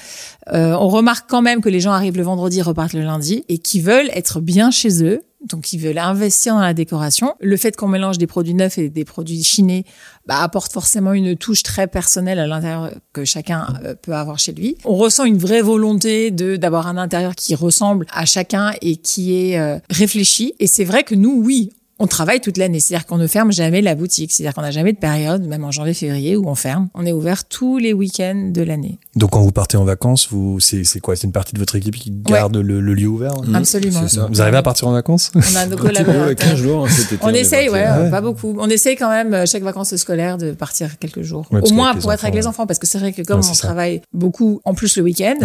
Euh, 0.53 0.77
on 0.79 0.89
remarque 0.89 1.29
quand 1.29 1.43
même 1.43 1.61
que 1.61 1.69
les 1.69 1.81
gens 1.81 1.93
arrivent 1.93 2.17
le 2.17 2.23
vendredi, 2.23 2.61
repartent 2.61 2.93
le 2.93 3.03
lundi 3.03 3.45
et 3.49 3.59
qui 3.59 3.81
veulent 3.81 4.11
être 4.13 4.41
bien 4.41 4.71
chez 4.71 5.03
eux 5.03 5.23
donc 5.47 5.73
ils 5.73 5.79
veulent 5.79 5.99
investir 5.99 6.55
dans 6.55 6.61
la 6.61 6.75
décoration. 6.75 7.35
Le 7.41 7.57
fait 7.57 7.77
qu'on 7.77 7.89
mélange 7.89 8.19
des 8.19 8.27
produits 8.27 8.55
neufs 8.55 8.79
et 8.79 8.89
des 8.89 9.05
produits 9.05 9.43
chinés 9.43 9.85
bah, 10.27 10.43
apporte 10.43 10.73
forcément 10.73 11.13
une 11.13 11.37
touche 11.37 11.63
très 11.63 11.87
personnelle 11.87 12.39
à 12.39 12.47
l'intérieur 12.47 12.91
que 13.13 13.25
chacun 13.25 13.67
euh, 13.85 13.95
peut 13.95 14.15
avoir 14.15 14.39
chez 14.39 14.53
lui. 14.53 14.77
On 14.85 14.97
ressent 14.97 15.25
une 15.25 15.39
vraie 15.39 15.63
volonté 15.63 16.31
de 16.31 16.57
d'avoir 16.57 16.87
un 16.87 16.97
intérieur 16.97 17.35
qui 17.35 17.55
ressemble 17.55 18.07
à 18.13 18.25
chacun 18.27 18.73
et 18.83 18.97
qui 18.97 19.35
est 19.35 19.59
euh, 19.59 19.79
réfléchi. 19.91 20.55
Et 20.59 20.67
c'est 20.67 20.85
vrai 20.85 21.05
que 21.05 21.15
nous, 21.15 21.43
oui, 21.45 21.71
on 21.99 22.07
travaille 22.07 22.41
toute 22.41 22.59
l'année, 22.59 22.81
c'est-à-dire 22.81 23.07
qu'on 23.07 23.17
ne 23.17 23.27
ferme 23.27 23.53
jamais 23.53 23.81
la 23.81 23.95
boutique, 23.95 24.33
c'est-à-dire 24.33 24.55
qu'on 24.55 24.63
n'a 24.63 24.71
jamais 24.71 24.93
de 24.93 24.99
période, 24.99 25.47
même 25.47 25.65
en 25.65 25.71
janvier-février, 25.71 26.37
où 26.37 26.49
on 26.49 26.55
ferme. 26.55 26.89
On 26.95 27.07
est 27.07 27.13
ouvert 27.13 27.45
tous 27.45 27.79
les 27.79 27.93
week-ends 27.93 28.51
de 28.53 28.63
l'année. 28.63 28.99
Donc 29.15 29.31
quand 29.31 29.41
vous 29.41 29.53
partez 29.53 29.77
en 29.77 29.85
vacances, 29.85 30.29
vous 30.31 30.61
c'est 30.61 31.01
quoi? 31.01 31.17
C'est 31.17 31.27
une 31.27 31.33
partie 31.33 31.55
de 31.55 31.59
votre 31.59 31.75
équipe 31.77 31.97
qui 31.97 32.11
garde 32.11 32.57
le, 32.57 32.81
lieu 32.81 33.07
ouvert? 33.07 33.41
Mmh. 33.43 33.55
Absolument. 33.55 34.03
Vous 34.29 34.43
arrivez 34.43 34.59
à 34.59 34.63
partir 34.63 34.89
en 34.89 34.93
vacances? 34.93 35.33
On 35.35 35.57
a 35.57 35.67
nos 35.67 35.77
collaborateurs. 35.77 36.35
15 36.37 36.55
jours 36.57 36.85
hein, 36.85 36.89
cet 36.91 37.13
été, 37.13 37.25
On, 37.25 37.31
essaye, 37.31 37.69
ouais, 37.71 37.85
ah 37.85 38.11
pas 38.11 38.21
beaucoup. 38.21 38.55
On 38.59 38.69
essaye 38.69 38.97
quand 38.97 39.09
même 39.09 39.33
euh, 39.33 39.47
chaque 39.47 39.63
vacances 39.63 39.95
scolaires 39.97 40.37
de 40.37 40.53
partir 40.53 40.99
quelques 40.99 41.23
jours, 41.23 41.47
au 41.51 41.73
moins 41.73 41.95
pour 41.95 42.13
être 42.13 42.25
avec 42.25 42.35
les 42.35 42.47
enfants, 42.47 42.67
parce 42.67 42.79
que 42.79 42.87
c'est 42.87 42.99
vrai 42.99 43.13
que 43.13 43.23
comme 43.23 43.41
on 43.41 43.53
travaille 43.55 44.03
beaucoup, 44.13 44.61
en 44.65 44.75
plus 44.75 44.97
le 44.97 45.03
week-end, 45.03 45.37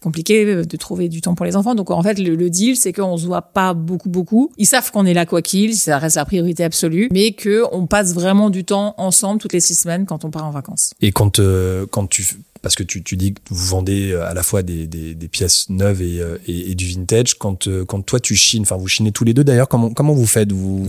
compliqué 0.00 0.44
euh, 0.44 0.64
de 0.64 0.76
trouver 0.76 1.08
du 1.08 1.20
temps 1.20 1.34
pour 1.34 1.44
les 1.44 1.56
enfants. 1.56 1.74
Donc 1.74 1.90
en 1.90 2.02
fait, 2.02 2.18
le, 2.18 2.48
deal, 2.48 2.76
c'est 2.76 2.92
qu'on 2.94 3.16
se 3.18 3.26
voit 3.26 3.42
pas 3.42 3.74
beaucoup, 3.74 4.08
beaucoup. 4.08 4.50
Ils 4.56 4.66
savent 4.66 4.90
qu'on 4.90 5.04
est 5.04 5.14
là 5.14 5.26
quoi 5.26 5.42
qu'il, 5.42 5.76
reste 5.98 6.16
la 6.16 6.24
priorité 6.24 6.64
absolue, 6.64 7.08
mais 7.12 7.32
que 7.32 7.64
on 7.72 7.86
passe 7.86 8.14
vraiment 8.14 8.50
du 8.50 8.64
temps 8.64 8.94
ensemble 8.98 9.40
toutes 9.40 9.52
les 9.52 9.60
six 9.60 9.74
semaines 9.74 10.06
quand 10.06 10.24
on 10.24 10.30
part 10.30 10.44
en 10.44 10.50
vacances. 10.50 10.92
Et 11.00 11.12
quand 11.12 11.38
euh, 11.38 11.86
quand 11.90 12.06
tu 12.06 12.24
parce 12.68 12.76
que 12.76 12.82
tu, 12.82 13.02
tu, 13.02 13.16
dis 13.16 13.32
que 13.32 13.40
vous 13.48 13.64
vendez 13.64 14.12
euh, 14.12 14.28
à 14.28 14.34
la 14.34 14.42
fois 14.42 14.62
des, 14.62 14.86
des, 14.86 15.14
des 15.14 15.28
pièces 15.28 15.70
neuves 15.70 16.02
et, 16.02 16.20
euh, 16.20 16.36
et, 16.46 16.72
et, 16.72 16.74
du 16.74 16.86
vintage. 16.86 17.32
Quand, 17.38 17.66
euh, 17.66 17.86
quand 17.86 18.02
toi 18.02 18.20
tu 18.20 18.36
chines, 18.36 18.60
enfin 18.60 18.76
vous 18.76 18.88
chinez 18.88 19.10
tous 19.10 19.24
les 19.24 19.32
deux 19.32 19.42
d'ailleurs, 19.42 19.68
comment, 19.68 19.88
comment 19.88 20.12
vous 20.12 20.26
faites 20.26 20.52
vous... 20.52 20.86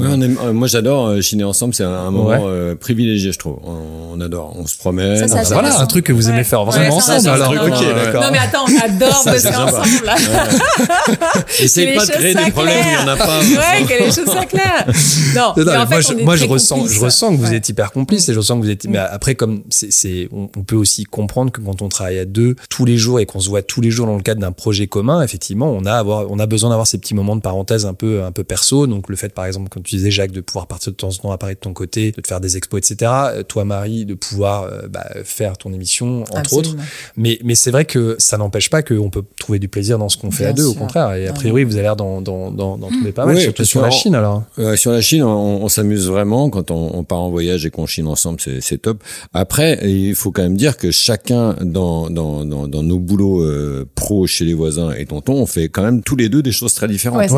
moi 0.51 0.67
j'adore 0.67 1.21
chiner 1.21 1.45
ensemble, 1.45 1.73
c'est 1.73 1.85
un, 1.85 2.11
moment 2.11 2.43
privilégié 2.81 3.31
je 3.31 3.39
trouve. 3.39 3.59
On, 3.63 4.19
adore, 4.19 4.53
on 4.57 4.67
se 4.67 4.77
promène. 4.77 5.25
Ça, 5.25 5.43
voilà 5.43 5.79
un 5.79 5.85
truc 5.85 6.03
que 6.03 6.11
vous 6.11 6.29
aimez 6.29 6.43
faire 6.43 6.65
vraiment 6.65 6.97
ensemble. 6.97 7.29
Alors, 7.29 7.53
non 7.53 8.31
mais 8.33 8.39
attends, 8.39 8.65
on 8.67 8.85
adore 8.85 9.23
bosser 9.25 9.47
ensemble. 9.47 10.05
Là. 10.05 10.15
Essayez 11.59 11.95
pas 11.95 12.05
de 12.05 12.11
créer 12.11 12.35
des 12.35 12.51
problèmes 12.51 12.85
où 12.85 12.89
il 12.89 12.93
y 12.93 13.03
en 13.03 13.07
a 13.07 13.15
pas. 13.15 13.39
Ouais, 13.49 13.85
que 13.85 14.03
les 14.03 14.11
choses 14.11 14.25
soient 14.25 14.45
claires. 14.45 14.85
Non, 15.33 15.53
moi, 15.89 16.01
je, 16.01 16.23
moi 16.25 16.35
je 16.35 16.45
ressens, 16.45 16.87
je 16.87 16.99
ressens 16.99 17.31
que 17.31 17.37
vous 17.37 17.53
êtes 17.53 17.69
hyper 17.69 17.93
complice 17.93 18.27
et 18.27 18.33
je 18.33 18.39
ressens 18.39 18.57
que 18.57 18.63
vous 18.63 18.69
êtes. 18.69 18.85
Mais 18.85 18.97
après 18.97 19.35
comme 19.35 19.63
c'est, 19.69 20.27
on, 20.33 20.49
on 20.57 20.63
peut 20.63 20.75
aussi 20.75 21.03
comprendre 21.05 21.51
que 21.51 21.61
quand 21.69 21.81
on 21.81 21.89
travaille 21.89 22.19
à 22.19 22.25
deux 22.25 22.55
tous 22.69 22.85
les 22.85 22.97
jours 22.97 23.19
et 23.19 23.25
qu'on 23.25 23.39
se 23.39 23.49
voit 23.49 23.61
tous 23.61 23.81
les 23.81 23.91
jours 23.91 24.07
dans 24.07 24.15
le 24.15 24.23
cadre 24.23 24.41
d'un 24.41 24.51
projet 24.51 24.87
commun, 24.87 25.21
effectivement, 25.21 25.71
on 25.71 25.85
a 25.85 25.93
avoir, 25.93 26.29
on 26.29 26.39
a 26.39 26.45
besoin 26.45 26.69
d'avoir 26.69 26.87
ces 26.87 26.97
petits 26.97 27.13
moments 27.13 27.35
de 27.35 27.41
parenthèse 27.41 27.85
un 27.85 27.93
peu, 27.93 28.23
un 28.23 28.31
peu 28.31 28.43
perso. 28.43 28.87
Donc 28.87 29.09
le 29.09 29.15
fait, 29.15 29.33
par 29.33 29.45
exemple, 29.45 29.69
comme 29.69 29.83
tu 29.83 29.95
disais 29.95 30.11
Jacques, 30.11 30.31
de 30.31 30.41
pouvoir 30.41 30.67
partir 30.67 30.91
de 30.91 30.97
temps 30.97 31.09
en 31.09 31.13
temps 31.13 31.31
à 31.31 31.37
Paris 31.37 31.55
de 31.55 31.59
ton 31.59 31.73
côté, 31.73 32.11
de 32.11 32.21
te 32.21 32.27
faire 32.27 32.41
des 32.41 32.57
expos, 32.57 32.79
etc. 32.79 33.11
Euh, 33.11 33.43
toi, 33.43 33.65
Marie, 33.65 34.05
de 34.05 34.13
pouvoir 34.15 34.63
euh, 34.63 34.87
bah, 34.87 35.05
faire 35.23 35.57
ton 35.57 35.73
émission, 35.73 36.23
entre 36.31 36.53
autres. 36.53 36.75
Mais, 37.15 37.39
mais 37.43 37.55
c'est 37.55 37.71
vrai 37.71 37.85
que 37.85 38.15
ça 38.19 38.37
n'empêche 38.37 38.69
pas 38.69 38.81
qu'on 38.81 39.09
peut 39.09 39.23
trouver 39.39 39.59
du 39.59 39.67
plaisir 39.67 39.97
dans 39.99 40.09
ce 40.09 40.17
qu'on 40.17 40.31
fait 40.31 40.45
à 40.45 40.53
deux, 40.53 40.65
au 40.65 40.73
contraire. 40.73 41.13
Et 41.13 41.27
a 41.27 41.33
priori, 41.33 41.63
vous 41.63 41.73
avez 41.73 41.83
l'air 41.83 41.95
d'en, 41.95 42.21
dans 42.21 42.77
trouver 42.77 43.11
pas 43.11 43.25
mal, 43.25 43.39
surtout 43.39 43.65
sur 43.65 43.81
la 43.81 43.91
Chine 43.91 44.15
alors. 44.15 44.43
Euh, 44.57 44.75
sur 44.75 44.91
la 44.91 45.01
Chine, 45.01 45.23
on, 45.23 45.63
on 45.63 45.67
s'amuse 45.67 46.07
vraiment 46.07 46.49
quand 46.49 46.71
on, 46.71 46.95
on, 46.95 47.03
part 47.03 47.19
en 47.19 47.29
voyage 47.29 47.65
et 47.65 47.69
qu'on 47.69 47.85
chine 47.85 48.07
ensemble, 48.07 48.39
c'est 48.39 48.81
top. 48.81 49.03
Après, 49.33 49.79
il 49.83 50.15
faut 50.15 50.31
quand 50.31 50.43
même 50.43 50.57
dire 50.57 50.77
que 50.77 50.91
chacun 50.91 51.48
dans 51.61 52.09
dans, 52.09 52.45
dans, 52.45 52.83
nos 52.83 52.99
boulots 52.99 53.43
euh, 53.43 53.85
pro 53.95 54.27
chez 54.27 54.45
les 54.45 54.53
voisins 54.53 54.91
et 54.91 55.05
tonton, 55.05 55.33
on 55.33 55.45
fait 55.45 55.69
quand 55.69 55.83
même 55.83 56.01
tous 56.01 56.15
les 56.15 56.29
deux 56.29 56.41
des 56.41 56.51
choses 56.51 56.73
très 56.73 56.87
différentes. 56.87 57.29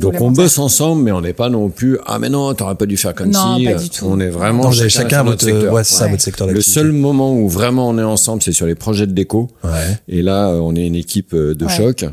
Donc 0.00 0.20
on 0.20 0.30
bosse 0.30 0.58
ensemble, 0.58 1.02
mais 1.02 1.12
on 1.12 1.20
n'est 1.20 1.32
pas 1.32 1.48
non 1.48 1.70
plus 1.70 1.98
ah 2.06 2.18
mais 2.18 2.28
non, 2.28 2.52
t'aurais 2.54 2.74
pas 2.74 2.86
dû 2.86 2.96
faire 2.96 3.14
comme 3.14 3.30
non, 3.30 3.56
si. 3.56 3.64
Pas 3.64 3.74
du 3.74 3.90
tout. 3.90 4.04
On 4.06 4.20
est 4.20 4.28
vraiment 4.30 4.70
chacun, 4.70 5.22
votre, 5.22 5.42
secteur. 5.42 5.72
Ouais, 5.72 5.84
ça, 5.84 6.08
votre 6.08 6.22
secteur 6.22 6.48
Le 6.48 6.60
seul 6.60 6.92
moment 6.92 7.34
où 7.34 7.48
vraiment 7.48 7.88
on 7.88 7.98
est 7.98 8.02
ensemble, 8.02 8.42
c'est 8.42 8.52
sur 8.52 8.66
les 8.66 8.74
projets 8.74 9.06
de 9.06 9.12
déco. 9.12 9.48
Et 10.08 10.22
là, 10.22 10.48
euh, 10.48 10.60
on 10.60 10.74
est 10.76 10.86
une 10.86 10.94
équipe 10.94 11.34
euh, 11.34 11.54
de 11.54 11.68
choc. 11.68 12.04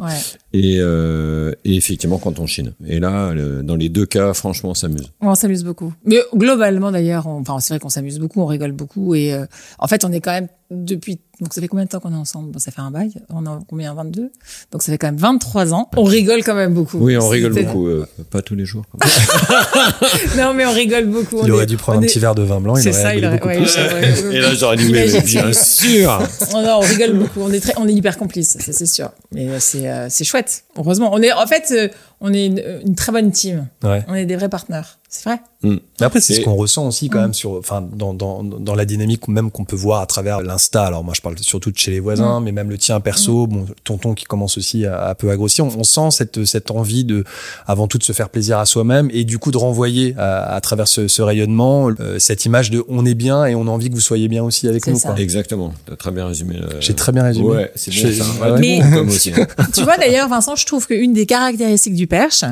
Et, 0.53 0.77
euh, 0.79 1.51
et, 1.65 1.75
effectivement 1.75 2.17
quand 2.19 2.39
on 2.39 2.47
chine. 2.47 2.73
Et 2.85 2.99
là, 2.99 3.33
dans 3.63 3.75
les 3.75 3.89
deux 3.89 4.05
cas, 4.05 4.33
franchement, 4.33 4.69
on 4.69 4.73
s'amuse. 4.73 5.11
On 5.21 5.35
s'amuse 5.35 5.63
beaucoup. 5.63 5.93
Mais 6.05 6.19
globalement, 6.33 6.91
d'ailleurs, 6.91 7.27
enfin, 7.27 7.59
c'est 7.59 7.73
vrai 7.73 7.79
qu'on 7.79 7.89
s'amuse 7.89 8.19
beaucoup, 8.19 8.41
on 8.41 8.45
rigole 8.45 8.71
beaucoup. 8.71 9.13
Et 9.13 9.33
euh, 9.33 9.45
en 9.79 9.87
fait, 9.87 10.05
on 10.05 10.11
est 10.11 10.21
quand 10.21 10.31
même 10.31 10.47
depuis. 10.71 11.19
Donc, 11.39 11.53
ça 11.53 11.61
fait 11.61 11.67
combien 11.67 11.85
de 11.85 11.89
temps 11.89 11.99
qu'on 11.99 12.13
est 12.13 12.17
ensemble? 12.17 12.51
Bon, 12.51 12.59
Ça 12.59 12.71
fait 12.71 12.81
un 12.81 12.91
bail. 12.91 13.13
On 13.29 13.45
a 13.45 13.59
combien? 13.69 13.93
22 13.93 14.31
Donc, 14.71 14.81
ça 14.81 14.91
fait 14.91 14.97
quand 14.97 15.07
même 15.07 15.17
23 15.17 15.73
ans. 15.73 15.89
On 15.95 16.03
rigole 16.03 16.43
quand 16.43 16.55
même 16.55 16.73
beaucoup. 16.73 16.97
Oui, 16.97 17.15
on 17.15 17.27
rigole 17.27 17.53
beaucoup. 17.53 17.87
Euh, 17.87 18.07
pas 18.31 18.41
tous 18.41 18.55
les 18.55 18.65
jours. 18.65 18.83
non, 20.37 20.53
mais 20.53 20.65
on 20.65 20.73
rigole 20.73 21.05
beaucoup. 21.05 21.41
Il 21.43 21.51
aurait 21.51 21.67
dû 21.67 21.77
prendre 21.77 21.99
un 21.99 22.01
petit 22.01 22.19
verre 22.19 22.35
de 22.35 22.41
vin 22.41 22.59
blanc. 22.59 22.75
C'est 22.75 22.91
ça, 22.91 23.15
il 23.15 23.25
aurait. 23.25 23.43
Ouais, 23.43 23.57
et 24.31 24.39
là, 24.39 24.55
j'aurais 24.55 24.77
dit, 24.77 24.91
mais 24.91 25.07
bien 25.21 25.53
sûr. 25.53 26.19
non, 26.53 26.77
on 26.77 26.79
rigole 26.79 27.13
beaucoup. 27.13 27.41
On 27.41 27.51
est 27.51 27.59
très, 27.59 27.73
on 27.77 27.87
est 27.87 27.93
hyper 27.93 28.17
complices, 28.17 28.57
c'est 28.59 28.85
sûr. 28.85 29.11
Mais 29.31 29.59
c'est, 29.59 30.09
c'est 30.09 30.23
chouette 30.23 30.36
Heureusement. 30.77 31.09
On 31.13 31.21
est, 31.21 31.31
en 31.31 31.47
fait, 31.47 31.71
euh, 31.71 31.87
on 32.19 32.33
est 32.33 32.47
une, 32.47 32.95
très 32.95 33.11
bonne 33.11 33.31
team. 33.31 33.67
On 33.83 34.13
est 34.13 34.25
des 34.25 34.35
vrais 34.35 34.49
partenaires. 34.49 34.97
C'est 35.09 35.29
vrai. 35.29 35.39
Mm. 35.63 35.77
Mais 35.99 36.05
après, 36.05 36.19
c'est 36.19 36.33
ce 36.33 36.41
qu'on 36.41 36.55
ressent 36.55 36.85
aussi 36.85 37.09
quand 37.09 37.19
mm. 37.19 37.21
même 37.21 37.33
sur, 37.33 37.51
enfin, 37.53 37.81
dans, 37.81 38.13
dans, 38.13 38.43
dans 38.43 38.75
la 38.75 38.85
dynamique 38.85 39.27
même 39.27 39.51
qu'on 39.51 39.63
peut 39.63 39.75
voir 39.75 40.01
à 40.01 40.05
travers 40.05 40.41
l'Insta. 40.41 40.83
Alors 40.83 41.03
moi, 41.03 41.13
je 41.15 41.21
parle 41.21 41.37
surtout 41.39 41.71
de 41.71 41.77
chez 41.77 41.91
les 41.91 41.99
voisins, 41.99 42.39
mm. 42.39 42.43
mais 42.43 42.51
même 42.51 42.69
le 42.69 42.77
tien 42.77 42.99
perso, 42.99 43.47
bon, 43.47 43.65
tonton 43.83 44.13
qui 44.13 44.25
commence 44.25 44.57
aussi 44.57 44.85
à, 44.85 45.15
peu 45.15 45.29
à 45.31 45.37
grossir. 45.37 45.65
On, 45.65 45.83
sent 45.83 46.11
cette, 46.11 46.43
cette 46.43 46.71
envie 46.71 47.05
de, 47.05 47.23
avant 47.65 47.87
tout, 47.87 47.97
de 47.97 48.03
se 48.03 48.11
faire 48.11 48.29
plaisir 48.29 48.59
à 48.59 48.65
soi-même 48.65 49.09
et 49.13 49.23
du 49.23 49.39
coup 49.39 49.51
de 49.51 49.57
renvoyer 49.57 50.15
à, 50.17 50.59
travers 50.61 50.87
ce, 50.87 51.21
rayonnement 51.21 51.89
euh, 51.99 52.19
cette 52.19 52.45
image 52.45 52.69
de 52.69 52.83
on 52.87 53.05
est 53.05 53.15
bien 53.15 53.45
et 53.45 53.55
on 53.55 53.67
a 53.67 53.69
envie 53.69 53.89
que 53.89 53.95
vous 53.95 54.01
soyez 54.01 54.27
bien 54.27 54.43
aussi 54.43 54.67
avec 54.67 54.85
nous. 54.87 54.99
Quoi. 54.99 55.17
Exactement. 55.17 55.73
T'as 55.85 55.95
très 55.95 56.11
bien 56.11 56.27
résumé. 56.27 56.59
J'ai 56.79 56.93
très 56.93 57.11
bien 57.11 57.23
résumé. 57.23 57.47
Ouais, 57.47 57.71
c'est 57.75 57.91
bon 57.91 58.11
ça. 58.11 58.57
mais, 58.59 58.81
aussi. 58.99 59.31
tu 59.73 59.83
vois 59.83 59.97
d'ailleurs, 59.97 60.27
Vincent, 60.27 60.55
je 60.55 60.65
trouve 60.65 60.85
qu'une 60.85 61.13
des 61.13 61.25
caractéristiques 61.25 61.95
du 61.95 62.06
perche, 62.07 62.43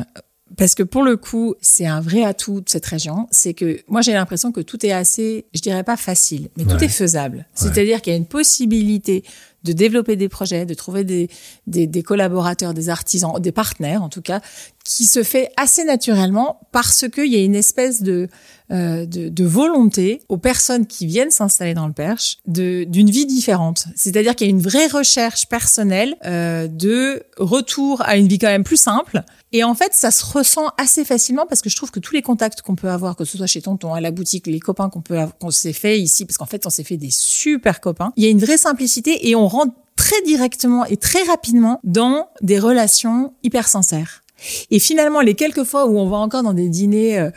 parce 0.57 0.75
que 0.75 0.83
pour 0.83 1.03
le 1.03 1.17
coup, 1.17 1.55
c'est 1.59 1.85
un 1.85 2.01
vrai 2.01 2.23
atout 2.23 2.61
de 2.61 2.69
cette 2.69 2.85
région, 2.85 3.27
c'est 3.31 3.53
que 3.53 3.79
moi 3.87 4.01
j'ai 4.01 4.13
l'impression 4.13 4.51
que 4.51 4.61
tout 4.61 4.85
est 4.85 4.91
assez, 4.91 5.45
je 5.53 5.61
dirais 5.61 5.83
pas 5.83 5.97
facile, 5.97 6.49
mais 6.55 6.65
tout 6.65 6.81
est 6.83 6.87
faisable. 6.89 7.45
C'est-à-dire 7.53 8.01
qu'il 8.01 8.13
y 8.13 8.15
a 8.15 8.17
une 8.17 8.27
possibilité 8.27 9.23
de 9.65 9.73
développer 9.73 10.15
des 10.15 10.29
projets, 10.29 10.65
de 10.65 10.73
trouver 10.73 11.03
des, 11.03 11.29
des, 11.67 11.87
des, 11.87 12.03
collaborateurs, 12.03 12.73
des 12.73 12.89
artisans, 12.89 13.33
des 13.39 13.51
partenaires 13.51 14.03
en 14.03 14.09
tout 14.09 14.21
cas, 14.21 14.39
qui 14.85 15.05
se 15.05 15.23
fait 15.23 15.51
assez 15.57 15.83
naturellement 15.83 16.59
parce 16.71 17.05
qu'il 17.09 17.33
y 17.33 17.35
a 17.35 17.43
une 17.43 17.55
espèce 17.55 18.03
de, 18.03 18.29
euh, 18.71 19.05
de, 19.05 19.29
de, 19.29 19.45
volonté 19.45 20.21
aux 20.29 20.37
personnes 20.37 20.85
qui 20.85 21.05
viennent 21.05 21.31
s'installer 21.31 21.73
dans 21.73 21.87
le 21.87 21.93
Perche 21.93 22.37
d'une 22.45 23.09
vie 23.09 23.25
différente. 23.25 23.85
C'est-à-dire 23.95 24.35
qu'il 24.35 24.47
y 24.47 24.49
a 24.49 24.51
une 24.51 24.61
vraie 24.61 24.87
recherche 24.87 25.47
personnelle 25.47 26.15
euh, 26.25 26.67
de 26.67 27.23
retour 27.37 28.01
à 28.05 28.17
une 28.17 28.27
vie 28.27 28.37
quand 28.37 28.47
même 28.47 28.63
plus 28.63 28.79
simple. 28.79 29.23
Et 29.51 29.63
en 29.63 29.73
fait, 29.73 29.93
ça 29.93 30.11
se 30.11 30.25
ressent 30.25 30.71
assez 30.77 31.05
facilement 31.05 31.45
parce 31.47 31.61
que 31.61 31.69
je 31.69 31.75
trouve 31.75 31.89
que 31.89 31.99
tous 31.99 32.13
les 32.13 32.21
contacts 32.21 32.61
qu'on 32.61 32.75
peut 32.75 32.89
avoir, 32.89 33.15
que 33.15 33.23
ce 33.23 33.37
soit 33.37 33.47
chez 33.47 33.61
Tonton, 33.61 33.93
à 33.93 34.01
la 34.01 34.11
boutique, 34.11 34.47
les 34.47 34.59
copains 34.59 34.89
qu'on 34.89 35.01
peut 35.01 35.17
qu'on 35.39 35.51
s'est 35.51 35.71
fait 35.71 35.99
ici, 35.99 36.25
parce 36.25 36.37
qu'en 36.37 36.45
fait, 36.45 36.65
on 36.65 36.69
s'est 36.69 36.83
fait 36.83 36.97
des 36.97 37.11
super 37.11 37.79
copains. 37.79 38.11
Il 38.17 38.23
y 38.23 38.27
a 38.27 38.29
une 38.29 38.39
vraie 38.39 38.57
simplicité 38.57 39.29
et 39.29 39.35
on 39.35 39.47
rentre 39.55 39.73
très 39.95 40.21
directement 40.23 40.85
et 40.85 40.97
très 40.97 41.23
rapidement 41.23 41.79
dans 41.83 42.29
des 42.41 42.59
relations 42.59 43.33
hyper 43.43 43.67
sincères. 43.67 44.21
Et 44.69 44.79
finalement, 44.79 45.21
les 45.21 45.33
quelques 45.35 45.63
fois 45.63 45.87
où 45.87 45.97
on 45.97 46.07
va 46.09 46.17
encore 46.17 46.43
dans 46.43 46.53
des 46.53 46.69
dîners 46.69 47.17
euh, 47.17 47.31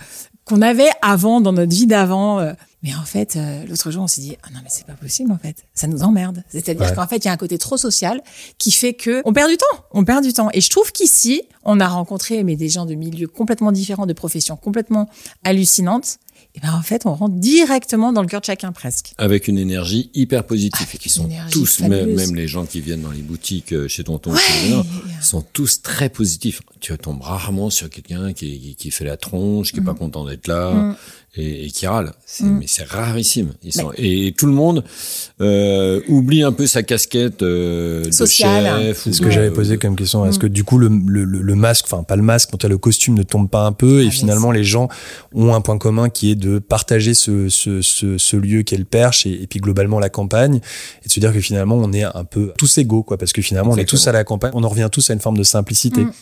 qu'on 0.44 0.60
avait 0.62 0.90
avant, 1.02 1.40
dans 1.40 1.52
notre 1.52 1.72
vie 1.74 1.86
d'avant, 1.86 2.40
euh, 2.40 2.52
Mais 2.84 2.94
en 2.94 3.04
fait, 3.04 3.34
euh, 3.36 3.64
l'autre 3.66 3.90
jour, 3.90 4.04
on 4.04 4.06
s'est 4.06 4.20
dit, 4.20 4.36
ah 4.44 4.48
non, 4.54 4.60
mais 4.62 4.68
c'est 4.70 4.86
pas 4.86 4.92
possible, 4.94 5.32
en 5.32 5.38
fait. 5.38 5.64
Ça 5.74 5.88
nous 5.88 6.02
emmerde. 6.04 6.44
C'est-à-dire 6.48 6.86
Ouais. 6.86 6.94
qu'en 6.94 7.08
fait, 7.08 7.16
il 7.16 7.24
y 7.24 7.28
a 7.28 7.32
un 7.32 7.36
côté 7.36 7.58
trop 7.58 7.76
social 7.76 8.22
qui 8.56 8.70
fait 8.70 8.94
que 8.94 9.20
on 9.24 9.32
perd 9.32 9.50
du 9.50 9.56
temps. 9.56 9.66
On 9.90 10.04
perd 10.04 10.22
du 10.22 10.32
temps. 10.32 10.48
Et 10.52 10.60
je 10.60 10.70
trouve 10.70 10.92
qu'ici, 10.92 11.42
on 11.64 11.80
a 11.80 11.88
rencontré, 11.88 12.44
mais 12.44 12.54
des 12.54 12.68
gens 12.68 12.86
de 12.86 12.94
milieux 12.94 13.26
complètement 13.26 13.72
différents, 13.72 14.06
de 14.06 14.12
professions 14.12 14.56
complètement 14.56 15.08
hallucinantes. 15.42 16.18
Et 16.58 16.60
ben, 16.66 16.74
en 16.74 16.82
fait, 16.82 17.02
on 17.06 17.14
rentre 17.14 17.36
directement 17.36 18.12
dans 18.12 18.20
le 18.22 18.26
cœur 18.26 18.40
de 18.40 18.46
chacun, 18.46 18.72
presque. 18.72 19.12
Avec 19.16 19.46
une 19.46 19.58
énergie 19.58 20.10
hyper 20.12 20.42
positive. 20.44 20.86
Avec 20.88 21.00
qui 21.00 21.08
sont 21.08 21.28
tous, 21.52 21.78
même, 21.80 22.34
les 22.34 22.48
gens 22.48 22.66
qui 22.66 22.80
viennent 22.80 23.02
dans 23.02 23.12
les 23.12 23.22
boutiques 23.22 23.72
euh, 23.72 23.86
chez 23.86 24.02
Tonton, 24.02 24.32
Ouais. 24.32 24.38
chez 24.40 24.68
Léna, 24.70 24.82
sont 25.22 25.42
tous 25.52 25.82
très 25.82 26.08
positifs. 26.08 26.60
Tu 26.80 26.96
tombes 26.98 27.22
rarement 27.22 27.70
sur 27.70 27.88
quelqu'un 27.88 28.32
qui, 28.32 28.58
qui, 28.58 28.74
qui 28.74 28.90
fait 28.90 29.04
la 29.04 29.16
tronche, 29.16 29.72
qui 29.72 29.78
est 29.78 29.84
pas 29.84 29.92
Mm. 29.92 29.98
content 29.98 30.24
d'être 30.24 30.48
là 30.48 30.72
Mm. 30.72 30.96
Et, 31.36 31.66
et 31.66 31.70
qui 31.70 31.86
râle. 31.86 32.12
C'est, 32.26 32.44
Mm. 32.44 32.58
Mais 32.58 32.64
c'est 32.66 32.84
rarissime. 32.84 33.52
Ils 33.62 33.72
sont, 33.72 33.90
et 33.96 34.34
tout 34.36 34.46
le 34.46 34.52
monde 34.52 34.82
euh, 35.40 36.00
oublie 36.08 36.42
un 36.42 36.52
peu 36.52 36.66
sa 36.66 36.82
casquette 36.82 37.42
euh, 37.42 38.04
de 38.04 38.10
Sociale. 38.10 38.64
chef. 38.82 38.98
C'est 39.04 39.12
ce 39.12 39.20
que 39.20 39.26
de- 39.26 39.30
j'avais 39.30 39.50
posé 39.50 39.78
comme 39.78 39.94
question. 39.96 40.24
Est-ce 40.26 40.38
Mm. 40.38 40.40
que 40.42 40.46
du 40.46 40.64
coup 40.64 40.78
le, 40.78 40.88
le, 40.88 41.24
le- 41.24 41.54
masque, 41.54 41.86
enfin 41.90 42.02
pas 42.02 42.16
le 42.16 42.22
masque, 42.22 42.48
en 42.48 42.52
tout 42.52 42.58
cas 42.66 42.68
le 42.68 42.78
costume 42.78 43.14
ne 43.14 43.22
tombe 43.22 43.48
pas 43.48 43.64
un 43.66 43.72
peu 43.72 43.98
Ah, 43.98 44.02
et 44.02 44.04
mais 44.06 44.10
finalement 44.10 44.50
les 44.52 44.64
gens 44.64 44.88
ont 45.34 45.54
un 45.54 45.60
point 45.60 45.78
commun 45.78 46.08
qui 46.08 46.30
est 46.30 46.34
de 46.34 46.58
partager 46.58 47.14
ce, 47.14 47.48
ce, 47.48 47.82
ce, 47.82 48.18
ce 48.18 48.36
lieu 48.36 48.62
qu'est 48.62 48.76
le 48.78 48.84
Perche 48.84 49.26
et, 49.26 49.42
et 49.42 49.46
puis 49.46 49.60
globalement 49.60 49.98
la 50.00 50.08
campagne 50.08 50.56
et 51.04 51.08
de 51.08 51.12
se 51.12 51.20
dire 51.20 51.32
que 51.32 51.40
finalement 51.40 51.76
on 51.76 51.92
est 51.92 52.04
un 52.04 52.24
peu 52.24 52.52
tous 52.58 52.78
égaux 52.78 53.02
quoi 53.02 53.18
parce 53.18 53.32
que 53.32 53.42
finalement 53.42 53.72
on 53.72 53.76
est 53.76 53.84
tous 53.88 54.06
à 54.08 54.12
la 54.12 54.24
campagne, 54.24 54.52
on 54.54 54.64
en 54.64 54.68
revient 54.68 54.88
tous 54.90 55.10
à 55.10 55.14
une 55.14 55.20
forme 55.20 55.38
de 55.38 55.42
simplicité. 55.44 56.02
Mm. 56.04 56.12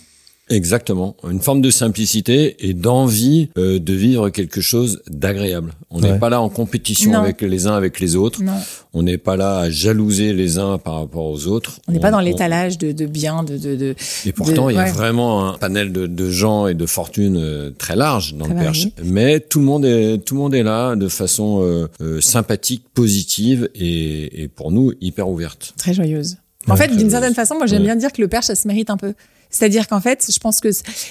Exactement, 0.48 1.16
une 1.28 1.40
forme 1.40 1.60
de 1.60 1.70
simplicité 1.70 2.68
et 2.68 2.72
d'envie 2.72 3.48
euh, 3.58 3.80
de 3.80 3.92
vivre 3.92 4.30
quelque 4.30 4.60
chose 4.60 5.02
d'agréable. 5.10 5.72
On 5.90 5.98
n'est 6.00 6.12
Ouais. 6.12 6.18
pas 6.20 6.30
là 6.30 6.40
en 6.40 6.48
compétition 6.48 7.10
Non. 7.10 7.18
avec 7.18 7.40
les 7.42 7.66
uns 7.66 7.74
avec 7.74 7.98
les 7.98 8.14
autres. 8.14 8.42
Non. 8.44 8.52
On 8.94 9.02
n'est 9.02 9.18
pas 9.18 9.36
là 9.36 9.58
à 9.58 9.70
jalouser 9.70 10.32
les 10.32 10.58
uns 10.58 10.78
par 10.78 11.00
rapport 11.00 11.24
aux 11.26 11.48
autres. 11.48 11.80
On 11.88 11.92
n'est 11.92 11.98
pas 11.98 12.12
dans 12.12 12.20
l'étalage 12.20 12.78
de, 12.78 12.92
de 12.92 13.06
biens, 13.06 13.42
de, 13.42 13.58
de, 13.58 13.74
de, 13.74 13.94
Et 14.24 14.30
pourtant, 14.32 14.66
de- 14.66 14.72
il 14.72 14.76
y 14.76 14.78
a 14.78 14.84
ouais. 14.84 14.92
vraiment 14.92 15.48
un 15.48 15.58
panel 15.58 15.90
de, 15.92 16.06
de 16.06 16.30
gens 16.30 16.68
et 16.68 16.74
de 16.74 16.86
fortunes 16.86 17.38
euh, 17.38 17.70
très 17.76 17.96
large 17.96 18.34
dans 18.34 18.44
Très 18.44 18.54
le 18.54 18.60
Perche. 18.60 18.86
varié. 18.96 19.10
Mais 19.12 19.40
tout 19.40 19.58
le 19.58 19.64
monde 19.64 19.84
est 19.84 20.18
tout 20.18 20.34
le 20.36 20.40
monde 20.42 20.54
est 20.54 20.62
là 20.62 20.94
de 20.94 21.08
façon 21.08 21.60
euh, 21.62 21.88
euh, 22.00 22.20
sympathique, 22.20 22.84
positive 22.94 23.68
et, 23.74 24.42
et 24.44 24.48
pour 24.48 24.70
nous 24.70 24.92
hyper 25.00 25.28
ouverte. 25.28 25.74
très 25.76 25.92
joyeuse. 25.92 26.36
En 26.68 26.72
Ouais, 26.72 26.78
fait, 26.78 26.96
d'une 26.96 27.10
certaine 27.10 27.34
façon, 27.34 27.56
moi 27.56 27.66
j'aime 27.66 27.78
Ouais. 27.80 27.86
bien 27.86 27.96
dire 27.96 28.12
que 28.12 28.20
le 28.22 28.28
Perche, 28.28 28.46
ça 28.46 28.54
se 28.54 28.66
mérite 28.68 28.90
un 28.90 28.96
peu. 28.96 29.12
C'est-à-dire 29.50 29.88
qu'en 29.88 30.00
fait, 30.00 30.26
je 30.30 30.38
pense 30.38 30.60
que 30.60 30.68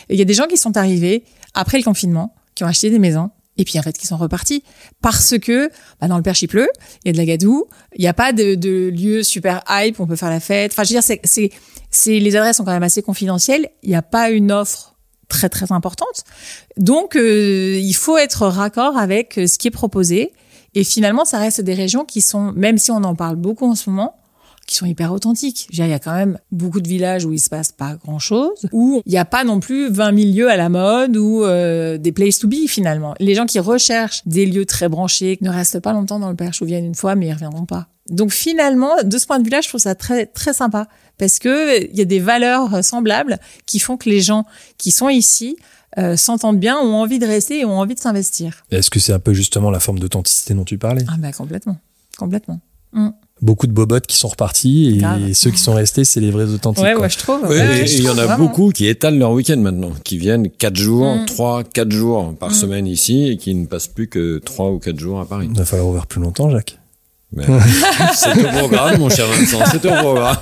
il 0.09 0.17
y 0.17 0.21
a 0.21 0.25
des 0.25 0.33
gens 0.33 0.47
qui 0.47 0.57
sont 0.57 0.77
arrivés 0.77 1.23
après 1.53 1.77
le 1.77 1.83
confinement, 1.83 2.35
qui 2.53 2.63
ont 2.63 2.67
acheté 2.67 2.89
des 2.89 2.99
maisons, 2.99 3.31
et 3.57 3.63
puis 3.63 3.79
en 3.79 3.81
fait 3.81 3.97
qui 3.97 4.07
sont 4.07 4.17
repartis 4.17 4.63
parce 5.01 5.37
que 5.39 5.69
bah, 6.01 6.07
dans 6.07 6.17
le 6.17 6.23
Perche 6.23 6.41
il 6.41 6.47
pleut, 6.47 6.69
il 7.03 7.07
y 7.07 7.09
a 7.09 7.13
de 7.13 7.17
la 7.17 7.25
gadoue, 7.25 7.65
il 7.95 8.01
n'y 8.01 8.07
a 8.07 8.13
pas 8.13 8.33
de, 8.33 8.89
lieu 8.89 9.23
super 9.23 9.63
hype, 9.69 9.99
où 9.99 10.03
on 10.03 10.07
peut 10.07 10.15
faire 10.15 10.29
la 10.29 10.39
fête. 10.39 10.71
Enfin, 10.73 10.83
je 10.83 10.89
veux 10.89 10.95
dire, 10.95 11.03
c'est, 11.03 11.21
c'est, 11.23 11.51
c'est 11.89 12.19
les 12.19 12.35
adresses 12.35 12.57
sont 12.57 12.65
quand 12.65 12.71
même 12.71 12.83
assez 12.83 13.01
confidentielles. 13.01 13.69
Il 13.83 13.89
n'y 13.89 13.95
a 13.95 14.01
pas 14.01 14.29
une 14.29 14.51
offre 14.51 14.95
très 15.27 15.49
très 15.49 15.71
importante, 15.71 16.23
donc 16.77 17.15
euh, 17.15 17.79
il 17.81 17.95
faut 17.95 18.17
être 18.17 18.45
raccord 18.45 18.95
avec 18.97 19.39
euh, 19.39 19.47
ce 19.47 19.57
qui 19.57 19.67
est 19.67 19.71
proposé. 19.71 20.31
Et 20.77 20.83
finalement, 20.83 21.23
ça 21.23 21.39
reste 21.39 21.61
des 21.61 21.73
régions 21.73 22.03
qui 22.03 22.19
sont, 22.19 22.51
même 22.51 22.77
si 22.77 22.91
on 22.91 22.97
en 22.97 23.15
parle 23.15 23.37
beaucoup 23.37 23.65
en 23.65 23.75
ce 23.75 23.89
moment, 23.89 24.17
qui 24.65 24.75
sont 24.75 24.85
hyper 24.85 25.11
authentiques. 25.11 25.67
Il 25.71 25.77
y 25.77 25.93
a 25.93 25.99
quand 25.99 26.15
même 26.15 26.39
beaucoup 26.51 26.81
de 26.81 26.87
villages 26.87 27.25
où 27.25 27.33
il 27.33 27.39
se 27.39 27.49
passe 27.49 27.71
pas 27.71 27.95
grand 27.95 28.19
chose, 28.19 28.67
où 28.71 29.01
il 29.05 29.11
n'y 29.11 29.17
a 29.17 29.25
pas 29.25 29.43
non 29.43 29.59
plus 29.59 29.89
20 29.89 30.17
000 30.17 30.33
lieux 30.33 30.49
à 30.49 30.57
la 30.57 30.69
mode 30.69 31.17
ou 31.17 31.43
euh, 31.43 31.97
des 31.97 32.11
places 32.11 32.39
to 32.39 32.47
be 32.47 32.67
finalement. 32.67 33.15
Les 33.19 33.35
gens 33.35 33.45
qui 33.45 33.59
recherchent 33.59 34.21
des 34.25 34.45
lieux 34.45 34.65
très 34.65 34.89
branchés 34.89 35.37
ne 35.41 35.49
restent 35.49 35.79
pas 35.79 35.93
longtemps 35.93 36.19
dans 36.19 36.29
le 36.29 36.35
Perche 36.35 36.61
ou 36.61 36.65
viennent 36.65 36.85
une 36.85 36.95
fois 36.95 37.15
mais 37.15 37.27
ils 37.27 37.33
reviendront 37.33 37.65
pas. 37.65 37.87
Donc 38.09 38.31
finalement, 38.31 39.01
de 39.03 39.17
ce 39.17 39.25
point 39.25 39.39
de 39.39 39.43
vue-là, 39.43 39.61
je 39.61 39.69
trouve 39.69 39.81
ça 39.81 39.95
très 39.95 40.27
très 40.27 40.53
sympa 40.53 40.87
parce 41.17 41.39
que 41.39 41.83
il 41.83 41.97
y 41.97 42.01
a 42.01 42.05
des 42.05 42.19
valeurs 42.19 42.83
semblables 42.83 43.39
qui 43.65 43.79
font 43.79 43.97
que 43.97 44.09
les 44.09 44.21
gens 44.21 44.45
qui 44.77 44.91
sont 44.91 45.09
ici 45.09 45.57
euh, 45.97 46.17
s'entendent 46.17 46.59
bien, 46.59 46.77
ont 46.77 46.95
envie 46.95 47.19
de 47.19 47.25
rester 47.25 47.59
et 47.59 47.65
ont 47.65 47.79
envie 47.79 47.95
de 47.95 47.99
s'investir. 47.99 48.65
Est-ce 48.69 48.89
que 48.89 48.99
c'est 48.99 49.13
un 49.13 49.19
peu 49.19 49.33
justement 49.33 49.71
la 49.71 49.79
forme 49.79 49.97
d'authenticité 49.97 50.53
dont 50.53 50.65
tu 50.65 50.77
parlais? 50.77 51.03
Ah 51.07 51.15
bah 51.17 51.31
complètement, 51.31 51.77
complètement. 52.17 52.59
Beaucoup 53.41 53.67
de 53.67 53.73
bobottes 53.73 54.07
qui 54.07 54.17
sont 54.17 54.29
repartis 54.29 54.93
et 54.95 54.97
Grave. 54.97 55.33
ceux 55.33 55.51
qui 55.51 55.59
sont 55.59 55.73
restés, 55.73 56.05
c'est 56.05 56.21
les 56.21 56.31
vrais 56.31 56.45
authentiques. 56.45 56.83
Ouais, 56.83 56.93
quoi. 56.93 57.01
ouais, 57.03 57.09
je 57.09 57.17
trouve. 57.17 57.41
Ouais, 57.43 57.49
Ouais, 57.49 57.81
et 57.85 57.93
il 57.97 58.03
y 58.03 58.09
en 58.09 58.17
a 58.17 58.25
vraiment. 58.25 58.45
beaucoup 58.45 58.69
qui 58.71 58.87
étalent 58.87 59.17
leur 59.19 59.31
week-end 59.33 59.57
maintenant, 59.57 59.91
qui 60.05 60.17
viennent 60.17 60.49
quatre 60.49 60.77
jours, 60.77 61.05
Mm. 61.17 61.25
trois, 61.25 61.63
quatre 61.65 61.91
jours 61.91 62.33
par 62.39 62.53
semaine 62.55 62.87
ici 62.87 63.27
et 63.27 63.37
qui 63.37 63.53
ne 63.53 63.65
passent 63.65 63.87
plus 63.89 64.07
que 64.07 64.37
trois 64.39 64.71
ou 64.71 64.79
quatre 64.79 64.99
jours 64.99 65.19
à 65.19 65.25
Paris. 65.25 65.47
Il 65.51 65.57
va 65.57 65.65
falloir 65.65 65.89
ouvrir 65.89 66.07
plus 66.07 66.21
longtemps, 66.21 66.49
Jacques. 66.49 66.79
C'est 68.15 68.31
au 68.31 68.47
programme, 68.59 68.99
mon 68.99 69.09
cher 69.09 69.25
Vincent, 69.27 69.59
c'est 69.71 69.85
au 69.85 69.93
programme. 69.93 70.37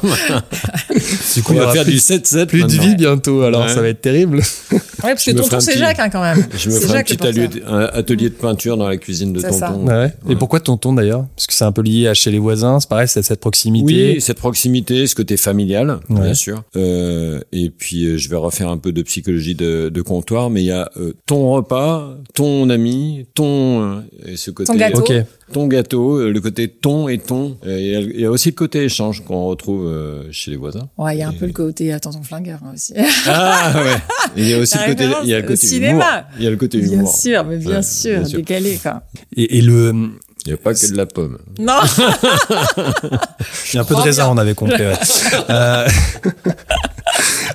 Du 1.35 1.41
On 1.49 1.53
va 1.55 1.71
faire 1.71 1.85
du 1.85 1.97
7-7 1.97 2.45
plus 2.45 2.59
de 2.61 2.67
maintenant. 2.67 2.83
vie 2.83 2.95
bientôt, 2.95 3.41
alors 3.41 3.63
Ouais. 3.63 3.69
ça 3.73 3.81
va 3.81 3.87
être 3.89 4.01
terrible. 4.01 4.37
Ouais, 4.37 4.79
parce 5.01 5.25
Je 5.25 5.31
que 5.31 5.37
tonton 5.37 5.59
c'est 5.59 5.71
petit- 5.71 5.79
Jacques 5.79 5.99
hein, 5.99 6.09
quand 6.09 6.21
même. 6.21 6.45
Je 6.55 6.69
me 6.69 6.75
C'est 6.75 6.87
ferai 6.87 6.99
un 6.99 7.03
petit 7.03 7.13
atelier, 7.13 7.47
porteur. 7.49 7.73
un 7.73 7.79
atelier 7.93 8.29
de 8.29 8.35
peinture 8.35 8.77
dans 8.77 8.87
la 8.87 8.97
cuisine 8.97 9.33
de 9.33 9.39
C'est 9.39 9.51
ça. 9.53 9.69
tonton. 9.69 9.87
Ouais. 9.87 10.13
Et 10.25 10.29
Ouais. 10.29 10.35
pourquoi 10.35 10.59
tonton 10.59 10.93
d'ailleurs? 10.93 11.25
Parce 11.35 11.47
que 11.47 11.53
c'est 11.53 11.65
un 11.65 11.71
peu 11.71 11.81
lié 11.81 12.07
à 12.07 12.13
chez 12.13 12.29
les 12.31 12.39
voisins, 12.39 12.79
c'est 12.79 12.89
pareil, 12.89 13.07
c'est 13.07 13.23
cette 13.23 13.39
proximité. 13.39 14.13
Oui, 14.15 14.21
cette 14.21 14.37
proximité, 14.39 15.07
ce 15.07 15.15
côté 15.15 15.35
familial, 15.37 15.99
Ouais. 16.09 16.21
bien 16.21 16.33
sûr. 16.33 16.63
Euh, 16.75 17.39
et 17.51 17.69
puis, 17.69 18.05
euh, 18.05 18.17
je 18.17 18.29
vais 18.29 18.35
refaire 18.37 18.69
un 18.69 18.77
peu 18.77 18.91
de 18.91 19.01
psychologie 19.01 19.55
de, 19.55 19.89
de 19.89 20.01
comptoir, 20.01 20.49
mais 20.49 20.61
il 20.61 20.67
y 20.67 20.71
a 20.71 20.89
euh, 20.97 21.13
ton 21.25 21.51
repas, 21.51 22.15
ton 22.35 22.69
ami, 22.69 23.25
ton... 23.33 24.03
et 24.25 24.35
ce 24.37 24.51
côté, 24.51 24.71
Ton 24.71 24.77
gâteau. 24.77 24.99
Ok. 24.99 25.11
Ton 25.51 25.67
gâteau, 25.67 26.17
euh, 26.19 26.29
le 26.31 26.39
côté 26.41 26.67
ton 26.67 27.07
et 27.07 27.17
ton. 27.17 27.57
Il 27.65 27.69
y 27.71 27.95
a- 27.95 27.99
il 27.99 28.19
y, 28.21 28.25
a 28.25 28.31
aussi 28.31 28.49
le 28.49 28.55
côté 28.55 28.83
échange 28.83 29.23
qu'on 29.23 29.45
retrouve 29.45 29.85
euh, 29.87 30.23
chez 30.31 30.51
les 30.51 30.57
voisins. 30.57 30.89
Ouais, 30.97 31.15
il 31.15 31.19
y 31.19 31.21
a 31.21 31.27
un 31.27 31.31
Et- 31.31 31.35
peu 31.37 31.45
le 31.45 31.51
côté 31.53 31.93
euh, 31.93 31.99
tonton 31.99 32.23
flingueur 32.23 32.59
hein, 32.65 32.71
aussi. 32.73 32.93
Ah 33.27 33.71
ouais. 33.75 33.97
Il 34.37 34.47
y 34.49 34.53
a 34.53 34.59
aussi 34.59 34.77
le 34.77 34.85
côté, 34.93 35.07
il 35.23 35.29
y 35.29 35.33
a 35.33 35.39
le 35.41 35.43
côté 35.47 35.67
cinéma. 35.67 35.91
humour. 35.93 36.05
Il 36.37 36.43
y 36.43 36.47
a 36.47 36.49
le 36.49 36.57
côté 36.57 36.79
bien 36.79 36.93
humour. 36.93 37.15
sûr, 37.15 37.43
mais 37.45 37.57
bien 37.57 37.75
Ouais, 37.77 37.83
sûr, 37.83 38.19
bien 38.19 38.25
sûr. 38.25 38.39
décalé 38.39 38.79
quoi. 38.81 39.03
Et, 39.35 39.57
et 39.57 39.61
le, 39.61 39.93
Il 40.45 40.49
n'y 40.49 40.53
a 40.53 40.57
pas 40.57 40.73
que 40.73 40.91
de 40.91 40.97
la 40.97 41.05
pomme. 41.05 41.37
Non, 41.59 41.79
il 42.77 43.75
y 43.75 43.77
a 43.77 43.81
un 43.81 43.85
peu 43.85 43.95
de 43.95 43.99
raisin, 44.01 44.23
bien. 44.23 44.33
on 44.33 44.37
avait 44.37 44.55
compris. 44.55 44.81
ouais. 44.81 44.93
Euh, 45.49 45.87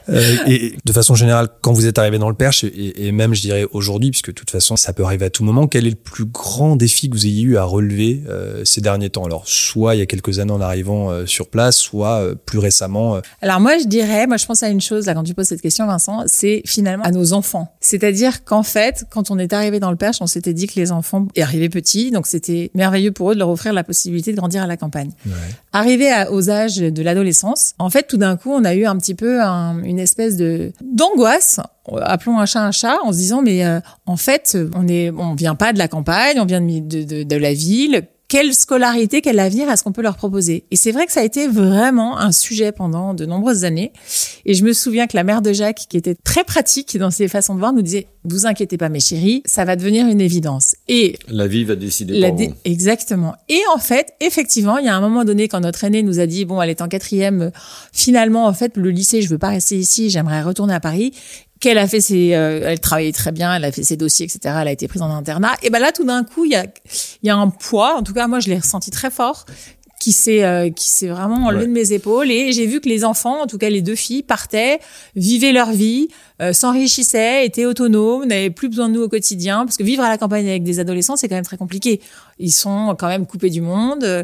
euh, 0.09 0.37
et 0.46 0.74
de 0.85 0.92
façon 0.92 1.14
générale, 1.14 1.48
quand 1.61 1.72
vous 1.72 1.87
êtes 1.87 1.98
arrivé 1.98 2.18
dans 2.18 2.29
le 2.29 2.35
Perche, 2.35 2.64
et, 2.64 3.07
et 3.07 3.12
même 3.12 3.35
je 3.35 3.40
dirais 3.40 3.66
aujourd'hui, 3.72 4.11
puisque 4.11 4.29
de 4.29 4.33
toute 4.33 4.51
façon 4.51 4.77
ça 4.77 4.92
peut 4.92 5.05
arriver 5.05 5.27
à 5.27 5.31
tout 5.31 5.44
moment, 5.44 5.66
quel 5.66 5.87
est 5.87 5.90
le 5.90 5.96
plus 5.96 6.24
grand 6.24 6.77
défi 6.77 7.09
que 7.09 7.14
vous 7.14 7.27
ayez 7.27 7.42
eu 7.42 7.57
à 7.57 7.64
relever 7.64 8.22
euh, 8.29 8.64
ces 8.64 8.81
derniers 8.81 9.11
temps? 9.11 9.24
Alors, 9.24 9.48
soit 9.48 9.94
il 9.94 9.98
y 9.98 10.03
a 10.03 10.07
quelques 10.07 10.38
années 10.38 10.53
en 10.53 10.61
arrivant 10.61 11.11
euh, 11.11 11.27
sur 11.27 11.48
place, 11.48 11.77
soit 11.77 12.20
euh, 12.20 12.35
plus 12.35 12.59
récemment. 12.59 13.16
euh, 13.16 13.20
Alors 13.42 13.61
moi 13.61 13.79
je 13.79 13.87
dirais, 13.87 14.27
moi 14.27 14.37
je 14.37 14.46
pense 14.46 14.62
à 14.62 14.68
une 14.68 14.81
chose 14.81 15.07
là 15.07 15.14
quand 15.14 15.24
tu 15.24 15.35
poses 15.35 15.46
cette 15.48 15.62
question 15.62 15.87
Vincent, 15.87 16.24
c'est 16.27 16.62
finalement 16.66 17.05
à 17.05 17.11
nos 17.11 17.33
enfants. 17.33 17.72
C'est-à-dire 17.81 18.44
qu'en 18.44 18.62
fait, 18.62 19.05
quand 19.11 19.31
on 19.31 19.38
est 19.38 19.53
arrivé 19.53 19.81
dans 19.81 19.90
le 19.90 19.96
Perche, 19.96 20.18
on 20.20 20.27
s'était 20.27 20.55
dit 20.55 20.66
que 20.66 20.79
les 20.81 20.92
enfants 20.92 21.27
arrivaient 21.38 21.68
petits, 21.68 22.11
donc 22.11 22.27
c'était 22.27 22.70
merveilleux 22.74 23.12
pour 23.12 23.31
eux 23.31 23.35
de 23.35 23.38
leur 23.38 23.48
offrir 23.48 23.72
la 23.72 23.85
possibilité 23.85 24.33
de 24.33 24.37
grandir 24.37 24.62
à 24.62 24.66
la 24.66 24.77
campagne. 24.77 25.11
Arrivé 25.78 26.10
à, 26.10 26.32
aux 26.32 26.50
âges 26.50 26.78
de 26.78 27.02
l'adolescence, 27.02 27.74
en 27.78 27.88
fait 27.88 28.04
tout 28.08 28.16
d'un 28.16 28.36
coup 28.36 28.50
on 28.52 28.64
a 28.64 28.74
eu 28.74 28.84
un 28.84 28.96
petit 28.96 29.14
peu 29.14 29.40
un- 29.42 29.80
une 29.84 30.00
espèce 30.00 30.36
de 30.36 30.72
d'angoisse. 30.82 31.60
Appelons 32.02 32.38
un 32.40 32.46
chat 32.46 32.62
un 32.62 32.72
chat 32.72 32.96
en 33.04 33.12
se 33.12 33.18
disant 33.18 33.42
mais 33.42 33.64
euh, 33.64 33.78
en 34.06 34.16
fait 34.16 34.58
on 34.74 34.88
est 34.88 35.10
on 35.10 35.34
vient 35.34 35.54
pas 35.54 35.72
de 35.72 35.78
la 35.78 35.86
campagne, 35.86 36.40
on 36.40 36.46
vient 36.46 36.60
de, 36.60 37.22
de 37.22 37.36
la 37.36 37.52
ville. 37.52 38.02
Quelle 38.28 38.52
scolarité, 38.52 39.22
quel 39.22 39.38
avenir 39.38 39.70
est-ce 39.70 39.82
qu'on 39.82 39.92
peut 39.92 40.02
leur 40.02 40.16
proposer? 40.16 40.64
Et 40.70 40.76
c'est 40.76 40.92
vrai 40.92 41.06
que 41.06 41.12
ça 41.12 41.20
a 41.20 41.24
été 41.24 41.48
vraiment 41.48 42.18
un 42.18 42.30
sujet 42.30 42.72
pendant 42.72 43.14
de 43.14 43.24
nombreuses 43.24 43.64
années. 43.64 43.90
Et 44.44 44.52
je 44.52 44.64
me 44.64 44.74
souviens 44.74 45.06
que 45.06 45.16
la 45.16 45.24
mère 45.24 45.40
de 45.40 45.54
Jacques, 45.54 45.86
qui 45.88 45.96
était 45.96 46.14
très 46.14 46.44
pratique 46.44 46.98
dans 46.98 47.10
ses 47.10 47.26
façons 47.26 47.54
de 47.54 47.58
voir, 47.60 47.72
nous 47.72 47.80
disait 47.80 48.06
"Vous 48.24 48.44
inquiétez 48.46 48.76
pas, 48.76 48.90
mes 48.90 49.00
chéris, 49.00 49.42
ça 49.46 49.64
va 49.64 49.76
devenir 49.76 50.06
une 50.06 50.20
évidence." 50.20 50.74
Et 50.88 51.18
La 51.28 51.46
vie 51.46 51.64
va 51.64 51.74
décider 51.74 52.18
la 52.20 52.28
pour 52.28 52.36
dé- 52.36 52.46
vous. 52.48 52.54
Exactement. 52.66 53.34
Et 53.48 53.60
en 53.74 53.78
fait, 53.78 54.12
effectivement, 54.20 54.76
il 54.76 54.84
y 54.84 54.88
a 54.90 54.94
un 54.94 55.00
moment 55.00 55.24
donné 55.24 55.48
quand 55.48 55.60
notre 55.60 55.82
aînée 55.84 56.02
nous 56.02 56.20
a 56.20 56.26
dit 56.26 56.44
bon, 56.44 56.60
elle 56.60 56.68
est 56.68 56.82
en 56.82 56.88
quatrième, 56.88 57.50
finalement, 57.94 58.44
en 58.44 58.52
fait, 58.52 58.76
le 58.76 58.90
lycée, 58.90 59.22
je 59.22 59.30
veux 59.30 59.38
pas 59.38 59.48
rester 59.48 59.78
ici, 59.78 60.10
j'aimerais 60.10 60.42
retourner 60.42 60.74
à 60.74 60.80
Paris. 60.80 61.14
Qu'elle 61.61 61.79
a 61.79 61.88
fait 61.88 62.01
ses, 62.01 62.35
euh, 62.35 62.61
elle 62.64 62.79
travaillait 62.81 63.12
très 63.12 63.33
bien, 63.33 63.55
elle 63.55 63.64
a 63.64 63.73
fait 63.73 63.83
ses 63.83 63.97
dossiers, 63.97 64.27
etc. 64.27 64.55
Elle 64.61 64.68
a 64.68 64.73
été 64.73 64.87
prise 64.87 65.03
en 65.03 65.11
internat. 65.11 65.57
Et 65.62 65.71
ben 65.71 65.81
là, 65.81 65.90
tout 65.92 66.05
d'un 66.05 66.23
coup, 66.25 66.44
il 66.44 66.53
y 66.53 66.57
a, 66.57 66.64
il 67.23 67.27
y 67.27 67.31
a 67.31 67.37
un 67.37 67.49
poids. 67.49 67.97
En 67.97 68.03
tout 68.03 68.12
cas, 68.14 68.29
moi, 68.29 68.38
je 68.40 68.49
l'ai 68.49 68.59
ressenti 68.59 68.90
très 68.90 69.11
fort 69.11 69.44
qui 70.01 70.12
s'est 70.12 70.44
euh, 70.44 70.71
qui 70.71 70.88
s'est 70.88 71.09
vraiment 71.09 71.47
enlevé 71.47 71.62
Ouais. 71.62 71.66
de 71.66 71.73
mes 71.73 71.92
épaules 71.92 72.31
et 72.31 72.53
j'ai 72.53 72.66
vu 72.66 72.81
que 72.81 72.88
les 72.88 73.05
enfants 73.05 73.42
en 73.42 73.49
tout 73.49 73.59
cas 73.59 73.68
les 73.68 73.83
deux 73.83 73.97
filles 73.97 74.23
partaient 74.23 74.79
vivaient 75.16 75.51
leur 75.51 75.73
vie 75.73 76.07
euh, 76.40 76.53
s'enrichissaient 76.53 77.44
étaient 77.44 77.66
autonomes 77.66 78.24
n'avaient 78.27 78.51
plus 78.51 78.68
besoin 78.68 78.88
de 78.88 78.94
nous 78.94 79.03
au 79.03 79.09
quotidien 79.09 79.64
parce 79.64 79.77
que 79.77 79.83
vivre 79.83 80.03
à 80.03 80.09
la 80.09 80.18
campagne 80.18 80.48
avec 80.48 80.62
des 80.62 80.79
adolescents 80.79 81.16
c'est 81.16 81.29
quand 81.29 81.35
même 81.35 81.44
très 81.44 81.57
compliqué 81.57 82.01
ils 82.38 82.53
sont 82.53 82.94
quand 82.98 83.09
même 83.09 83.27
coupés 83.27 83.51
du 83.51 83.61
monde 83.61 84.05
euh, 84.05 84.22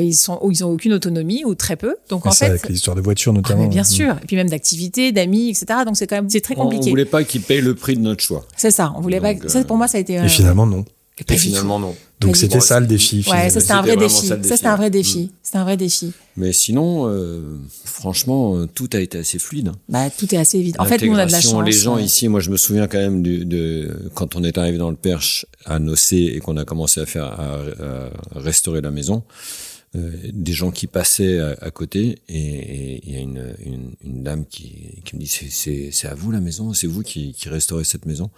ils 0.00 0.14
sont 0.14 0.38
ou 0.42 0.50
ils 0.50 0.64
ont 0.64 0.70
aucune 0.70 0.92
autonomie 0.92 1.44
ou 1.44 1.54
très 1.54 1.76
peu 1.76 1.96
donc 2.08 2.26
en 2.26 2.30
ça, 2.32 2.46
fait 2.46 2.50
avec 2.52 2.68
les 2.68 2.74
histoires 2.74 2.96
de 2.96 3.00
voitures 3.00 3.32
ah, 3.32 3.36
notamment. 3.36 3.62
mais 3.62 3.68
bien 3.68 3.82
Mm. 3.82 3.84
sûr 3.84 4.16
et 4.22 4.26
puis 4.26 4.36
même 4.36 4.50
d'activités 4.50 5.12
d'amis 5.12 5.50
etc 5.50 5.80
donc 5.86 5.96
c'est 5.96 6.06
quand 6.06 6.16
même 6.16 6.28
c'est 6.30 6.40
très 6.40 6.56
On, 6.56 6.62
on 6.62 6.64
compliqué 6.64 6.90
voulait 6.90 7.04
pas 7.04 7.22
qu'ils 7.24 7.42
payent 7.42 7.60
le 7.60 7.74
prix 7.74 7.96
de 7.96 8.02
notre 8.02 8.22
choix. 8.22 8.44
c'est 8.56 8.70
ça 8.70 8.92
on 8.96 9.00
voulait 9.00 9.20
pas 9.20 9.34
Donc, 9.34 9.48
ça 9.50 9.58
euh, 9.58 9.64
pour 9.64 9.76
moi 9.76 9.86
ça 9.88 9.98
a 9.98 10.00
été 10.00 10.18
euh, 10.18 10.24
Et 10.24 10.28
finalement, 10.28 10.66
non. 10.66 10.84
Et 11.28 11.36
finalement, 11.36 11.78
non. 11.78 11.94
Donc 12.20 12.36
c'était 12.36 12.60
ça 12.60 12.80
le 12.80 12.86
défi. 12.86 13.24
Ouais, 13.30 13.50
ça 13.50 13.60
c'était 13.60 13.72
un 13.74 13.82
vrai 13.82 13.96
défi. 13.96 14.26
ça, 14.28 14.42
c'était 14.42 14.66
un 14.66 14.76
vrai 14.76 14.90
défi. 14.90 15.30
C'est 15.42 15.56
un 15.58 15.64
vrai 15.64 15.76
défi. 15.76 16.12
Mais 16.36 16.52
sinon, 16.52 17.06
euh, 17.06 17.58
franchement, 17.84 18.56
euh, 18.56 18.66
tout 18.66 18.88
a 18.94 18.98
été 19.00 19.18
assez 19.18 19.38
fluide. 19.38 19.68
hein. 19.68 19.74
Bah 19.88 20.08
tout 20.10 20.34
est 20.34 20.38
assez 20.38 20.58
évident. 20.58 20.82
En 20.82 20.86
fait, 20.86 21.02
nous 21.04 21.12
on 21.12 21.16
a 21.16 21.26
de 21.26 21.32
la 21.32 21.40
chance. 21.40 21.64
Les 21.66 21.72
gens 21.72 21.96
ouais. 21.96 22.04
ici, 22.04 22.28
moi 22.28 22.40
je 22.40 22.50
me 22.50 22.56
souviens 22.56 22.86
quand 22.88 22.98
même 22.98 23.22
de, 23.22 23.44
de 23.44 24.10
quand 24.14 24.36
on 24.36 24.42
est 24.44 24.56
arrivé 24.56 24.78
dans 24.78 24.90
le 24.90 24.96
Perche 24.96 25.46
à 25.66 25.78
Nocé 25.78 26.32
et 26.34 26.38
qu'on 26.40 26.56
a 26.56 26.64
commencé 26.64 27.00
à 27.00 27.06
faire 27.06 27.24
à, 27.26 27.58
à 27.60 28.38
restaurer 28.40 28.80
la 28.80 28.90
maison, 28.90 29.22
euh, 29.94 30.10
des 30.32 30.54
gens 30.54 30.70
qui 30.70 30.86
passaient 30.86 31.38
à, 31.40 31.56
à 31.60 31.70
côté 31.70 32.18
et 32.28 32.38
et 32.38 33.00
il 33.04 33.12
y 33.12 33.16
a 33.16 33.20
une, 33.20 33.54
une, 33.64 33.90
une 34.02 34.22
dame 34.22 34.46
qui, 34.46 35.02
qui 35.04 35.14
me 35.16 35.20
dit 35.20 35.26
c'est 35.26 35.50
c'est 35.50 35.90
c'est 35.92 36.08
à 36.08 36.14
vous 36.14 36.30
la 36.30 36.40
maison, 36.40 36.72
c'est 36.72 36.86
vous 36.86 37.02
qui 37.02 37.32
qui 37.34 37.48
restaurez 37.50 37.84
cette 37.84 38.06
maison. 38.06 38.30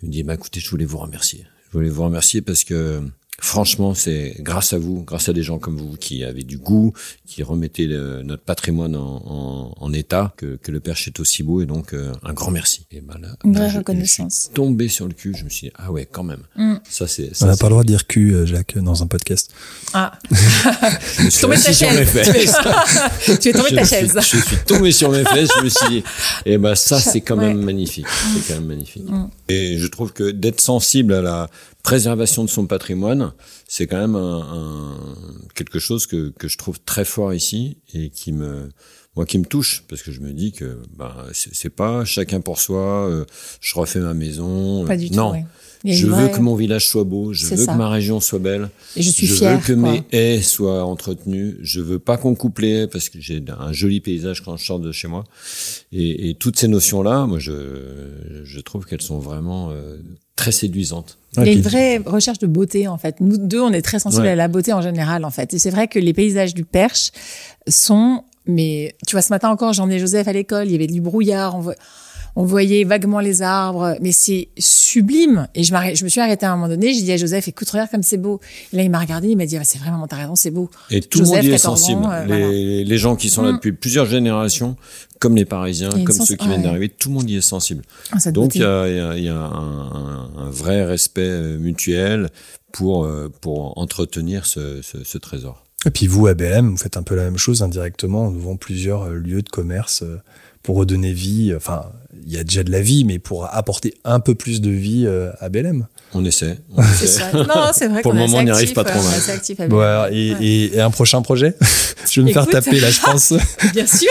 Elle 0.00 0.08
me 0.08 0.12
dit 0.12 0.22
bah 0.22 0.34
écoutez, 0.34 0.60
je 0.60 0.70
voulais 0.70 0.84
vous 0.86 0.98
remercier. 0.98 1.44
Je 1.70 1.78
voulais 1.78 1.88
vous 1.88 2.04
remercier 2.04 2.42
parce 2.42 2.64
que 2.64 3.00
Franchement, 3.40 3.94
c'est 3.94 4.36
grâce 4.40 4.72
à 4.74 4.78
vous, 4.78 5.02
grâce 5.02 5.28
à 5.28 5.32
des 5.32 5.42
gens 5.42 5.58
comme 5.58 5.76
vous 5.76 5.96
qui 5.96 6.24
avaient 6.24 6.42
du 6.42 6.58
goût, 6.58 6.92
qui 7.26 7.42
remettaient 7.42 7.86
le- 7.86 8.22
notre 8.22 8.42
patrimoine 8.42 8.94
en, 8.96 9.22
en- 9.26 9.74
en 9.76 9.92
état, 9.92 10.34
que, 10.36 10.56
que 10.56 10.70
le 10.70 10.80
Perche 10.80 11.08
est 11.08 11.18
aussi 11.20 11.42
beau. 11.42 11.62
Et 11.62 11.66
donc, 11.66 11.94
euh, 11.94 12.12
un 12.22 12.32
grand 12.34 12.50
merci. 12.50 12.86
Et 12.92 13.00
ben 13.00 13.18
là, 13.20 13.28
Une 13.44 13.54
vraie 13.56 13.70
je- 13.70 13.78
reconnaissance. 13.78 14.34
Je 14.34 14.40
suis 14.46 14.54
tombé 14.54 14.88
sur 14.88 15.06
le 15.06 15.14
cul. 15.14 15.34
Je 15.36 15.44
me 15.44 15.48
suis 15.48 15.68
dit, 15.68 15.72
ah 15.78 15.90
ouais, 15.90 16.06
quand 16.10 16.22
même. 16.22 16.42
Mm. 16.56 16.74
Ça, 16.88 17.06
c'est. 17.08 17.30
On 17.42 17.46
n'a 17.46 17.56
pas 17.56 17.66
le 17.66 17.70
droit 17.70 17.82
de 17.82 17.88
dire 17.88 18.06
cul, 18.06 18.34
euh, 18.34 18.46
Jacques, 18.46 18.76
dans 18.78 19.02
un 19.02 19.06
podcast. 19.06 19.50
Ah, 19.94 20.12
je 20.30 21.28
suis 21.30 21.40
tombé 21.40 21.56
de 21.56 21.62
ta 21.62 21.72
sur 21.72 21.90
mes 21.90 21.96
chaise. 22.04 22.08
fesses. 22.10 23.38
tu 23.40 23.48
es 23.48 23.52
tombé 23.54 23.70
de 23.70 23.76
ta 23.76 23.82
je, 23.82 23.88
suis, 23.88 23.96
chaise. 23.96 24.14
je 24.16 24.36
suis 24.38 24.56
tombé 24.66 24.92
sur 24.92 25.10
mes 25.10 25.24
fesses. 25.24 25.50
Je 25.58 25.64
me 25.64 25.68
suis 25.68 25.88
dit, 25.88 26.04
et 26.44 26.58
ben 26.58 26.74
ça, 26.74 27.00
c'est 27.00 27.20
quand 27.20 27.36
même 27.36 27.62
magnifique. 27.62 28.06
C'est 28.34 28.52
quand 28.52 28.60
même 28.60 28.68
magnifique. 28.68 29.08
Mm. 29.08 29.28
Et 29.48 29.78
je 29.78 29.86
trouve 29.86 30.12
que 30.12 30.30
d'être 30.30 30.60
sensible 30.60 31.14
à 31.14 31.22
la 31.22 31.50
préservation 31.82 32.44
de 32.44 32.50
son 32.50 32.66
patrimoine, 32.66 33.32
c'est 33.68 33.86
quand 33.86 33.98
même 34.00 34.16
un, 34.16 34.40
un- 34.40 35.48
quelque 35.54 35.78
chose 35.78 36.06
que, 36.06 36.30
que 36.30 36.48
je 36.48 36.58
trouve 36.58 36.78
très 36.80 37.04
fort 37.04 37.32
ici 37.34 37.78
et 37.94 38.10
qui 38.10 38.32
me 38.32 38.68
moi 39.16 39.26
qui 39.26 39.38
me 39.38 39.44
touche 39.44 39.84
parce 39.88 40.02
que 40.02 40.12
je 40.12 40.20
me 40.20 40.32
dis 40.32 40.52
que 40.52 40.78
ben 40.96 41.12
c'est 41.32 41.68
pas 41.70 42.04
chacun 42.04 42.40
pour 42.40 42.60
soi 42.60 43.08
euh, 43.08 43.24
je 43.60 43.74
refais 43.74 43.98
ma 43.98 44.14
maison 44.14 44.84
Pas 44.86 44.96
du 44.96 45.08
tout. 45.10 45.16
non 45.16 45.32
ouais. 45.32 45.44
Je 45.84 46.06
veux 46.06 46.28
que 46.28 46.40
mon 46.40 46.54
village 46.56 46.86
soit 46.88 47.04
beau 47.04 47.32
je 47.32 47.46
veux 47.46 47.56
ça. 47.56 47.72
que 47.72 47.78
ma 47.78 47.88
région 47.88 48.20
soit 48.20 48.38
belle 48.38 48.68
Et 48.96 49.02
je 49.02 49.10
suis 49.10 49.26
je 49.26 49.34
fière. 49.34 49.58
veux 49.58 49.64
que 49.64 49.72
quoi. 49.72 49.92
mes 49.92 50.02
haies 50.12 50.42
soient 50.42 50.84
entretenues. 50.84 51.56
Je 51.62 51.80
veux 51.80 51.98
pas 51.98 52.16
qu'on 52.18 52.34
coupe 52.34 52.58
les 52.58 52.68
haies 52.82 52.86
parce 52.86 53.08
que 53.08 53.18
j'ai 53.20 53.42
un 53.58 53.72
joli 53.72 54.00
paysage 54.00 54.42
quand 54.42 54.56
je 54.56 54.64
sors 54.66 54.78
de 54.80 54.92
chez 54.92 55.08
moi. 55.08 55.24
Et, 55.92 56.28
et 56.30 56.34
toutes 56.34 56.58
ces 56.58 56.68
notions-là, 56.68 57.26
moi, 57.26 57.38
je, 57.38 57.52
je 58.44 58.60
trouve 58.60 58.84
qu'elles 58.84 59.00
sont 59.02 59.18
vraiment 59.20 59.70
euh, 59.70 59.96
très 60.36 60.52
séduisantes. 60.52 61.16
Il 61.36 61.46
y 61.46 61.48
a 61.48 61.52
une 61.52 61.60
vraie 61.62 61.98
recherche 62.04 62.38
de 62.40 62.46
beauté 62.46 62.86
en 62.88 62.98
fait. 62.98 63.20
Nous 63.20 63.38
deux, 63.38 63.60
on 63.60 63.72
est 63.72 63.82
très 63.82 63.98
sensibles 64.00 64.24
Ouais. 64.24 64.30
à 64.32 64.36
la 64.36 64.48
beauté 64.48 64.72
en 64.72 64.82
général 64.82 65.24
en 65.24 65.30
fait. 65.30 65.54
Et 65.54 65.58
c'est 65.58 65.70
vrai 65.70 65.86
que 65.88 65.98
les 65.98 66.12
paysages 66.12 66.54
du 66.54 66.64
Perche 66.64 67.10
sont, 67.68 68.24
mais 68.46 68.94
tu 69.06 69.12
vois, 69.14 69.22
ce 69.22 69.30
matin 69.30 69.48
encore, 69.50 69.72
j'en 69.72 69.88
ai 69.90 69.98
Joseph 69.98 70.26
à 70.28 70.32
l'école, 70.32 70.66
il 70.66 70.72
y 70.72 70.74
avait 70.74 70.86
du 70.88 71.00
brouillard, 71.00 71.54
on, 71.56 71.60
vo- 71.60 71.72
on 72.36 72.44
voyait 72.44 72.84
vaguement 72.84 73.20
les 73.20 73.42
arbres, 73.42 73.96
mais 74.00 74.12
c'est 74.12 74.48
sublime. 74.58 75.48
Et 75.54 75.64
je, 75.64 75.74
me 76.04 76.08
suis 76.08 76.20
arrêtée 76.20 76.46
à 76.46 76.52
un 76.52 76.56
moment 76.56 76.68
donné, 76.68 76.92
j'ai 76.94 77.02
dit 77.02 77.12
à 77.12 77.16
Joseph, 77.16 77.48
écoute, 77.48 77.68
regarde 77.70 77.90
comme 77.90 78.02
c'est 78.02 78.16
beau. 78.16 78.40
Et 78.72 78.76
là, 78.76 78.82
il 78.82 78.90
m'a 78.90 78.98
regardé, 79.00 79.28
il 79.28 79.36
m'a 79.36 79.46
dit, 79.46 79.56
ah, 79.56 79.64
c'est 79.64 79.78
vraiment, 79.78 80.06
t'as 80.06 80.16
raison, 80.16 80.34
c'est 80.36 80.50
beau. 80.50 80.70
Et 80.90 81.00
tout 81.00 81.20
le 81.20 81.24
monde 81.26 81.44
y 81.44 81.48
est 81.48 81.50
14 81.50 81.66
ans, 81.66 81.76
sensible. 81.76 82.02
euh, 82.10 82.20
les, 82.24 82.26
voilà. 82.26 82.84
les 82.88 82.98
gens 82.98 83.16
qui 83.16 83.28
sont 83.30 83.42
là 83.42 83.50
Mm. 83.52 83.56
depuis 83.56 83.72
plusieurs 83.72 84.06
générations, 84.06 84.76
comme 85.18 85.36
les 85.36 85.44
Parisiens, 85.44 85.90
comme 85.90 86.16
sens- 86.16 86.28
ceux 86.28 86.36
qui 86.36 86.46
viennent 86.46 86.60
ouais. 86.60 86.66
d'arriver, 86.66 86.88
tout 86.88 87.08
le 87.08 87.14
monde 87.16 87.28
y 87.30 87.36
est 87.36 87.40
sensible. 87.40 87.82
Ah, 88.12 88.30
Donc 88.30 88.54
il 88.54 88.60
y 88.62 88.64
a, 88.64 88.88
il 88.88 88.96
y 88.96 89.00
a- 89.00 89.16
il 89.16 89.24
y 89.24 89.28
a 89.28 89.34
un, 89.34 89.90
un- 89.90 90.30
un 90.38 90.50
vrai 90.50 90.84
respect 90.84 91.20
euh, 91.22 91.58
mutuel 91.58 92.30
pour 92.72 93.04
euh, 93.04 93.28
pour 93.40 93.76
entretenir 93.78 94.46
ce, 94.46 94.80
ce, 94.82 95.02
ce 95.04 95.18
trésor. 95.18 95.64
Et 95.86 95.90
puis 95.90 96.06
vous, 96.06 96.26
à 96.26 96.34
BLM, 96.34 96.70
vous 96.70 96.76
faites 96.76 96.96
un 96.96 97.02
peu 97.02 97.16
la 97.16 97.24
même 97.24 97.38
chose 97.38 97.62
indirectement 97.62 98.26
en 98.26 98.34
ouvrant 98.34 98.56
plusieurs 98.56 99.08
lieux 99.10 99.42
de 99.42 99.48
commerce 99.48 100.04
pour 100.62 100.76
redonner 100.76 101.12
vie. 101.12 101.54
Enfin, 101.56 101.86
il 102.26 102.32
y 102.32 102.38
a 102.38 102.44
déjà 102.44 102.62
de 102.64 102.70
la 102.70 102.80
vie, 102.80 103.04
mais 103.04 103.18
pour 103.18 103.46
apporter 103.54 103.94
un 104.04 104.20
peu 104.20 104.34
plus 104.34 104.60
de 104.60 104.70
vie 104.70 105.04
euh, 105.06 105.30
à 105.40 105.48
BLM. 105.48 105.86
On 106.12 106.24
essaie. 106.24 106.58
On 106.76 106.82
C'est 106.98 107.04
essaie. 107.04 107.20
ça. 107.20 107.32
Non, 107.32 107.70
c'est 107.72 107.86
vrai 107.88 108.02
Pour 108.02 108.12
le 108.12 108.18
moment, 108.18 108.38
on 108.38 108.42
n'y 108.42 108.50
arrive 108.50 108.72
pas 108.72 108.82
trop 108.84 108.98
euh, 108.98 109.02
mal. 109.02 109.14
assez 109.14 109.30
actif 109.30 109.60
à 109.60 109.68
Bon, 109.68 109.76
BLM. 109.76 109.86
alors, 109.88 110.06
et, 110.08 110.32
Ouais. 110.32 110.44
et- 110.44 110.76
et 110.76 110.80
un 110.80 110.90
prochain 110.90 111.22
projet 111.22 111.56
Je 112.10 112.20
vais 112.20 112.26
me 112.28 112.32
faire 112.32 112.46
taper 112.48 112.80
là, 112.80 112.90
je 112.90 113.00
pense. 113.00 113.32
Bien 113.74 113.86
sûr. 113.86 114.10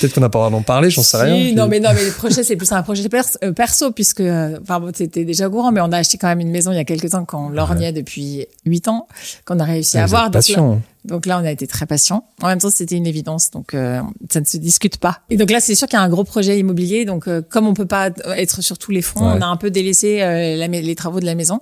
Peut-être 0.00 0.14
qu'on 0.14 0.20
n'a 0.20 0.28
pas 0.28 0.48
d'en 0.50 0.62
parler, 0.62 0.90
j'en 0.90 1.02
sais 1.02 1.16
Si, 1.18 1.22
rien. 1.24 1.54
Non, 1.54 1.66
mais 1.66 1.80
non, 1.80 1.90
mais 1.94 2.04
le 2.04 2.12
projet, 2.12 2.42
c'est 2.44 2.56
plus 2.56 2.70
un 2.72 2.82
projet 2.82 3.08
pers- 3.08 3.36
euh, 3.42 3.52
perso, 3.52 3.90
puisque, 3.90 4.20
enfin, 4.20 4.80
bon, 4.80 4.92
t'étais 4.92 5.24
déjà 5.24 5.48
au 5.48 5.50
courant, 5.50 5.72
mais 5.72 5.80
on 5.80 5.90
a 5.92 5.98
acheté 5.98 6.18
quand 6.18 6.28
même 6.28 6.40
une 6.40 6.50
maison 6.50 6.70
il 6.72 6.76
y 6.76 6.78
a 6.80 6.84
quelques 6.84 7.10
temps 7.10 7.24
qu'on 7.24 7.48
lorgnait 7.48 7.92
depuis 7.92 8.46
huit 8.66 8.86
ans, 8.88 9.08
qu'on 9.44 9.58
a 9.58 9.64
réussi 9.64 9.98
à 9.98 10.04
avoir. 10.04 10.24
Donc 10.30 10.34
là, 10.34 10.38
patient. 10.38 10.82
donc 11.04 11.26
là, 11.26 11.40
on 11.40 11.44
a 11.44 11.50
été 11.50 11.66
très 11.66 11.86
patient. 11.86 12.24
En 12.42 12.48
même 12.48 12.58
temps, 12.58 12.70
c'était 12.70 12.96
une 12.96 13.06
évidence, 13.06 13.50
donc 13.50 13.74
euh, 13.74 14.00
ça 14.30 14.40
ne 14.40 14.44
se 14.44 14.56
discute 14.58 14.98
pas. 14.98 15.20
Et 15.30 15.36
donc 15.36 15.50
là, 15.50 15.60
c'est 15.60 15.74
sûr 15.74 15.88
qu'il 15.88 15.98
y 15.98 16.00
a 16.00 16.04
un 16.04 16.08
gros 16.08 16.19
projet 16.24 16.58
immobilier. 16.58 17.04
Donc, 17.04 17.28
euh, 17.28 17.42
comme 17.42 17.66
on 17.66 17.74
peut 17.74 17.86
pas 17.86 18.10
être 18.36 18.62
sur 18.62 18.78
tous 18.78 18.90
les 18.90 19.02
fronts, 19.02 19.26
Ouais. 19.30 19.36
on 19.38 19.42
a 19.42 19.46
un 19.46 19.56
peu 19.56 19.70
délaissé 19.70 20.22
euh, 20.22 20.56
la 20.56 20.66
les 20.68 20.94
travaux 20.94 21.20
de 21.20 21.26
la 21.26 21.34
maison. 21.34 21.60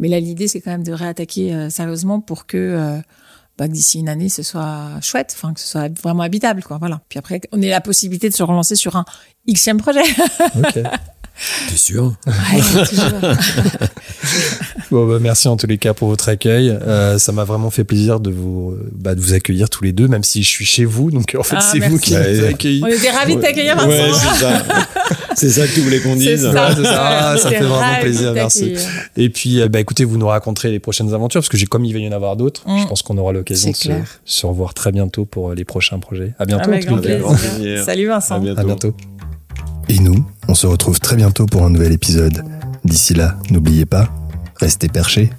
Mais 0.00 0.08
là, 0.08 0.18
l'idée, 0.20 0.48
c'est 0.48 0.60
quand 0.60 0.70
même 0.70 0.84
de 0.84 0.92
réattaquer 0.92 1.54
euh, 1.54 1.70
sérieusement 1.70 2.20
pour 2.20 2.46
que 2.46 3.00
bah, 3.58 3.68
d'ici 3.68 4.00
une 4.00 4.08
année, 4.10 4.28
ce 4.28 4.42
soit 4.42 5.00
chouette, 5.00 5.32
enfin 5.34 5.54
que 5.54 5.60
ce 5.60 5.66
soit 5.68 5.88
vraiment 6.02 6.22
habitable, 6.22 6.62
quoi. 6.62 6.76
Voilà. 6.78 7.00
Puis 7.08 7.18
après, 7.18 7.40
on 7.52 7.62
ait 7.62 7.70
la 7.70 7.80
possibilité 7.80 8.28
de 8.28 8.34
se 8.34 8.42
relancer 8.42 8.74
sur 8.76 8.96
un 8.96 9.04
xème 9.50 9.78
projet. 9.78 10.02
Ok. 10.58 10.78
T'es 11.68 11.76
sûr? 11.76 12.14
Ouais, 12.26 12.84
toujours. 12.88 13.04
Bon, 14.92 15.04
bah, 15.08 15.18
merci 15.20 15.48
en 15.48 15.56
tous 15.56 15.66
les 15.66 15.78
cas 15.78 15.94
pour 15.94 16.08
votre 16.08 16.28
accueil. 16.28 16.70
Euh, 16.70 17.18
ça 17.18 17.32
m'a 17.32 17.42
vraiment 17.42 17.70
fait 17.70 17.82
plaisir 17.82 18.20
de 18.20 18.30
vous, 18.30 18.76
bah, 18.92 19.16
de 19.16 19.20
vous 19.20 19.34
accueillir 19.34 19.68
tous 19.68 19.82
les 19.82 19.90
deux, 19.92 20.06
même 20.06 20.22
si 20.22 20.44
je 20.44 20.48
suis 20.48 20.64
chez 20.64 20.84
vous. 20.84 21.10
Donc 21.10 21.34
en 21.36 21.42
fait, 21.42 21.56
Ah, 21.58 21.60
c'est 21.60 21.80
vous 21.80 21.98
qui 21.98 22.12
nous 22.12 22.18
avez 22.18 22.46
accueillis. 22.48 22.82
On 22.84 22.86
était 22.86 23.10
ravis 23.10 23.34
de 23.36 23.40
t'accueillir, 23.40 23.74
Vincent. 23.76 23.88
Ouais, 23.88 24.10
c'est 24.12 24.38
ça. 24.40 24.62
c'est 25.34 25.50
ça 25.50 25.66
que 25.66 25.74
tu 25.74 25.80
voulais 25.80 25.98
qu'on 25.98 26.14
C'est 26.14 26.36
dise. 26.36 26.42
ça. 26.52 26.68
Ouais, 26.68 26.74
c'est 26.76 26.84
ça. 26.84 27.08
Ah, 27.32 27.36
ça 27.36 27.48
fait 27.50 27.60
vraiment 27.64 28.00
plaisir, 28.00 28.32
merci. 28.32 28.74
Et 29.16 29.28
puis, 29.28 29.60
euh, 29.60 29.68
bah, 29.68 29.80
écoutez, 29.80 30.04
vous 30.04 30.18
nous 30.18 30.28
raconterez 30.28 30.70
les 30.70 30.78
prochaines 30.78 31.12
aventures, 31.12 31.40
parce 31.40 31.48
que 31.48 31.56
j'ai 31.56 31.66
comme 31.66 31.84
il 31.84 31.92
va 31.92 31.98
y 31.98 32.08
en 32.08 32.12
avoir 32.12 32.36
d'autres. 32.36 32.62
Mm. 32.68 32.82
Je 32.82 32.86
pense 32.86 33.02
qu'on 33.02 33.18
aura 33.18 33.32
l'occasion 33.32 33.70
de 33.70 33.74
C'est 33.76 33.82
se, 33.82 33.88
clair. 33.88 34.04
se 34.24 34.46
revoir 34.46 34.72
très 34.72 34.92
bientôt 34.92 35.24
pour 35.24 35.50
euh, 35.50 35.54
les 35.56 35.64
prochains 35.64 35.98
projets. 35.98 36.32
À 36.38 36.44
bientôt. 36.46 36.70
En 36.72 36.78
tout 36.78 37.00
cas. 37.02 37.18
Plaisir. 37.58 37.84
Salut 37.84 38.06
Vincent. 38.06 38.36
À 38.36 38.38
bientôt. 38.38 38.60
À 38.60 38.64
bientôt. 38.64 38.96
Et 39.88 39.98
nous, 40.00 40.24
on 40.48 40.54
se 40.54 40.66
retrouve 40.66 41.00
très 41.00 41.16
bientôt 41.16 41.46
pour 41.46 41.64
un 41.64 41.70
nouvel 41.70 41.92
épisode. 41.92 42.44
D'ici 42.84 43.14
là, 43.14 43.36
n'oubliez 43.50 43.86
pas, 43.86 44.08
restez 44.56 44.88
perchés. 44.88 45.30